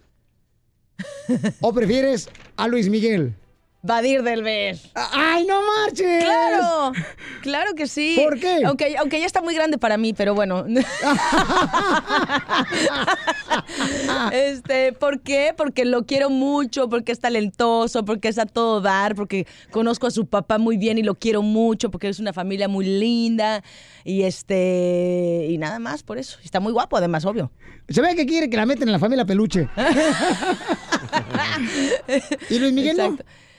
¿O 1.61 1.73
prefieres 1.73 2.29
a 2.57 2.69
Luis 2.69 2.89
Miguel? 2.89 3.35
Badir 3.83 4.23
Derbez. 4.23 4.91
¡Ay, 4.95 5.47
no 5.47 5.63
marches! 5.63 6.25
¡Claro! 6.25 6.93
Claro 7.41 7.75
que 7.75 7.87
sí. 7.87 8.21
¿Por 8.23 8.39
qué? 8.39 8.61
Aunque, 8.67 8.95
aunque 8.99 9.19
ya 9.19 9.25
está 9.25 9.41
muy 9.41 9.55
grande 9.55 9.79
para 9.79 9.97
mí, 9.97 10.13
pero 10.13 10.35
bueno. 10.35 10.67
este, 14.33 14.93
¿Por 14.93 15.23
qué? 15.23 15.55
Porque 15.57 15.87
lo 15.87 16.05
quiero 16.05 16.29
mucho, 16.29 16.91
porque 16.91 17.13
es 17.13 17.21
talentoso, 17.21 18.05
porque 18.05 18.29
es 18.29 18.39
a 18.39 18.45
todo 18.45 18.83
dar, 18.83 19.15
porque 19.15 19.47
conozco 19.71 20.07
a 20.07 20.11
su 20.11 20.27
papá 20.27 20.59
muy 20.59 20.77
bien 20.77 20.99
y 20.99 21.03
lo 21.03 21.15
quiero 21.15 21.41
mucho, 21.41 21.91
porque 21.91 22.11
es 22.11 22.21
una 22.21 22.35
familia 22.35 22.69
muy 22.69 22.85
linda 22.85 23.65
y 24.05 24.25
este 24.25 25.47
y 25.49 25.57
nada 25.57 25.79
más 25.79 26.03
por 26.03 26.19
eso. 26.19 26.39
Está 26.45 26.61
muy 26.61 26.75
guapo, 26.75 26.99
además, 26.99 27.25
obvio. 27.25 27.51
Se 27.89 28.03
ve 28.03 28.15
que 28.15 28.27
quiere 28.27 28.51
que 28.51 28.59
la 28.59 28.67
metan 28.67 28.89
en 28.89 28.93
la 28.93 28.99
familia 28.99 29.25
peluche. 29.25 29.71
¿Y 32.51 32.59
Luis 32.59 32.75
Miguel? 32.75 33.01
Exacto. 33.01 33.25
No, 33.25 33.50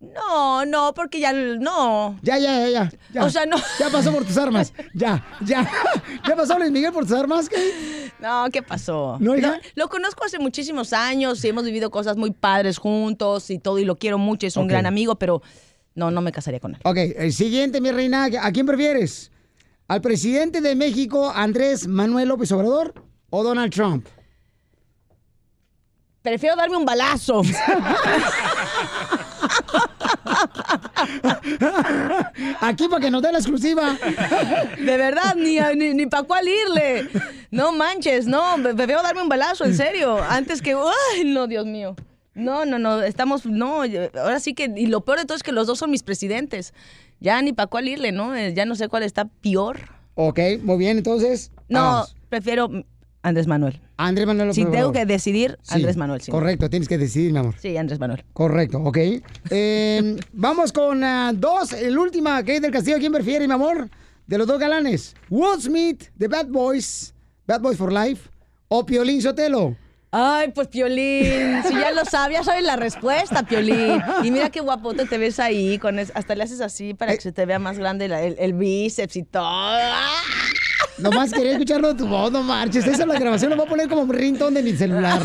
no, 0.00 0.92
porque 0.94 1.20
ya 1.20 1.32
no. 1.32 2.18
Ya, 2.22 2.38
ya, 2.38 2.60
ya, 2.60 2.68
ya. 2.68 2.92
ya. 3.12 3.24
O 3.24 3.30
sea, 3.30 3.46
no. 3.46 3.56
Ya 3.78 3.90
pasó 3.90 4.12
por 4.12 4.24
tus 4.24 4.36
armas. 4.36 4.72
Ya, 4.94 5.24
ya. 5.44 5.70
¿Ya 6.26 6.36
pasó 6.36 6.58
Luis 6.58 6.70
Miguel 6.70 6.92
por 6.92 7.04
tus 7.04 7.16
armas? 7.16 7.48
¿Qué? 7.48 8.10
No, 8.18 8.46
¿qué 8.52 8.62
pasó? 8.62 9.16
¿No, 9.20 9.36
hija? 9.36 9.56
Lo, 9.74 9.84
lo 9.84 9.88
conozco 9.88 10.24
hace 10.24 10.38
muchísimos 10.38 10.92
años 10.92 11.44
y 11.44 11.48
hemos 11.48 11.64
vivido 11.64 11.90
cosas 11.90 12.16
muy 12.16 12.32
padres 12.32 12.78
juntos 12.78 13.50
y 13.50 13.58
todo, 13.58 13.78
y 13.78 13.84
lo 13.84 13.98
quiero 13.98 14.18
mucho, 14.18 14.46
es 14.46 14.56
un 14.56 14.66
gran 14.66 14.86
amigo, 14.86 15.16
pero 15.16 15.42
no, 15.94 16.10
no 16.10 16.20
me 16.20 16.32
casaría 16.32 16.60
con 16.60 16.74
él. 16.74 16.80
Ok, 16.84 16.96
el 16.96 17.32
siguiente, 17.32 17.80
mi 17.80 17.90
reina. 17.92 18.28
¿A 18.40 18.52
quién 18.52 18.66
prefieres? 18.66 19.30
¿Al 19.88 20.00
presidente 20.00 20.60
de 20.60 20.74
México, 20.74 21.32
Andrés 21.34 21.86
Manuel 21.86 22.28
López 22.28 22.52
Obrador 22.52 22.94
o 23.30 23.42
Donald 23.42 23.72
Trump? 23.72 24.06
Prefiero 26.22 26.54
darme 26.56 26.76
un 26.76 26.84
balazo. 26.84 27.42
Aquí 32.60 32.88
para 32.88 33.00
que 33.00 33.10
nos 33.10 33.22
dé 33.22 33.32
la 33.32 33.38
exclusiva. 33.38 33.96
De 34.78 34.96
verdad, 34.96 35.34
ni, 35.36 35.58
ni, 35.76 35.94
ni 35.94 36.06
para 36.06 36.22
cuál 36.24 36.46
irle. 36.48 37.08
No 37.50 37.72
manches, 37.72 38.26
no, 38.26 38.56
me- 38.58 38.74
prefiero 38.74 39.02
darme 39.02 39.22
un 39.22 39.28
balazo, 39.28 39.64
en 39.64 39.74
serio. 39.76 40.18
Antes 40.28 40.62
que. 40.62 40.74
¡Ay, 40.74 41.24
no, 41.24 41.46
Dios 41.46 41.66
mío! 41.66 41.96
No, 42.34 42.64
no, 42.64 42.78
no, 42.78 43.02
estamos. 43.02 43.44
No, 43.46 43.82
ahora 44.14 44.40
sí 44.40 44.54
que. 44.54 44.72
Y 44.76 44.86
lo 44.86 45.00
peor 45.04 45.18
de 45.18 45.24
todo 45.24 45.36
es 45.36 45.42
que 45.42 45.52
los 45.52 45.66
dos 45.66 45.78
son 45.78 45.90
mis 45.90 46.02
presidentes. 46.02 46.72
Ya 47.20 47.40
ni 47.42 47.52
para 47.52 47.66
cuál 47.66 47.88
irle, 47.88 48.12
¿no? 48.12 48.34
Eh, 48.34 48.54
Ya 48.54 48.64
no 48.64 48.74
sé 48.74 48.88
cuál 48.88 49.02
está 49.02 49.26
peor. 49.26 49.78
Ok, 50.14 50.38
muy 50.62 50.78
bien, 50.78 50.98
entonces. 50.98 51.50
No, 51.68 51.80
vamos. 51.80 52.16
prefiero 52.28 52.68
Andrés 53.22 53.46
Manuel. 53.46 53.80
Andrés 53.98 54.26
Manuel 54.26 54.48
López 54.48 54.64
Si 54.64 54.70
tengo 54.70 54.92
que 54.92 55.04
decidir, 55.04 55.58
Sí, 55.62 55.74
Andrés 55.74 55.96
Manuel. 55.96 56.20
sí. 56.22 56.30
Correcto, 56.30 56.70
tienes 56.70 56.88
que 56.88 56.96
decidir, 56.96 57.32
mi 57.32 57.38
amor. 57.38 57.54
Sí, 57.58 57.76
Andrés 57.76 57.98
Manuel. 58.00 58.24
Correcto, 58.32 58.78
ok. 58.78 58.98
Eh, 59.50 60.16
vamos 60.32 60.72
con 60.72 61.02
ah, 61.04 61.32
dos, 61.34 61.72
el 61.72 61.98
última, 61.98 62.38
Kate 62.38 62.60
del 62.60 62.70
Castillo. 62.70 62.96
¿Quién 62.98 63.12
prefiere, 63.12 63.46
mi 63.46 63.52
amor? 63.54 63.88
De 64.26 64.38
los 64.38 64.46
dos 64.46 64.58
galanes. 64.58 65.14
Will 65.28 65.60
Smith, 65.60 66.04
de 66.14 66.28
Bad 66.28 66.46
Boys, 66.46 67.12
Bad 67.46 67.60
Boys 67.60 67.76
for 67.76 67.92
Life, 67.92 68.30
o 68.68 68.86
Piolín 68.86 69.20
Sotelo. 69.20 69.76
Ay, 70.12 70.50
pues 70.52 70.66
Piolín, 70.68 71.62
si 71.68 71.72
ya 71.74 71.92
lo 71.92 72.04
sabes, 72.04 72.38
ya 72.38 72.44
sabes 72.44 72.64
la 72.64 72.74
respuesta, 72.76 73.42
Piolín. 73.44 74.00
Y 74.24 74.30
mira 74.32 74.50
qué 74.50 74.60
guapote 74.60 75.04
te 75.06 75.18
ves 75.18 75.38
ahí, 75.38 75.78
con 75.78 75.98
es- 76.00 76.10
hasta 76.14 76.34
le 76.34 76.42
haces 76.44 76.60
así 76.60 76.94
para 76.94 77.14
que 77.14 77.20
se 77.20 77.30
te 77.32 77.44
vea 77.46 77.58
más 77.60 77.78
grande 77.78 78.08
la- 78.08 78.22
el, 78.22 78.34
el 78.38 78.52
bíceps 78.54 79.14
y 79.16 79.22
todo. 79.24 79.48
Nomás 81.02 81.32
quería 81.32 81.52
escucharlo 81.52 81.88
de 81.88 81.94
tu 81.94 82.06
voz, 82.06 82.30
no 82.30 82.42
marches. 82.42 82.86
Esa 82.86 83.02
es 83.02 83.08
la 83.08 83.18
grabación, 83.18 83.50
lo 83.50 83.56
voy 83.56 83.66
a 83.66 83.68
poner 83.68 83.88
como 83.88 84.12
ringtone 84.12 84.62
de 84.62 84.70
mi 84.70 84.76
celular. 84.76 85.20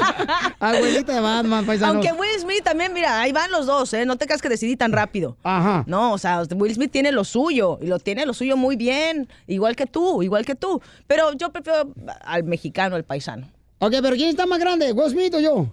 Abuelita 0.60 1.14
de 1.14 1.20
Batman, 1.20 1.66
paisano. 1.66 1.94
Aunque 1.94 2.12
Will 2.12 2.38
Smith 2.40 2.62
también, 2.62 2.92
mira, 2.92 3.20
ahí 3.20 3.32
van 3.32 3.50
los 3.50 3.66
dos, 3.66 3.92
¿eh? 3.94 4.06
No 4.06 4.16
te 4.16 4.26
creas 4.26 4.42
que 4.42 4.48
decidí 4.48 4.76
tan 4.76 4.92
rápido. 4.92 5.36
Ajá. 5.42 5.84
No, 5.86 6.12
o 6.12 6.18
sea, 6.18 6.42
Will 6.54 6.74
Smith 6.74 6.90
tiene 6.90 7.12
lo 7.12 7.24
suyo 7.24 7.78
y 7.80 7.86
lo 7.86 7.98
tiene 7.98 8.26
lo 8.26 8.34
suyo 8.34 8.56
muy 8.56 8.76
bien, 8.76 9.28
igual 9.46 9.76
que 9.76 9.86
tú, 9.86 10.22
igual 10.22 10.44
que 10.44 10.54
tú. 10.54 10.80
Pero 11.06 11.32
yo 11.34 11.50
prefiero 11.50 11.92
al 12.22 12.44
mexicano, 12.44 12.96
al 12.96 13.04
paisano. 13.04 13.48
Ok, 13.78 13.94
pero 14.00 14.16
¿quién 14.16 14.28
está 14.28 14.46
más 14.46 14.60
grande, 14.60 14.92
Will 14.92 15.10
Smith 15.10 15.34
o 15.34 15.40
yo? 15.40 15.66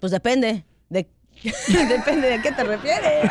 Pues 0.00 0.12
depende 0.12 0.48
de 0.48 0.64
depende 1.68 2.28
de 2.28 2.40
qué 2.40 2.52
te 2.52 2.64
refieres. 2.64 3.30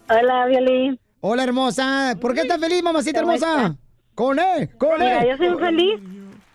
Hola, 0.08 0.46
Violín. 0.46 0.98
Hola, 1.20 1.44
hermosa. 1.44 2.14
¿Por 2.20 2.34
qué 2.34 2.42
estás 2.42 2.60
feliz, 2.60 2.82
mamacita 2.82 3.20
¿Cómo 3.20 3.32
hermosa? 3.32 3.74
Con 4.14 4.38
E, 4.38 4.68
con 4.78 4.98
Mira, 4.98 5.24
E. 5.24 5.28
yo 5.30 5.36
soy 5.36 5.58
feliz 5.58 6.00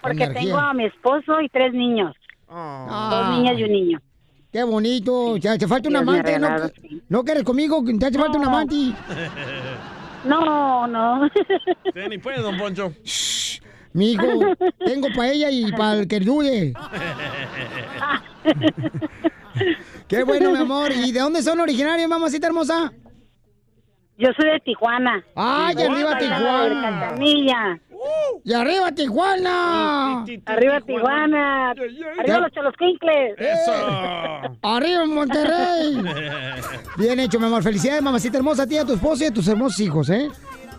porque 0.02 0.24
Energía. 0.24 0.42
tengo 0.42 0.58
a 0.58 0.74
mi 0.74 0.86
esposo 0.86 1.42
y 1.42 1.50
tres 1.50 1.74
niños. 1.74 2.16
Dos 2.50 3.30
niñas 3.38 3.58
y 3.58 3.64
un 3.64 3.72
niño. 3.72 4.00
Qué 4.52 4.64
bonito. 4.64 5.38
Ya 5.38 5.58
te 5.58 5.68
falta 5.68 5.90
un 5.90 5.96
amante. 5.98 6.38
¿no? 6.40 6.48
regalado, 6.48 6.72
¿No 7.10 7.24
quieres 7.24 7.44
conmigo? 7.44 7.84
Te 8.00 8.06
hace 8.08 8.18
falta 8.18 8.38
un 8.38 8.44
No. 8.44 8.50
amante. 8.50 8.76
No, 10.24 10.88
no. 10.88 11.30
Sí, 11.94 12.00
ni 12.10 12.18
puede, 12.18 12.42
don 12.42 12.58
Poncho. 12.58 12.94
Mijo, 13.94 14.24
tengo 14.86 15.08
para 15.16 15.32
ella 15.32 15.50
y 15.50 15.72
para 15.72 16.00
el 16.00 16.08
que 16.08 16.20
dude. 16.20 16.74
Qué 20.08 20.24
bueno, 20.24 20.52
mi 20.52 20.58
amor. 20.58 20.92
¿Y 20.92 21.12
de 21.12 21.20
dónde 21.20 21.42
son 21.42 21.60
originarios, 21.60 22.10
mamacita 22.10 22.48
hermosa? 22.48 22.92
Yo 24.18 24.30
soy 24.38 24.50
de 24.52 24.60
Tijuana. 24.60 25.24
¡Ay, 25.36 25.76
arriba 25.82 26.18
Tijuana! 26.18 27.00
Cachanilla. 27.00 27.80
¡Y 28.44 28.54
arriba 28.54 28.92
Tijuana! 28.92 30.26
Arriba 30.46 30.82
Tijuana. 30.82 31.72
Arriba 31.72 32.40
los 32.40 32.52
cholosquincles. 32.52 33.36
¡Arriba 34.62 35.06
Monterrey! 35.06 36.02
Bien 36.98 37.20
hecho, 37.20 37.40
mi 37.40 37.46
amor. 37.46 37.64
Felicidades, 37.64 38.02
mamacita 38.02 38.38
hermosa, 38.38 38.64
a 38.64 38.68
ti, 38.68 38.78
a 38.78 38.86
tu 38.86 38.94
esposo 38.94 39.24
y 39.24 39.28
a 39.28 39.34
tus 39.34 39.48
hermosos 39.48 39.80
hijos, 39.80 40.10
¿eh? 40.10 40.30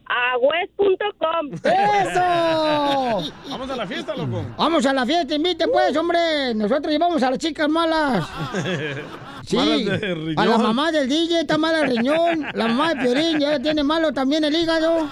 A 0.07 0.37
west.com. 0.39 1.51
¡Eso! 1.55 3.33
Vamos 3.51 3.71
a 3.71 3.77
la 3.77 3.87
fiesta, 3.87 4.15
loco. 4.15 4.45
Vamos 4.59 4.85
a 4.87 4.93
la 4.93 5.07
fiesta, 5.07 5.35
invite 5.35 5.67
pues, 5.69 5.97
hombre. 5.97 6.55
Nosotros 6.55 6.93
llevamos 6.93 7.23
a 7.23 7.31
las 7.31 7.39
chicas 7.39 7.69
malas. 7.69 8.27
Sí, 9.47 9.57
Malas 9.59 10.01
de 10.01 10.15
riñón. 10.15 10.39
a 10.39 10.47
la 10.47 10.57
mamá 10.57 10.91
del 10.91 11.07
DJ 11.07 11.41
está 11.41 11.59
mala 11.59 11.81
el 11.81 11.91
riñón. 11.99 12.47
La 12.55 12.67
mamá 12.67 12.95
de 12.95 13.03
Piorín 13.03 13.39
ya 13.39 13.61
tiene 13.61 13.85
malo 13.85 14.11
también 14.11 14.43
el 14.43 14.55
hígado. 14.55 15.07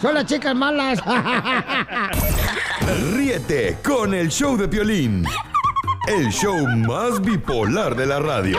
Son 0.00 0.14
las 0.14 0.24
chicas 0.24 0.54
malas. 0.54 0.98
Ríete 3.12 3.76
con 3.84 4.14
el 4.14 4.30
show 4.30 4.56
de 4.56 4.66
Piolín. 4.68 5.26
El 6.08 6.32
show 6.32 6.66
más 6.66 7.20
bipolar 7.20 7.94
de 7.94 8.06
la 8.06 8.20
radio. 8.20 8.58